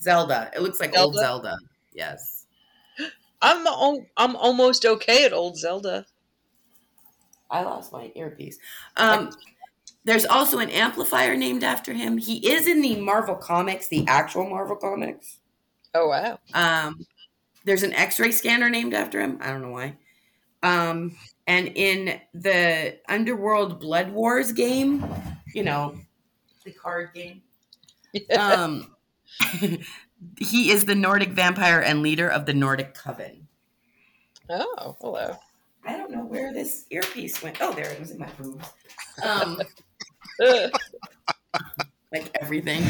Zelda. 0.02 0.52
It 0.56 0.62
looks 0.62 0.80
like 0.80 0.98
old 0.98 1.16
Zelda? 1.16 1.50
Zelda. 1.50 1.58
Yes. 1.94 2.46
I'm 3.42 3.66
al- 3.66 4.06
I'm 4.18 4.36
almost 4.36 4.86
okay 4.86 5.26
at 5.26 5.34
old 5.34 5.58
Zelda. 5.58 6.06
I 7.50 7.64
lost 7.64 7.92
my 7.92 8.12
earpiece. 8.16 8.58
Um 8.98 9.32
there's 10.04 10.26
also 10.26 10.60
an 10.60 10.70
amplifier 10.70 11.36
named 11.36 11.64
after 11.64 11.94
him. 11.94 12.18
He 12.18 12.38
is 12.50 12.68
in 12.68 12.82
the 12.82 13.00
Marvel 13.00 13.36
comics, 13.36 13.88
the 13.88 14.06
actual 14.08 14.50
Marvel 14.50 14.76
comics. 14.76 15.38
Oh 15.94 16.08
wow! 16.08 16.40
Um, 16.54 17.06
there's 17.66 17.84
an 17.84 17.94
X-ray 17.94 18.32
scanner 18.32 18.70
named 18.70 18.94
after 18.94 19.20
him. 19.20 19.38
I 19.42 19.52
don't 19.52 19.62
know 19.62 19.72
why. 19.72 19.96
Um, 20.64 21.16
and 21.48 21.68
in 21.76 22.20
the 22.34 22.98
Underworld 23.10 23.80
Blood 23.80 24.12
Wars 24.12 24.52
game, 24.52 25.06
you 25.54 25.64
know, 25.64 25.96
the 26.64 26.72
card 26.72 27.10
game. 27.14 27.42
Um, 28.38 28.96
he 30.40 30.72
is 30.72 30.86
the 30.86 30.96
Nordic 30.96 31.30
vampire 31.30 31.80
and 31.80 32.02
leader 32.02 32.28
of 32.28 32.46
the 32.46 32.54
Nordic 32.54 32.94
Coven. 32.94 33.48
oh, 34.50 34.96
hello. 35.02 35.36
I 35.86 35.98
don't 35.98 36.12
know 36.12 36.26
where 36.26 36.54
this 36.54 36.86
earpiece 36.92 37.42
went. 37.42 37.58
Oh, 37.60 37.74
there 37.74 37.90
it 37.90 38.00
was 38.00 38.12
in 38.12 38.20
my 38.20 38.30
boobs. 38.40 38.70
Um, 39.24 39.60
like 42.12 42.30
everything. 42.40 42.84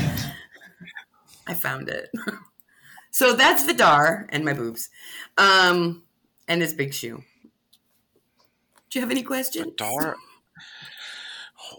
I 1.47 1.54
found 1.54 1.89
it. 1.89 2.10
so 3.12 3.34
that's 3.34 3.64
Vidar 3.66 4.28
and 4.30 4.43
my 4.43 4.54
boobs. 4.54 4.89
Um 5.38 6.04
and 6.47 6.62
his 6.62 6.74
big 6.74 6.93
shoe. 6.93 7.24
Do 8.92 9.00
you 9.00 9.02
have 9.02 9.12
any 9.12 9.24
questions? 9.24 9.68
Vidar. 9.68 10.18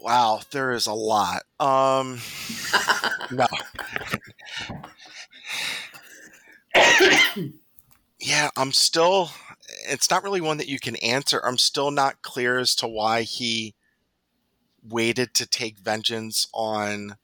Wow, 0.01 0.41
there 0.49 0.71
is 0.71 0.87
a 0.87 0.93
lot. 0.93 1.43
Um, 1.59 2.19
no. 3.31 3.45
yeah, 8.19 8.49
I'm 8.57 8.71
still. 8.71 9.29
It's 9.87 10.09
not 10.09 10.23
really 10.23 10.41
one 10.41 10.57
that 10.57 10.67
you 10.67 10.79
can 10.79 10.95
answer. 10.97 11.39
I'm 11.45 11.59
still 11.59 11.91
not 11.91 12.23
clear 12.23 12.57
as 12.57 12.73
to 12.75 12.87
why 12.87 13.21
he 13.21 13.75
waited 14.83 15.35
to 15.35 15.45
take 15.45 15.77
vengeance 15.77 16.47
on 16.51 17.17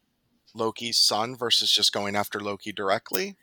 Loki's 0.54 0.98
son 0.98 1.36
versus 1.36 1.72
just 1.72 1.92
going 1.92 2.16
after 2.16 2.40
Loki 2.40 2.72
directly. 2.72 3.36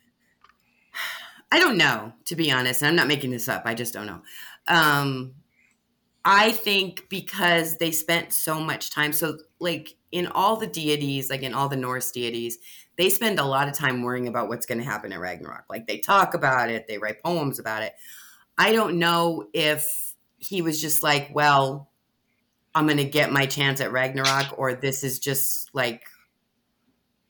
I 1.51 1.59
don't 1.59 1.76
know, 1.76 2.12
to 2.26 2.36
be 2.36 2.53
honest. 2.53 2.82
And 2.82 2.88
I'm 2.88 2.97
not 2.97 3.09
making 3.09 3.32
this 3.32 3.49
up. 3.49 3.62
I 3.64 3.74
just 3.74 3.92
don't 3.92 4.07
know. 4.07 4.22
Um 4.68 5.34
I 6.28 6.50
think 6.50 7.08
because 7.08 7.78
they 7.78 7.92
spent 7.92 8.32
so 8.32 8.58
much 8.58 8.90
time 8.90 9.12
so 9.12 9.38
like 9.60 9.94
in 10.10 10.26
all 10.26 10.56
the 10.56 10.66
deities, 10.66 11.30
like 11.30 11.42
in 11.42 11.54
all 11.54 11.68
the 11.68 11.76
Norse 11.76 12.10
deities, 12.10 12.58
they 12.98 13.08
spend 13.10 13.38
a 13.38 13.44
lot 13.44 13.68
of 13.68 13.74
time 13.74 14.02
worrying 14.02 14.26
about 14.26 14.48
what's 14.48 14.66
going 14.66 14.78
to 14.78 14.84
happen 14.84 15.12
at 15.12 15.20
Ragnarok. 15.20 15.66
Like 15.70 15.86
they 15.86 15.98
talk 15.98 16.34
about 16.34 16.68
it, 16.68 16.88
they 16.88 16.98
write 16.98 17.22
poems 17.22 17.60
about 17.60 17.84
it. 17.84 17.94
I 18.58 18.72
don't 18.72 18.98
know 18.98 19.46
if 19.52 19.86
he 20.38 20.62
was 20.62 20.80
just 20.80 21.04
like, 21.04 21.30
well, 21.32 21.90
I'm 22.74 22.86
going 22.86 22.98
to 22.98 23.04
get 23.04 23.30
my 23.30 23.46
chance 23.46 23.80
at 23.80 23.92
Ragnarok 23.92 24.58
or 24.58 24.74
this 24.74 25.04
is 25.04 25.20
just 25.20 25.72
like 25.74 26.02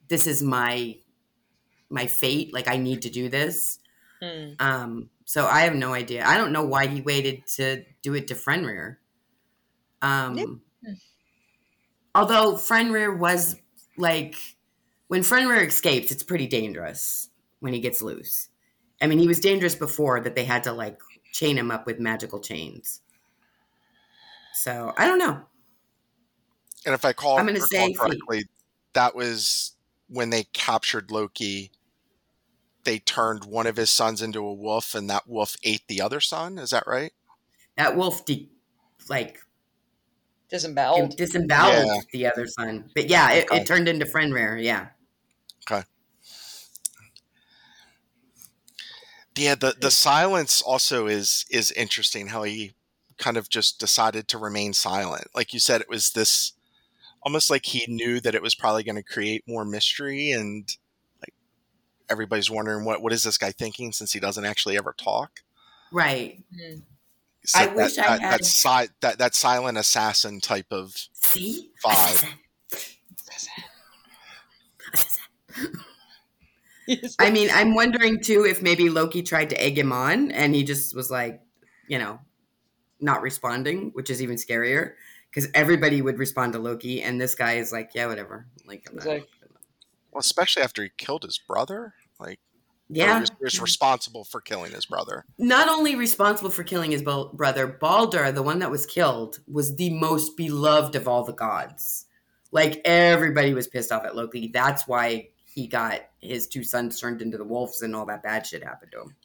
this 0.08 0.26
is 0.26 0.42
my 0.42 0.96
my 1.90 2.06
fate, 2.06 2.54
like 2.54 2.66
I 2.66 2.78
need 2.78 3.02
to 3.02 3.10
do 3.10 3.28
this. 3.28 3.78
Hmm. 4.22 4.52
Um 4.58 5.10
so 5.26 5.46
I 5.46 5.60
have 5.62 5.74
no 5.74 5.92
idea. 5.92 6.24
I 6.24 6.38
don't 6.38 6.52
know 6.52 6.64
why 6.64 6.86
he 6.86 7.02
waited 7.02 7.46
to 7.56 7.84
do 8.02 8.14
it 8.14 8.28
to 8.28 8.34
Fenrir. 8.34 9.00
Um 10.00 10.62
Yep. 10.82 10.96
although 12.14 12.56
Fenrir 12.56 13.14
was 13.14 13.56
like 13.98 14.36
when 15.08 15.22
Fenrir 15.22 15.64
escapes, 15.64 16.10
it's 16.10 16.22
pretty 16.22 16.46
dangerous 16.46 17.28
when 17.60 17.72
he 17.74 17.80
gets 17.80 18.00
loose. 18.00 18.48
I 19.02 19.06
mean, 19.06 19.18
he 19.18 19.28
was 19.28 19.40
dangerous 19.40 19.74
before 19.74 20.20
that 20.20 20.34
they 20.34 20.44
had 20.44 20.64
to 20.64 20.72
like 20.72 20.98
chain 21.32 21.58
him 21.58 21.70
up 21.70 21.86
with 21.86 22.00
magical 22.00 22.40
chains. 22.40 23.02
So 24.54 24.94
I 24.96 25.06
don't 25.06 25.18
know. 25.18 25.42
And 26.86 26.94
if 26.94 27.04
I 27.04 27.12
call, 27.12 27.38
I'm 27.38 27.46
gonna 27.46 27.60
say 27.60 27.88
fate. 27.88 27.98
correctly, 27.98 28.44
that 28.94 29.14
was 29.14 29.72
when 30.08 30.30
they 30.30 30.44
captured 30.44 31.10
Loki. 31.10 31.70
They 32.86 33.00
turned 33.00 33.44
one 33.44 33.66
of 33.66 33.76
his 33.76 33.90
sons 33.90 34.22
into 34.22 34.38
a 34.46 34.54
wolf, 34.54 34.94
and 34.94 35.10
that 35.10 35.28
wolf 35.28 35.56
ate 35.64 35.82
the 35.88 36.00
other 36.00 36.20
son. 36.20 36.56
Is 36.56 36.70
that 36.70 36.84
right? 36.86 37.12
That 37.76 37.96
wolf 37.96 38.24
de- 38.24 38.48
like 39.10 39.40
Disemboweled. 40.48 41.16
disemboweled 41.16 41.86
Yeah. 41.86 42.00
the 42.12 42.26
other 42.32 42.46
son. 42.46 42.88
But 42.94 43.08
yeah, 43.10 43.32
it, 43.32 43.46
Okay. 43.50 43.60
it 43.60 43.66
turned 43.66 43.88
into 43.88 44.06
Fenrir. 44.06 44.56
Yeah. 44.56 44.86
Okay. 45.68 45.82
Yeah, 49.36 49.54
the 49.56 49.74
the 49.78 49.90
silence 49.90 50.62
also 50.62 51.06
is 51.06 51.44
is 51.50 51.70
interesting. 51.72 52.28
How 52.28 52.44
he 52.44 52.74
kind 53.18 53.36
of 53.36 53.48
just 53.50 53.78
decided 53.80 54.28
to 54.28 54.38
remain 54.38 54.72
silent. 54.72 55.26
Like 55.34 55.52
you 55.52 55.60
said, 55.60 55.80
it 55.80 55.88
was 55.88 56.10
this 56.12 56.52
almost 57.22 57.50
like 57.50 57.66
he 57.66 57.84
knew 57.92 58.20
that 58.20 58.34
it 58.34 58.42
was 58.42 58.54
probably 58.54 58.84
going 58.84 58.96
to 58.96 59.02
create 59.02 59.42
more 59.46 59.64
mystery, 59.64 60.30
and 60.30 60.68
like 60.68 60.78
everybody's 62.10 62.50
wondering 62.50 62.84
what 62.84 63.02
what 63.02 63.12
is 63.12 63.22
this 63.22 63.38
guy 63.38 63.52
thinking 63.52 63.92
since 63.92 64.12
he 64.12 64.20
doesn't 64.20 64.44
actually 64.44 64.76
ever 64.76 64.94
talk. 64.96 65.40
Right. 65.92 66.42
Hmm. 66.54 66.80
So 67.44 67.58
I 67.60 67.66
that, 67.66 67.76
wish 67.76 67.98
I 67.98 68.02
had- 68.02 68.20
that, 68.22 68.44
si- 68.44 68.88
that 69.00 69.18
that 69.18 69.34
silent 69.34 69.78
assassin 69.78 70.40
type 70.40 70.66
of 70.72 70.94
See? 71.12 71.70
Five. 71.82 72.24
I 77.18 77.30
mean, 77.30 77.48
I'm 77.52 77.74
wondering 77.74 78.20
too 78.20 78.44
if 78.44 78.62
maybe 78.62 78.88
Loki 78.90 79.22
tried 79.22 79.50
to 79.50 79.60
egg 79.60 79.76
him 79.78 79.92
on 79.92 80.30
and 80.30 80.54
he 80.54 80.62
just 80.62 80.94
was 80.94 81.10
like, 81.10 81.40
you 81.88 81.98
know, 81.98 82.20
not 83.00 83.22
responding, 83.22 83.90
which 83.92 84.08
is 84.08 84.22
even 84.22 84.36
scarier 84.36 84.92
because 85.30 85.48
everybody 85.54 86.00
would 86.00 86.18
respond 86.18 86.52
to 86.54 86.58
Loki, 86.58 87.02
and 87.02 87.20
this 87.20 87.34
guy 87.34 87.54
is 87.54 87.70
like, 87.72 87.90
yeah, 87.94 88.06
whatever. 88.06 88.46
Like, 88.66 88.86
I'm 88.88 88.96
not. 88.96 89.06
like- 89.06 89.18
well, 89.18 89.26
especially 90.18 90.62
after 90.62 90.82
he 90.82 90.90
killed 90.96 91.22
his 91.22 91.38
brother. 91.38 91.94
Like, 92.18 92.38
yeah, 92.88 93.20
was, 93.20 93.30
was 93.40 93.60
responsible 93.60 94.24
for 94.24 94.40
killing 94.40 94.72
his 94.72 94.86
brother. 94.86 95.24
not 95.38 95.68
only 95.68 95.96
responsible 95.96 96.50
for 96.50 96.62
killing 96.62 96.92
his 96.92 97.02
brother, 97.02 97.66
Balder, 97.66 98.30
the 98.30 98.42
one 98.42 98.60
that 98.60 98.70
was 98.70 98.86
killed, 98.86 99.40
was 99.48 99.74
the 99.76 99.90
most 99.90 100.36
beloved 100.36 100.94
of 100.94 101.08
all 101.08 101.24
the 101.24 101.32
gods. 101.32 102.06
Like 102.52 102.80
everybody 102.84 103.54
was 103.54 103.66
pissed 103.66 103.90
off 103.90 104.04
at 104.04 104.14
Loki. 104.14 104.48
That's 104.48 104.86
why 104.86 105.28
he 105.44 105.66
got 105.66 106.00
his 106.20 106.46
two 106.46 106.62
sons 106.62 107.00
turned 107.00 107.22
into 107.22 107.38
the 107.38 107.44
wolves 107.44 107.82
and 107.82 107.94
all 107.94 108.06
that 108.06 108.22
bad 108.22 108.46
shit 108.46 108.62
happened 108.62 108.92
to 108.92 109.00
him. 109.00 109.16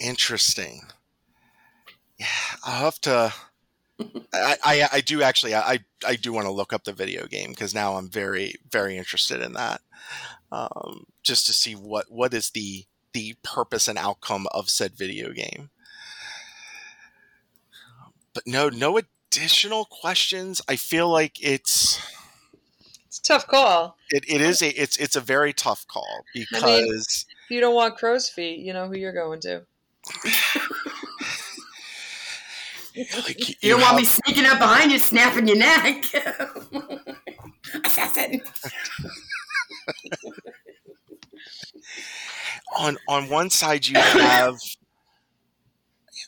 Interesting. 0.00 0.80
Yeah, 2.18 2.26
I'll 2.64 2.84
have 2.86 3.00
to. 3.02 3.32
I, 4.32 4.56
I, 4.64 4.88
I 4.94 5.00
do 5.02 5.22
actually 5.22 5.54
I, 5.54 5.78
I 6.06 6.16
do 6.16 6.32
want 6.32 6.46
to 6.46 6.52
look 6.52 6.72
up 6.72 6.84
the 6.84 6.92
video 6.92 7.26
game 7.26 7.50
because 7.50 7.74
now 7.74 7.96
I'm 7.96 8.08
very 8.08 8.54
very 8.70 8.96
interested 8.96 9.40
in 9.42 9.52
that. 9.54 9.80
Um, 10.52 11.04
just 11.22 11.46
to 11.46 11.52
see 11.52 11.74
what 11.74 12.10
what 12.10 12.34
is 12.34 12.50
the 12.50 12.84
the 13.12 13.36
purpose 13.42 13.88
and 13.88 13.98
outcome 13.98 14.46
of 14.52 14.70
said 14.70 14.94
video 14.96 15.32
game. 15.32 15.70
But 18.32 18.46
no, 18.46 18.68
no 18.68 18.98
additional 18.98 19.84
questions. 19.86 20.62
I 20.68 20.76
feel 20.76 21.08
like 21.08 21.42
it's 21.44 22.00
It's 23.06 23.18
a 23.18 23.22
tough 23.22 23.46
call. 23.46 23.96
it, 24.10 24.24
it 24.28 24.40
is 24.40 24.62
a 24.62 24.68
it's 24.70 24.96
it's 24.98 25.16
a 25.16 25.20
very 25.20 25.52
tough 25.52 25.86
call 25.88 26.24
because 26.34 27.26
If 27.44 27.50
you 27.50 27.60
don't 27.60 27.74
want 27.74 27.96
crow's 27.96 28.28
feet, 28.28 28.60
you 28.60 28.72
know 28.72 28.86
who 28.86 28.96
you're 28.96 29.12
going 29.12 29.40
to. 29.40 29.62
like, 33.26 33.62
You 33.62 33.70
don't 33.70 33.80
want 33.80 33.96
me 33.96 34.04
sneaking 34.04 34.46
up 34.46 34.58
behind 34.58 34.92
you, 34.92 34.98
snapping 34.98 35.46
your 35.46 35.56
neck. 35.56 36.04
Assassin. 37.84 38.40
on 42.76 42.96
on 43.08 43.28
one 43.28 43.50
side 43.50 43.86
you 43.86 43.98
have 43.98 44.56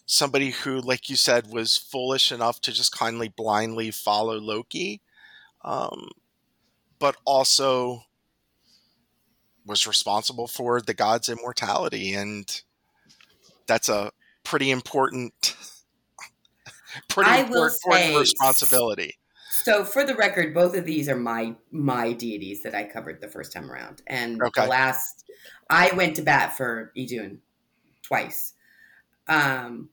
somebody 0.07 0.51
who 0.51 0.81
like 0.81 1.09
you 1.09 1.17
said 1.17 1.53
was 1.53 1.77
foolish 1.77 2.33
enough 2.33 2.61
to 2.61 2.73
just 2.73 2.93
kindly 2.97 3.29
blindly 3.29 3.91
follow 3.91 4.39
loki 4.39 5.01
um, 5.65 6.09
but 6.99 7.17
also 7.25 8.03
was 9.65 9.87
responsible 9.87 10.49
for 10.49 10.81
the 10.81 10.95
god's 10.95 11.29
immortality 11.29 12.15
and 12.15 12.63
that's 13.67 13.89
a 13.89 14.11
pretty 14.45 14.71
important 14.71 15.55
pretty 17.09 17.31
I 17.31 17.43
will 17.45 17.65
important 17.65 18.05
say- 18.15 18.19
responsibility 18.19 19.15
So, 19.65 19.85
for 19.85 20.03
the 20.05 20.15
record, 20.15 20.55
both 20.55 20.75
of 20.77 20.85
these 20.87 21.09
are 21.09 21.17
my 21.17 21.55
my 21.71 22.13
deities 22.13 22.63
that 22.63 22.75
I 22.75 22.85
covered 22.85 23.21
the 23.21 23.29
first 23.29 23.53
time 23.53 23.71
around, 23.71 24.03
and 24.07 24.41
Okay. 24.43 24.63
the 24.63 24.69
last 24.69 25.25
I 25.71 25.93
went 25.95 26.17
to 26.17 26.23
bat 26.23 26.57
for 26.57 26.93
Idun 26.97 27.41
twice. 28.03 28.55
Um, 29.29 29.89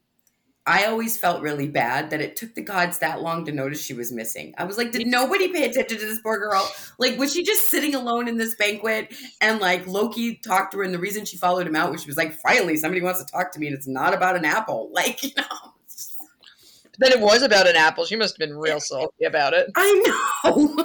I 0.66 0.86
always 0.86 1.18
felt 1.18 1.42
really 1.42 1.68
bad 1.68 2.12
that 2.12 2.22
it 2.22 2.36
took 2.36 2.54
the 2.54 2.62
gods 2.62 3.00
that 3.00 3.22
long 3.22 3.44
to 3.46 3.52
notice 3.52 3.84
she 3.84 3.94
was 3.96 4.12
missing. 4.12 4.54
I 4.58 4.66
was 4.66 4.78
like, 4.78 4.92
did 4.92 5.08
nobody 5.08 5.48
pay 5.48 5.66
attention 5.66 5.98
to 5.98 6.06
this 6.06 6.22
poor 6.22 6.38
girl? 6.38 6.70
Like, 7.00 7.18
was 7.18 7.34
she 7.34 7.44
just 7.44 7.68
sitting 7.70 7.96
alone 7.96 8.28
in 8.28 8.38
this 8.38 8.56
banquet? 8.56 9.14
And 9.42 9.60
like 9.60 9.88
Loki 9.88 10.36
talked 10.36 10.72
to 10.74 10.78
her, 10.80 10.84
and 10.84 10.94
the 10.94 11.00
reason 11.00 11.26
she 11.26 11.38
followed 11.38 11.66
him 11.68 11.76
out 11.76 11.92
was 11.92 12.02
she 12.04 12.08
was 12.10 12.18
like, 12.18 12.34
finally, 12.34 12.78
somebody 12.78 13.02
wants 13.02 13.24
to 13.24 13.32
talk 13.32 13.52
to 13.54 13.60
me, 13.60 13.68
and 13.68 13.76
it's 13.76 13.88
not 13.88 14.14
about 14.14 14.36
an 14.36 14.46
apple. 14.46 14.90
Like, 15.00 15.24
you 15.24 15.32
know. 15.38 15.74
It's 17.00 17.08
just- 17.08 17.12
Then 17.12 17.12
it 17.20 17.24
was 17.24 17.42
about 17.44 17.68
an 17.68 17.76
apple. 17.76 18.06
She 18.06 18.16
must 18.16 18.36
have 18.40 18.50
been 18.50 18.58
real 18.58 18.80
salty 18.80 19.26
about 19.26 19.54
it. 19.54 19.70
I 19.76 20.04
know. 20.44 20.78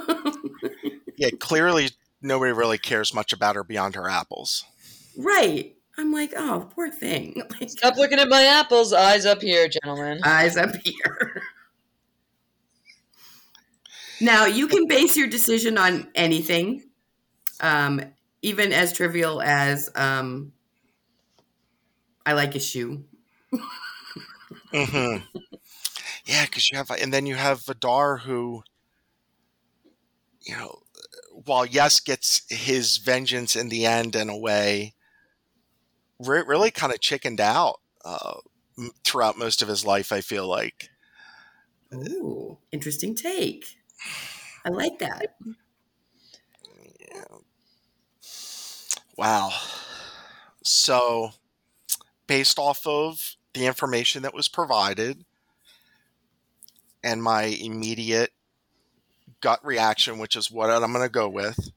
yeah 1.17 1.29
clearly 1.39 1.91
nobody 2.23 2.51
really 2.53 2.79
cares 2.79 3.15
much 3.15 3.33
about 3.33 3.55
her 3.55 3.63
beyond 3.65 3.95
her 3.95 4.09
apples 4.09 4.65
Right. 5.17 5.77
I'm 5.97 6.13
like, 6.13 6.33
oh, 6.37 6.69
poor 6.75 6.91
thing. 6.91 7.41
Like, 7.61 7.71
Stop 7.71 7.97
looking 7.97 8.19
at 8.19 8.29
my 8.29 8.43
apples. 8.45 8.93
Eyes 8.93 9.27
up 9.27 9.41
here, 9.41 9.69
gentlemen. 9.69 10.19
eyes 10.25 10.57
up 10.57 10.75
here. 10.83 11.41
now, 14.21 14.47
you 14.47 14.67
can 14.69 14.87
base 14.89 15.17
your 15.17 15.29
decision 15.29 15.79
on 15.79 16.09
anything, 16.17 16.83
um, 17.61 18.01
even 18.43 18.73
as 18.73 18.93
trivial 18.93 19.41
as 19.41 19.89
um, 19.95 20.53
I 22.27 22.33
like 22.33 22.55
a 22.57 22.61
shoe. 22.61 23.05
hmm 24.73 25.17
Yeah, 26.25 26.47
because 26.47 26.71
you 26.71 26.79
have, 26.79 26.91
and 26.91 27.13
then 27.13 27.27
you 27.27 27.35
have 27.35 27.65
Vidar, 27.65 28.19
who, 28.19 28.63
you 30.41 30.57
know, 30.57 30.81
while 31.45 31.67
yes 31.67 32.01
gets 32.01 32.43
his 32.49 32.97
vengeance 32.99 33.57
in 33.57 33.69
the 33.69 33.85
end 33.85 34.17
in 34.17 34.29
a 34.29 34.37
way, 34.37 34.95
re- 36.19 36.45
really 36.47 36.71
kind 36.71 36.93
of 36.93 37.01
chickened 37.01 37.41
out 37.41 37.81
uh, 38.05 38.39
throughout 39.05 39.37
most 39.39 39.63
of 39.63 39.69
his 39.69 39.85
life. 39.85 40.13
I 40.13 40.21
feel 40.21 40.47
like. 40.47 40.89
Ooh, 41.93 42.59
interesting 42.73 43.15
take. 43.15 43.77
I 44.65 44.71
like 44.71 44.99
that. 44.99 45.37
Wow. 49.17 49.53
So, 50.63 51.33
based 52.27 52.59
off 52.59 52.87
of 52.87 53.37
the 53.53 53.67
information 53.67 54.23
that 54.23 54.35
was 54.35 54.49
provided 54.49 55.25
and 57.05 57.23
my 57.23 57.45
immediate 57.45 58.33
gut 59.41 59.61
reaction, 59.63 60.19
which 60.19 60.35
is 60.35 60.51
what 60.51 60.71
I'm 60.71 60.93
going 60.93 61.05
to 61.05 61.09
go 61.09 61.29
with, 61.29 61.71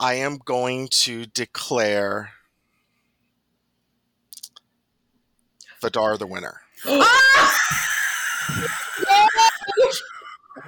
I 0.00 0.14
am 0.14 0.38
going 0.44 0.88
to 0.88 1.26
declare 1.26 2.30
Vidar 5.80 6.18
the 6.18 6.26
winner. 6.26 6.60
Ah! 6.86 7.54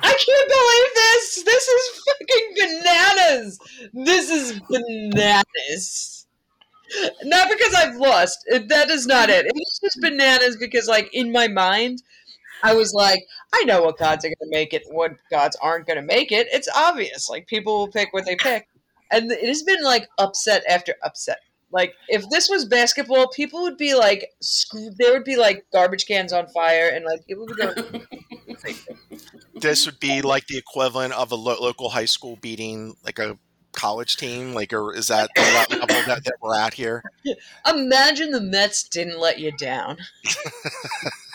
I 0.03 0.13
can't 0.13 0.49
believe 0.49 0.91
this. 0.95 1.43
This 1.45 1.69
is 1.69 2.03
fucking 2.07 2.55
bananas. 2.57 3.59
This 3.93 4.31
is 4.31 4.61
bananas. 4.69 6.27
Not 7.25 7.49
because 7.51 7.75
I've 7.75 7.97
lost. 7.97 8.39
That 8.51 8.91
is 8.91 9.07
not 9.07 9.31
it. 9.31 9.47
It's 9.47 9.81
just 9.81 10.01
bananas 10.01 10.57
because, 10.57 10.89
like, 10.89 11.11
in 11.13 11.33
my 11.33 11.49
mind, 11.49 12.03
I 12.63 12.75
was 12.75 12.93
like, 12.93 13.23
I 13.55 13.65
know 13.65 13.83
what 13.83 13.99
gods 13.99 14.25
are 14.25 14.29
going 14.29 14.51
to 14.51 14.59
make 14.59 14.73
it, 14.73 14.83
what 14.91 15.13
gods 15.31 15.57
aren't 15.61 15.87
going 15.87 15.99
to 15.99 16.03
make 16.03 16.33
it. 16.33 16.49
It's 16.53 16.69
obvious. 16.75 17.29
Like, 17.29 17.47
people 17.47 17.79
will 17.79 17.89
pick 17.89 18.13
what 18.13 18.25
they 18.27 18.37
pick. 18.37 18.69
And 19.11 19.31
it 19.31 19.47
has 19.47 19.63
been, 19.63 19.83
like, 19.83 20.09
upset 20.19 20.63
after 20.69 20.95
upset. 21.03 21.39
Like, 21.73 21.95
if 22.09 22.29
this 22.31 22.49
was 22.49 22.65
basketball, 22.65 23.29
people 23.29 23.63
would 23.63 23.77
be 23.77 23.95
like, 23.95 24.31
sc- 24.41 24.77
there 24.97 25.13
would 25.13 25.25
be, 25.25 25.37
like, 25.37 25.67
garbage 25.73 26.07
cans 26.07 26.33
on 26.33 26.49
fire, 26.49 26.91
and, 26.93 27.05
like, 27.05 27.27
people 27.27 27.47
would 27.47 27.57
go, 27.57 27.75
This 29.55 29.87
would 29.87 30.01
be 30.01 30.23
like 30.23 30.47
the 30.47 30.57
equivalent 30.57 31.13
of 31.13 31.33
a 31.33 31.35
lo- 31.35 31.61
local 31.61 31.91
high 31.91 32.07
school 32.07 32.37
beating 32.41 32.97
like 33.05 33.19
a 33.19 33.39
college 33.73 34.17
team. 34.17 34.55
Like, 34.55 34.73
or 34.73 34.95
is 34.95 35.09
that 35.09 35.31
the 35.35 35.43
level 35.43 36.03
that, 36.07 36.25
that 36.25 36.35
we're 36.41 36.57
at 36.57 36.75
here? 36.75 37.03
Imagine 37.67 38.31
the 38.31 38.41
Mets 38.41 38.83
didn't 38.83 39.19
let 39.19 39.39
you 39.39 39.53
down. 39.53 39.99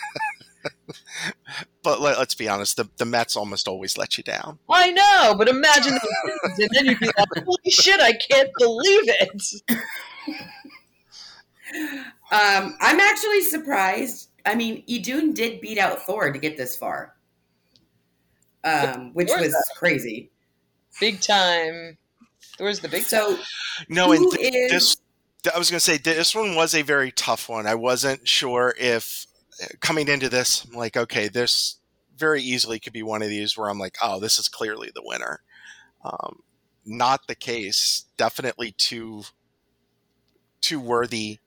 But 1.82 2.00
let, 2.00 2.18
let's 2.18 2.34
be 2.34 2.48
honest, 2.48 2.76
the, 2.76 2.88
the 2.96 3.04
Mets 3.04 3.36
almost 3.36 3.68
always 3.68 3.96
let 3.96 4.18
you 4.18 4.24
down. 4.24 4.58
I 4.68 4.90
know, 4.92 5.34
but 5.36 5.48
imagine 5.48 5.94
the 5.94 6.38
and 6.58 6.68
then 6.72 6.86
you'd 6.86 6.98
be 6.98 7.06
like, 7.06 7.44
"Holy 7.44 7.70
shit! 7.70 8.00
I 8.00 8.12
can't 8.12 8.50
believe 8.58 9.02
it!" 9.06 9.42
Um, 12.30 12.76
I'm 12.80 13.00
actually 13.00 13.42
surprised. 13.42 14.30
I 14.44 14.54
mean, 14.54 14.84
Idun 14.88 15.32
did 15.34 15.60
beat 15.60 15.78
out 15.78 16.02
Thor 16.02 16.32
to 16.32 16.38
get 16.38 16.56
this 16.56 16.76
far, 16.76 17.14
um, 18.64 19.12
which 19.14 19.28
Thor's 19.28 19.42
was 19.48 19.70
crazy. 19.76 20.30
Big 21.00 21.20
time. 21.20 21.98
Where's 22.58 22.80
the 22.80 22.88
big 22.88 23.02
time? 23.02 23.08
So, 23.08 23.38
No, 23.88 24.12
and 24.12 24.30
th- 24.32 24.54
is- 24.54 24.70
this 24.70 24.96
I 25.54 25.58
was 25.58 25.70
going 25.70 25.78
to 25.78 25.84
say 25.84 25.98
this 25.98 26.34
one 26.34 26.54
was 26.56 26.74
a 26.74 26.82
very 26.82 27.12
tough 27.12 27.48
one. 27.48 27.66
I 27.66 27.74
wasn't 27.74 28.26
sure 28.26 28.74
if 28.78 29.26
coming 29.80 30.08
into 30.08 30.28
this, 30.28 30.64
I'm 30.64 30.72
like, 30.72 30.96
okay, 30.96 31.28
this 31.28 31.76
very 32.16 32.42
easily 32.42 32.78
could 32.78 32.92
be 32.92 33.02
one 33.02 33.22
of 33.22 33.28
these 33.28 33.56
where 33.56 33.68
I'm 33.68 33.78
like, 33.78 33.96
oh, 34.02 34.20
this 34.20 34.38
is 34.38 34.48
clearly 34.48 34.90
the 34.94 35.02
winner. 35.04 35.40
Um, 36.04 36.40
not 36.84 37.26
the 37.26 37.34
case. 37.34 38.04
Definitely 38.16 38.72
two 38.72 39.24
two 40.60 40.80
worthy 40.80 41.38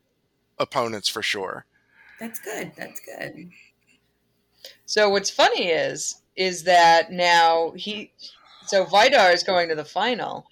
opponents 0.58 1.10
for 1.10 1.22
sure. 1.22 1.66
that's 2.20 2.40
good. 2.40 2.72
That's 2.78 3.02
good. 3.02 3.50
So 4.86 5.10
what's 5.10 5.30
funny 5.30 5.68
is, 5.68 6.22
is 6.36 6.64
that 6.64 7.12
now 7.12 7.72
he, 7.76 8.12
so 8.66 8.86
Vidar 8.86 9.32
is 9.32 9.44
going 9.44 9.70
to 9.70 9.76
the 9.76 9.86
final, 9.86 10.46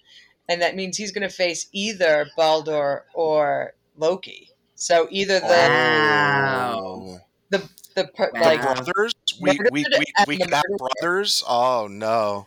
and 0.48 0.60
that 0.60 0.76
means 0.76 0.96
he's 0.96 1.12
going 1.12 1.28
to 1.28 1.34
face 1.34 1.68
either 1.72 2.26
Baldur 2.36 3.04
or 3.14 3.74
Loki. 3.96 4.50
So 4.74 5.08
either 5.10 5.40
the 5.40 5.46
Wow. 5.46 7.18
The 7.50 8.04
per- 8.14 8.30
Wow. 8.34 8.40
like 8.40 8.62
brothers, 8.62 9.12
we 9.40 9.58
we 9.72 9.84
we, 9.84 9.84
we 10.26 10.36
the 10.36 10.44
could 10.44 10.54
have 10.54 10.64
murdered. 10.68 10.78
brothers. 11.00 11.42
Oh 11.46 11.88
no. 11.90 12.46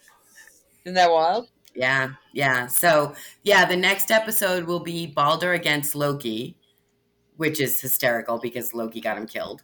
isn't 0.85 0.95
that 0.95 1.11
wild? 1.11 1.49
Yeah, 1.73 2.11
yeah. 2.33 2.67
So, 2.67 3.13
yeah, 3.43 3.63
the 3.65 3.77
next 3.77 4.11
episode 4.11 4.65
will 4.65 4.81
be 4.81 5.07
Balder 5.07 5.53
against 5.53 5.95
Loki, 5.95 6.57
which 7.37 7.61
is 7.61 7.79
hysterical 7.79 8.39
because 8.39 8.73
Loki 8.73 8.99
got 8.99 9.17
him 9.17 9.25
killed. 9.25 9.61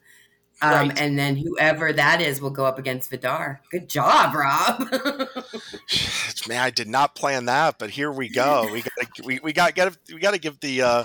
Um, 0.61 0.71
Right. 0.89 0.99
And 0.99 1.19
then 1.19 1.35
whoever 1.35 1.91
that 1.93 2.21
is 2.21 2.41
will 2.41 2.49
go 2.49 2.65
up 2.65 2.79
against 2.79 3.09
Vidar. 3.09 3.61
Good 3.71 3.89
job, 3.89 4.33
Rob. 4.33 4.89
Man, 6.47 6.61
I 6.61 6.69
did 6.69 6.87
not 6.87 7.13
plan 7.15 7.45
that, 7.45 7.77
but 7.77 7.89
here 7.91 8.11
we 8.11 8.29
go. 8.29 8.67
We 8.71 8.81
got 8.81 9.25
we, 9.25 9.39
we 9.43 9.53
got 9.53 9.75
get 9.75 9.95
we 10.13 10.19
got 10.19 10.33
to 10.33 10.39
give 10.39 10.59
the 10.61 10.81
uh, 10.81 11.03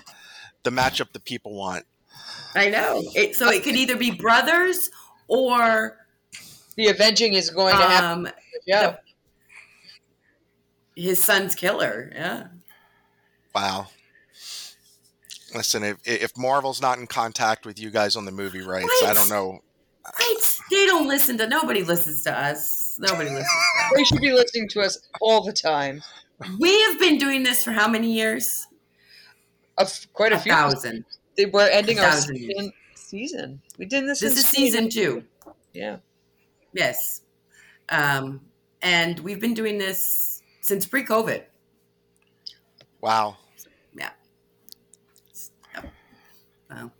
the 0.62 0.70
matchup 0.70 1.12
the 1.12 1.20
people 1.20 1.54
want. 1.54 1.84
I 2.54 2.68
know. 2.68 3.02
It, 3.14 3.34
so 3.36 3.48
it 3.50 3.62
could 3.64 3.76
either 3.76 3.96
be 3.96 4.10
brothers 4.10 4.90
or 5.28 5.98
The 6.76 6.88
avenging 6.88 7.34
is 7.34 7.50
going 7.50 7.74
to 7.76 7.82
happen. 7.82 8.26
um, 8.26 8.32
Yeah. 8.66 8.96
his 10.94 11.22
son's 11.22 11.54
killer. 11.54 12.10
Yeah. 12.14 12.48
Wow. 13.54 13.88
Listen, 15.54 15.82
if 15.84 15.96
if 16.06 16.36
Marvel's 16.38 16.80
not 16.80 16.98
in 16.98 17.06
contact 17.06 17.66
with 17.66 17.78
you 17.78 17.90
guys 17.90 18.16
on 18.16 18.24
the 18.24 18.32
movie 18.32 18.62
rights, 18.62 18.90
I 19.04 19.12
don't 19.12 19.28
know. 19.28 19.60
Right? 20.18 20.58
They 20.70 20.86
don't 20.86 21.06
listen 21.06 21.36
to 21.38 21.46
nobody 21.46 21.82
listens 21.82 22.22
to 22.24 22.32
us. 22.36 22.96
Nobody 22.98 23.28
listens 23.28 23.46
to 23.48 23.96
They 23.96 24.04
should 24.04 24.20
be 24.20 24.32
listening 24.32 24.68
to 24.70 24.80
us 24.80 24.98
all 25.20 25.42
the 25.44 25.52
time. 25.52 26.02
We 26.58 26.80
have 26.82 26.98
been 26.98 27.18
doing 27.18 27.42
this 27.42 27.62
for 27.62 27.72
how 27.72 27.86
many 27.86 28.10
years? 28.12 28.66
A 29.78 29.82
f- 29.82 30.06
quite 30.12 30.32
a, 30.32 30.36
A 30.36 30.38
few. 30.38 30.52
thousand. 30.52 31.04
They- 31.04 31.18
We're 31.52 31.68
ending 31.68 31.98
our 31.98 32.12
season. 32.12 32.72
season. 32.94 33.62
We 33.78 33.86
did 33.86 34.06
this. 34.06 34.20
This 34.20 34.36
is 34.38 34.46
season 34.46 34.88
two. 34.88 35.24
Yeah. 35.72 35.96
Yes. 36.72 37.22
Um, 37.88 38.40
and 38.82 39.18
we've 39.20 39.40
been 39.40 39.54
doing 39.54 39.78
this 39.78 40.42
since 40.60 40.86
pre 40.86 41.04
COVID. 41.04 41.42
Wow. 43.00 43.36
Yeah. 43.94 44.10
Well, 46.70 46.92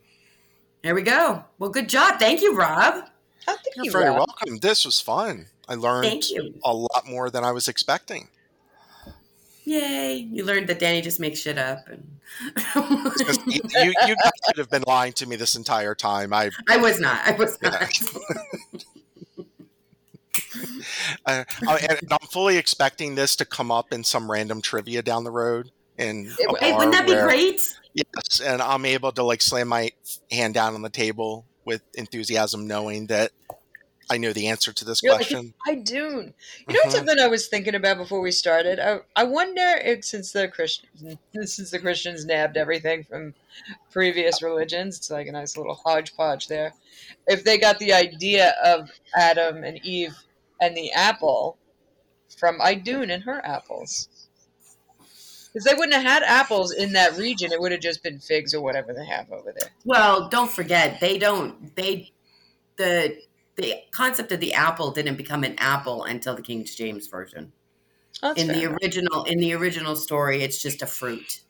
there 0.83 0.95
we 0.95 1.03
go. 1.03 1.45
Well, 1.59 1.70
good 1.70 1.89
job. 1.89 2.18
Thank 2.18 2.43
you, 2.43 2.57
Rob. 2.57 3.09
I 3.49 3.53
think 3.57 3.76
You're 3.76 3.85
you 3.87 3.91
very 3.93 4.07
Rob. 4.07 4.18
welcome. 4.28 4.59
This 4.59 4.85
was 4.85 5.01
fun. 5.01 5.47
I 5.68 5.74
learned 5.74 6.07
Thank 6.07 6.30
you. 6.30 6.55
a 6.64 6.74
lot 6.74 7.07
more 7.09 7.30
than 7.30 7.45
I 7.45 7.53
was 7.53 7.68
expecting. 7.68 8.28
Yay. 9.65 10.15
You 10.15 10.45
learned 10.45 10.69
that 10.69 10.79
Danny 10.79 11.01
just 11.01 11.21
makes 11.21 11.39
shit 11.39 11.59
up. 11.59 11.87
And 11.89 12.19
you, 13.47 13.61
you, 14.07 14.17
could 14.47 14.59
have 14.59 14.71
been 14.71 14.85
lying 14.87 15.13
to 15.15 15.27
me 15.27 15.37
this 15.37 15.55
entire 15.55 15.95
time. 15.95 16.33
I, 16.33 16.51
I 16.69 16.77
was 16.79 16.99
not. 16.99 17.21
I 17.27 17.33
was 17.33 17.59
Yeah. 17.63 17.71
not. 17.71 17.93
Uh, 21.27 21.45
I 21.69 21.79
and 21.89 21.99
I'm 22.11 22.27
fully 22.31 22.57
expecting 22.57 23.15
this 23.15 23.37
to 23.37 23.45
come 23.45 23.71
up 23.71 23.93
in 23.93 24.03
some 24.05 24.31
random 24.31 24.61
trivia 24.63 25.03
down 25.03 25.25
the 25.25 25.31
road. 25.31 25.71
And 25.99 26.29
hey, 26.61 26.73
wouldn't 26.73 26.93
that 26.93 27.07
be 27.07 27.15
great? 27.15 27.75
Yes, 27.95 28.41
and 28.41 28.63
I'm 28.63 28.85
able 28.85 29.13
to 29.13 29.23
like 29.23 29.43
slam 29.43 29.69
my 29.69 29.91
hand 30.31 30.55
down 30.55 30.75
on 30.75 30.83
the 30.83 30.91
table 30.91 31.47
with 31.65 31.83
enthusiasm, 31.95 32.67
knowing 32.67 33.07
that 33.09 33.33
I 34.13 34.19
know 34.19 34.35
the 34.35 34.49
answer 34.49 34.75
to 34.75 34.85
this 34.85 35.03
You're 35.03 35.15
like, 35.15 35.27
question. 35.27 35.55
I 35.67 35.75
do. 35.75 36.35
You 36.69 36.75
know 36.75 36.83
Mhm. 36.85 36.93
something 36.93 37.19
I 37.19 37.29
was 37.29 37.49
thinking 37.49 37.75
about 37.75 37.97
before 37.97 38.21
we 38.21 38.31
started? 38.31 38.79
I, 38.79 38.99
I 39.17 39.25
wonder 39.25 39.63
if 39.83 40.05
since 40.05 40.33
the 40.33 40.49
Christians 40.49 41.17
since 41.33 41.71
the 41.71 41.79
Christians 41.79 42.27
nabbed 42.27 42.59
everything 42.59 43.05
from 43.05 43.35
previous 43.91 44.43
religions, 44.43 44.99
it's 44.99 45.11
like 45.11 45.29
a 45.29 45.33
nice 45.33 45.57
little 45.57 45.77
hodgepodge 45.77 46.49
there. 46.49 46.75
If 47.27 47.43
they 47.43 47.57
got 47.57 47.79
the 47.79 47.95
idea 47.95 48.51
of 48.63 48.91
Adam 49.17 49.65
and 49.65 49.83
Eve 49.83 50.15
and 50.61 50.77
the 50.77 50.93
apple 50.93 51.57
from 52.37 52.61
Idun 52.61 53.11
and 53.11 53.23
her 53.25 53.41
apples. 53.47 54.09
Because 55.55 55.65
they 55.65 55.75
wouldn't 55.75 55.95
have 55.95 56.03
had 56.05 56.23
apples 56.23 56.71
in 56.73 56.93
that 56.93 57.17
region. 57.17 57.51
It 57.51 57.61
would 57.61 57.73
have 57.73 57.81
just 57.81 58.03
been 58.03 58.19
figs 58.19 58.53
or 58.53 58.61
whatever 58.61 58.93
they 58.93 59.07
have 59.07 59.33
over 59.33 59.55
there. 59.59 59.71
Well, 59.87 60.29
don't 60.29 60.51
forget 60.51 61.01
they 61.01 61.17
don't 61.17 61.75
they 61.77 62.13
the 62.77 63.19
the 63.57 63.75
concept 63.91 64.33
of 64.33 64.41
the 64.41 64.55
apple 64.55 64.91
didn't 64.91 65.17
become 65.17 65.45
an 65.45 65.55
apple 65.59 66.05
until 66.05 66.35
the 66.35 66.43
King 66.43 66.65
James 66.65 67.07
version. 67.07 67.53
That's 68.21 68.41
in 68.41 68.47
the 68.49 68.55
fair 68.55 68.69
enough. 68.69 68.79
original 68.83 69.25
in 69.25 69.39
the 69.39 69.53
original 69.55 69.97
story, 69.97 70.43
it's 70.43 70.63
just 70.63 70.83
a 70.83 70.87
fruit 70.87 71.41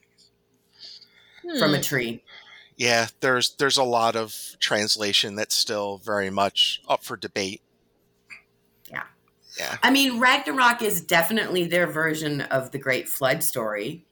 from 1.59 1.71
Hmm. 1.71 1.75
a 1.75 1.83
tree. 1.83 2.23
Yeah, 2.77 3.09
there's 3.21 3.55
there's 3.57 3.77
a 3.77 3.85
lot 3.85 4.17
of 4.17 4.35
translation 4.59 5.35
that's 5.35 5.55
still 5.55 5.99
very 5.99 6.31
much 6.31 6.83
up 6.89 7.05
for 7.05 7.17
debate. 7.17 7.61
Yeah. 8.91 9.03
Yeah. 9.59 9.77
I 9.83 9.91
mean, 9.91 10.19
Ragnarok 10.19 10.83
is 10.83 11.01
definitely 11.03 11.67
their 11.67 11.87
version 11.87 12.41
of 12.43 12.71
the 12.71 12.79
Great 12.79 13.09
Flood 13.09 13.43
story. 13.43 14.05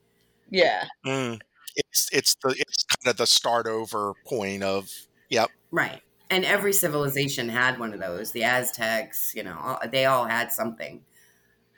yeah. 0.50 0.84
Mm. 1.06 1.40
It's 1.76 2.08
it's 2.12 2.34
the 2.42 2.50
it's 2.58 2.82
kind 2.84 3.10
of 3.10 3.16
the 3.16 3.26
start 3.26 3.66
over 3.68 4.12
point 4.26 4.62
of 4.64 4.90
yep. 5.30 5.50
Right. 5.70 6.02
And 6.30 6.44
every 6.44 6.72
civilization 6.72 7.48
had 7.48 7.78
one 7.78 7.92
of 7.92 8.00
those. 8.00 8.30
The 8.30 8.44
Aztecs, 8.44 9.34
you 9.34 9.42
know, 9.42 9.58
all, 9.60 9.80
they 9.90 10.06
all 10.06 10.24
had 10.24 10.52
something. 10.52 11.02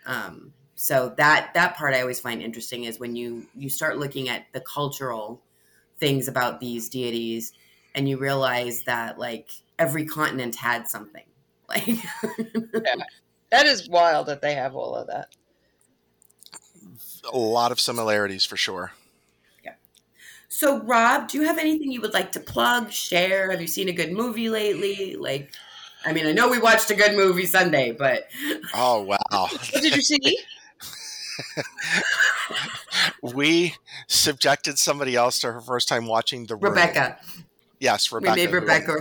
Um, 0.05 0.53
so 0.75 1.15
that 1.17 1.53
that 1.55 1.77
part 1.77 1.95
I 1.95 2.01
always 2.01 2.21
find 2.21 2.43
interesting 2.43 2.85
is 2.85 2.99
when 2.99 3.17
you 3.17 3.47
you 3.55 3.71
start 3.71 3.99
looking 3.99 4.29
at 4.29 4.47
the 4.53 4.61
cultural 4.61 5.41
things 5.99 6.29
about 6.29 6.61
these 6.61 6.89
deities, 6.89 7.53
and 7.95 8.09
you 8.09 8.19
realize 8.19 8.83
that 8.85 9.19
like 9.19 9.51
every 9.79 10.05
continent 10.05 10.57
had 10.57 10.89
something. 10.89 11.25
Like, 11.69 11.87
That 13.51 13.67
is 13.67 13.89
wild 13.89 14.27
that 14.27 14.43
they 14.43 14.55
have 14.55 14.75
all 14.75 14.95
of 14.95 15.07
that. 15.07 15.29
A 17.33 17.37
lot 17.37 17.71
of 17.71 17.81
similarities 17.81 18.45
for 18.45 18.57
sure. 18.57 18.93
So 20.55 20.81
Rob, 20.83 21.29
do 21.29 21.39
you 21.39 21.45
have 21.45 21.59
anything 21.59 21.91
you 21.91 22.01
would 22.03 22.13
like 22.13 22.33
to 22.33 22.41
plug, 22.41 22.91
share? 22.93 23.51
Have 23.51 23.61
you 23.61 23.67
seen 23.67 23.89
a 23.89 23.93
good 23.93 24.13
movie 24.13 24.49
lately? 24.51 25.17
Like, 25.17 25.53
I 26.05 26.13
mean, 26.13 26.27
I 26.27 26.33
know 26.33 26.49
we 26.49 26.59
watched 26.59 26.91
a 26.91 26.95
good 26.95 27.15
movie 27.17 27.47
Sunday, 27.47 27.93
but 27.93 28.29
Oh 28.75 29.01
wow. 29.03 29.17
What 29.49 29.83
did 29.83 29.97
you 29.97 30.03
see? 30.03 30.39
we 33.23 33.75
subjected 34.09 34.79
somebody 34.79 35.17
else 35.17 35.39
to 35.41 35.53
her 35.53 35.61
first 35.61 35.89
time 35.89 36.07
watching 36.07 36.47
the 36.47 36.57
Room. 36.57 36.73
Rebecca, 36.73 37.19
Yes, 37.81 38.13
Rebecca. 38.13 38.33
we 38.35 38.37
made 38.43 38.51
who- 38.51 38.57
Rebecca 38.61 38.97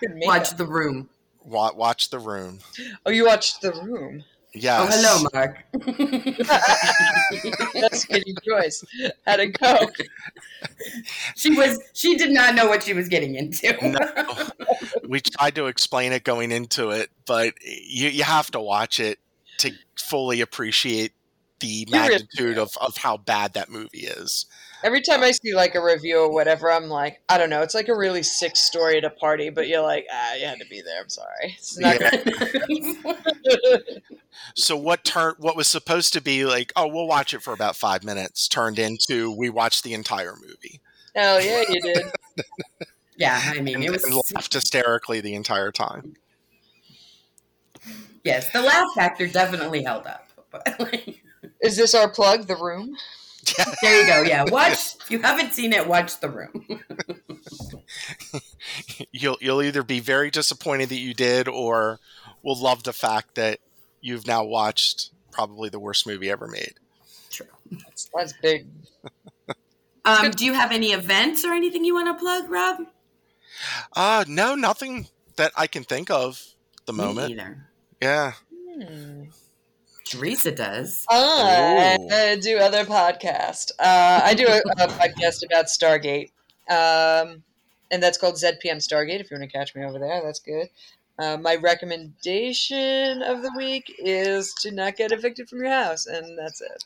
Good 0.00 0.14
makeup. 0.14 0.26
watch 0.28 0.56
The 0.56 0.66
Room. 0.66 1.08
Watch 1.44 2.10
the 2.10 2.18
room. 2.20 2.60
Oh, 3.04 3.10
you 3.10 3.26
watched 3.26 3.62
The 3.62 3.72
Room. 3.72 4.22
Yes. 4.54 4.82
Oh, 4.82 4.86
hello, 4.90 5.28
Mark. 5.32 5.64
That's 7.74 8.04
a 8.04 8.20
good 8.20 8.38
choice. 8.46 8.84
How'd 9.26 9.40
it 9.40 9.58
go? 9.58 9.90
she 11.36 11.56
was. 11.56 11.80
She 11.94 12.16
did 12.16 12.32
not 12.32 12.54
know 12.54 12.66
what 12.66 12.82
she 12.82 12.92
was 12.92 13.08
getting 13.08 13.34
into. 13.34 13.74
No. 13.80 13.98
we 15.08 15.20
tried 15.20 15.54
to 15.54 15.66
explain 15.66 16.12
it 16.12 16.24
going 16.24 16.52
into 16.52 16.90
it, 16.90 17.08
but 17.26 17.54
you 17.62 18.08
you 18.08 18.24
have 18.24 18.50
to 18.50 18.60
watch 18.60 19.00
it 19.00 19.18
to 19.58 19.72
fully 19.96 20.42
appreciate 20.42 21.12
the 21.60 21.68
You 21.68 21.86
really 21.90 22.08
magnitude 22.08 22.58
of, 22.58 22.76
of 22.78 22.98
how 22.98 23.16
bad 23.16 23.54
that 23.54 23.70
movie 23.70 24.00
is. 24.00 24.44
Every 24.84 25.00
time 25.00 25.22
I 25.22 25.30
see 25.30 25.54
like 25.54 25.74
a 25.74 25.82
review 25.82 26.18
or 26.20 26.32
whatever, 26.32 26.70
I'm 26.70 26.88
like, 26.88 27.20
I 27.28 27.38
don't 27.38 27.50
know. 27.50 27.62
It's 27.62 27.74
like 27.74 27.88
a 27.88 27.96
really 27.96 28.22
sick 28.22 28.56
story 28.56 28.98
at 28.98 29.04
a 29.04 29.10
party, 29.10 29.50
but 29.50 29.68
you're 29.68 29.82
like, 29.82 30.06
ah, 30.12 30.34
you 30.34 30.46
had 30.46 30.58
to 30.58 30.66
be 30.68 30.82
there. 30.82 31.00
I'm 31.00 31.08
sorry. 31.08 31.56
It's 31.58 31.78
not 31.78 32.00
Yeah. 32.00 33.76
So 34.56 34.76
what 34.76 35.04
turned 35.04 35.36
what 35.38 35.56
was 35.56 35.68
supposed 35.68 36.12
to 36.14 36.20
be 36.20 36.44
like, 36.44 36.72
oh, 36.74 36.86
we'll 36.88 37.06
watch 37.06 37.32
it 37.32 37.42
for 37.42 37.52
about 37.52 37.76
five 37.76 38.02
minutes, 38.02 38.48
turned 38.48 38.78
into 38.78 39.30
we 39.30 39.48
watched 39.50 39.84
the 39.84 39.94
entire 39.94 40.34
movie 40.34 40.80
Oh 41.14 41.38
yeah, 41.38 41.62
you 41.68 41.80
did. 41.80 42.04
yeah, 43.16 43.40
I 43.44 43.60
mean, 43.60 43.76
and, 43.76 43.84
it 43.84 44.02
and 44.04 44.14
was. 44.14 44.32
laughed 44.34 44.52
hysterically 44.52 45.20
the 45.20 45.34
entire 45.34 45.70
time. 45.70 46.16
Yes, 48.24 48.50
the 48.52 48.62
laugh 48.62 48.86
factor 48.94 49.26
definitely 49.26 49.82
held 49.82 50.06
up. 50.06 50.28
But 50.50 50.76
like, 50.78 51.22
Is 51.60 51.76
this 51.76 51.94
our 51.94 52.08
plug, 52.08 52.46
The 52.46 52.56
Room? 52.56 52.96
There 53.82 54.00
you 54.00 54.06
go. 54.06 54.22
Yeah, 54.22 54.44
watch. 54.44 54.96
If 55.02 55.10
you 55.10 55.18
haven't 55.20 55.52
seen 55.52 55.72
it, 55.72 55.86
watch 55.86 56.20
The 56.20 56.28
Room. 56.28 56.66
You'll 59.12 59.36
you'll 59.40 59.62
either 59.62 59.82
be 59.82 60.00
very 60.00 60.30
disappointed 60.30 60.88
that 60.90 60.98
you 60.98 61.12
did, 61.14 61.48
or 61.48 61.98
will 62.42 62.56
love 62.58 62.84
the 62.84 62.92
fact 62.92 63.34
that 63.34 63.58
you've 64.00 64.26
now 64.26 64.44
watched 64.44 65.10
probably 65.30 65.68
the 65.68 65.78
worst 65.78 66.06
movie 66.06 66.30
ever 66.30 66.46
made. 66.46 66.74
True. 67.30 67.46
That's, 67.70 68.10
that's 68.14 68.32
big. 68.42 68.66
Um, 70.04 70.32
do 70.32 70.44
you 70.44 70.52
have 70.52 70.72
any 70.72 70.88
events 70.90 71.44
or 71.44 71.52
anything 71.52 71.84
you 71.84 71.94
want 71.94 72.08
to 72.08 72.14
plug, 72.20 72.50
Rob? 72.50 72.88
Uh 73.94 74.24
no, 74.26 74.56
nothing 74.56 75.06
that 75.36 75.52
I 75.56 75.68
can 75.68 75.84
think 75.84 76.10
of 76.10 76.42
at 76.80 76.86
the 76.86 76.92
Me 76.92 77.04
moment. 77.04 77.30
either. 77.30 77.68
Yeah. 78.00 78.32
Hmm. 78.68 79.22
Teresa 80.12 80.52
does. 80.52 81.06
I 81.08 81.96
Ooh. 81.98 82.08
uh, 82.08 82.36
do 82.36 82.58
other 82.58 82.84
podcast. 82.84 83.72
Uh, 83.78 84.20
I 84.22 84.34
do 84.34 84.46
a, 84.46 84.58
a 84.58 84.88
podcast 84.88 85.42
about 85.44 85.66
Stargate, 85.66 86.30
um, 86.68 87.42
and 87.90 88.02
that's 88.02 88.18
called 88.18 88.34
ZPM 88.34 88.76
Stargate. 88.76 89.20
If 89.20 89.30
you 89.30 89.38
want 89.38 89.50
to 89.50 89.58
catch 89.58 89.74
me 89.74 89.84
over 89.84 89.98
there, 89.98 90.20
that's 90.22 90.40
good. 90.40 90.68
Uh, 91.18 91.38
my 91.38 91.56
recommendation 91.56 93.22
of 93.22 93.42
the 93.42 93.52
week 93.56 93.90
is 93.98 94.52
to 94.60 94.70
not 94.70 94.96
get 94.96 95.12
evicted 95.12 95.48
from 95.48 95.60
your 95.60 95.70
house, 95.70 96.04
and 96.04 96.38
that's 96.38 96.60
it. 96.60 96.84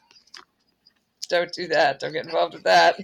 Don't 1.28 1.52
do 1.52 1.66
that. 1.66 1.98
Don't 1.98 2.12
get 2.12 2.26
involved 2.26 2.54
with 2.54 2.62
that. 2.62 2.96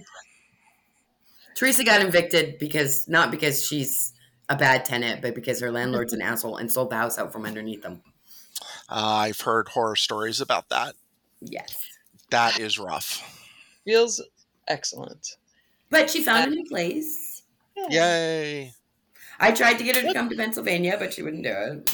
Teresa 1.55 1.83
got 1.83 2.01
evicted 2.01 2.59
because 2.59 3.09
not 3.09 3.29
because 3.29 3.65
she's 3.65 4.13
a 4.47 4.55
bad 4.55 4.85
tenant, 4.85 5.21
but 5.21 5.35
because 5.35 5.59
her 5.59 5.71
landlord's 5.71 6.13
an 6.13 6.21
asshole 6.21 6.57
and 6.57 6.71
sold 6.71 6.91
the 6.91 6.95
house 6.95 7.17
out 7.17 7.33
from 7.33 7.45
underneath 7.45 7.81
them. 7.81 8.01
Uh, 8.93 9.25
I've 9.25 9.41
heard 9.41 9.69
horror 9.69 9.95
stories 9.95 10.39
about 10.39 10.69
that. 10.69 10.93
Yes. 11.41 11.83
That 12.29 12.59
is 12.59 12.77
rough. 12.77 13.49
Feels 13.85 14.21
excellent. 14.67 15.37
But 15.89 16.11
she 16.11 16.23
found 16.23 16.53
a 16.53 16.55
new 16.55 16.63
place. 16.65 17.41
Yay. 17.89 18.71
I 19.39 19.51
tried 19.51 19.79
to 19.79 19.83
get 19.83 19.95
her 19.95 20.03
to 20.03 20.13
come 20.13 20.29
to 20.29 20.35
Pennsylvania, 20.35 20.95
but 20.99 21.11
she 21.11 21.23
wouldn't 21.23 21.43
do 21.43 21.49
it. 21.49 21.91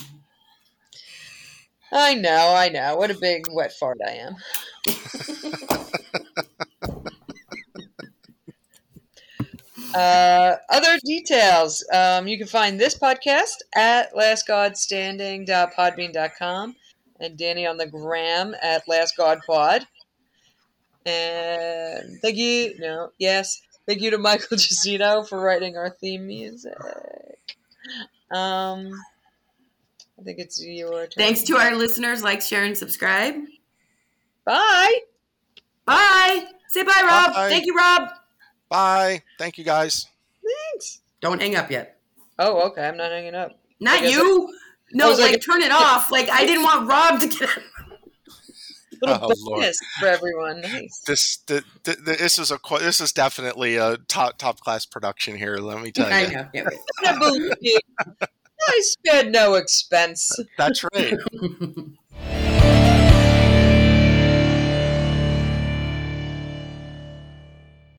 I 1.93 2.15
know, 2.15 2.53
I 2.53 2.67
know. 2.67 2.97
What 2.97 3.11
a 3.11 3.17
big 3.17 3.45
wet 3.49 3.71
fart 3.71 3.99
I 4.05 4.11
am. 4.11 4.35
Uh, 9.91 10.55
other 10.69 10.99
details. 11.03 11.83
Um, 11.91 12.27
you 12.27 12.37
can 12.37 12.45
find 12.45 12.79
this 12.79 12.95
podcast 12.95 13.55
at 13.75 14.13
lastgodstanding.podbean.com 14.13 16.75
and 17.19 17.37
Danny 17.37 17.65
on 17.67 17.77
the 17.77 17.87
gram 17.87 18.55
at 18.61 18.83
lastgodpod. 18.87 19.85
And 21.05 22.19
thank 22.21 22.37
you. 22.37 22.75
No, 22.79 23.11
yes. 23.17 23.61
Thank 23.87 24.01
you 24.01 24.11
to 24.11 24.17
Michael 24.17 24.57
Giacino 24.57 25.27
for 25.27 25.39
writing 25.39 25.77
our 25.77 25.89
theme 25.89 26.27
music. 26.27 26.77
Um, 28.31 28.91
I 30.19 30.23
think 30.23 30.39
it's 30.39 30.63
your 30.63 31.07
turn. 31.07 31.09
Thanks 31.17 31.43
to 31.43 31.57
our 31.57 31.75
listeners. 31.75 32.21
Like, 32.21 32.41
share, 32.41 32.63
and 32.63 32.77
subscribe. 32.77 33.35
Bye. 34.45 34.99
Bye. 35.85 36.45
Say 36.67 36.83
bye, 36.83 37.01
Rob. 37.03 37.33
Bye. 37.33 37.49
Thank 37.49 37.65
you, 37.65 37.75
Rob. 37.75 38.09
Bye. 38.69 39.23
Thank 39.39 39.57
you 39.57 39.63
guys. 39.63 40.05
Thanks. 40.43 41.01
Don't 41.21 41.41
hang 41.41 41.55
up 41.55 41.71
yet. 41.71 41.99
Oh, 42.37 42.67
okay. 42.69 42.87
I'm 42.87 42.97
not 42.97 43.11
hanging 43.11 43.35
up. 43.35 43.59
Not 43.79 44.03
you. 44.03 44.47
I 44.49 44.68
No, 44.93 45.09
was 45.09 45.19
like, 45.19 45.31
like- 45.33 45.41
turn 45.45 45.61
it 45.61 45.71
off. 45.73 46.11
Like 46.11 46.29
I 46.29 46.45
didn't 46.45 46.63
want 46.63 46.87
Rob 46.89 47.19
to 47.21 47.27
get. 47.27 47.49
Little 49.01 49.31
Oh, 49.31 49.33
Lord. 49.49 49.73
for 49.97 50.07
everyone. 50.07 50.59
Nice. 50.59 50.99
This 51.07 51.37
the, 51.47 51.63
the, 51.83 51.93
the, 51.93 52.15
this 52.19 52.37
is 52.37 52.51
a 52.51 52.59
this 52.79 52.99
is 52.99 53.13
definitely 53.13 53.77
a 53.77 53.95
top 54.09 54.37
top 54.37 54.59
class 54.59 54.85
production 54.85 55.37
here. 55.37 55.55
Let 55.55 55.81
me 55.81 55.91
tell 55.93 56.09
you. 56.09 56.13
I 56.15 56.25
know. 56.25 56.47
Yeah, 56.53 56.67
I 57.05 57.17
believe 57.17 57.53
you. 57.61 57.79
I 58.09 58.81
spared 58.81 59.31
no 59.31 59.53
expense. 59.53 60.37
That's 60.57 60.83
right. 60.93 61.13
wait. 61.33 62.98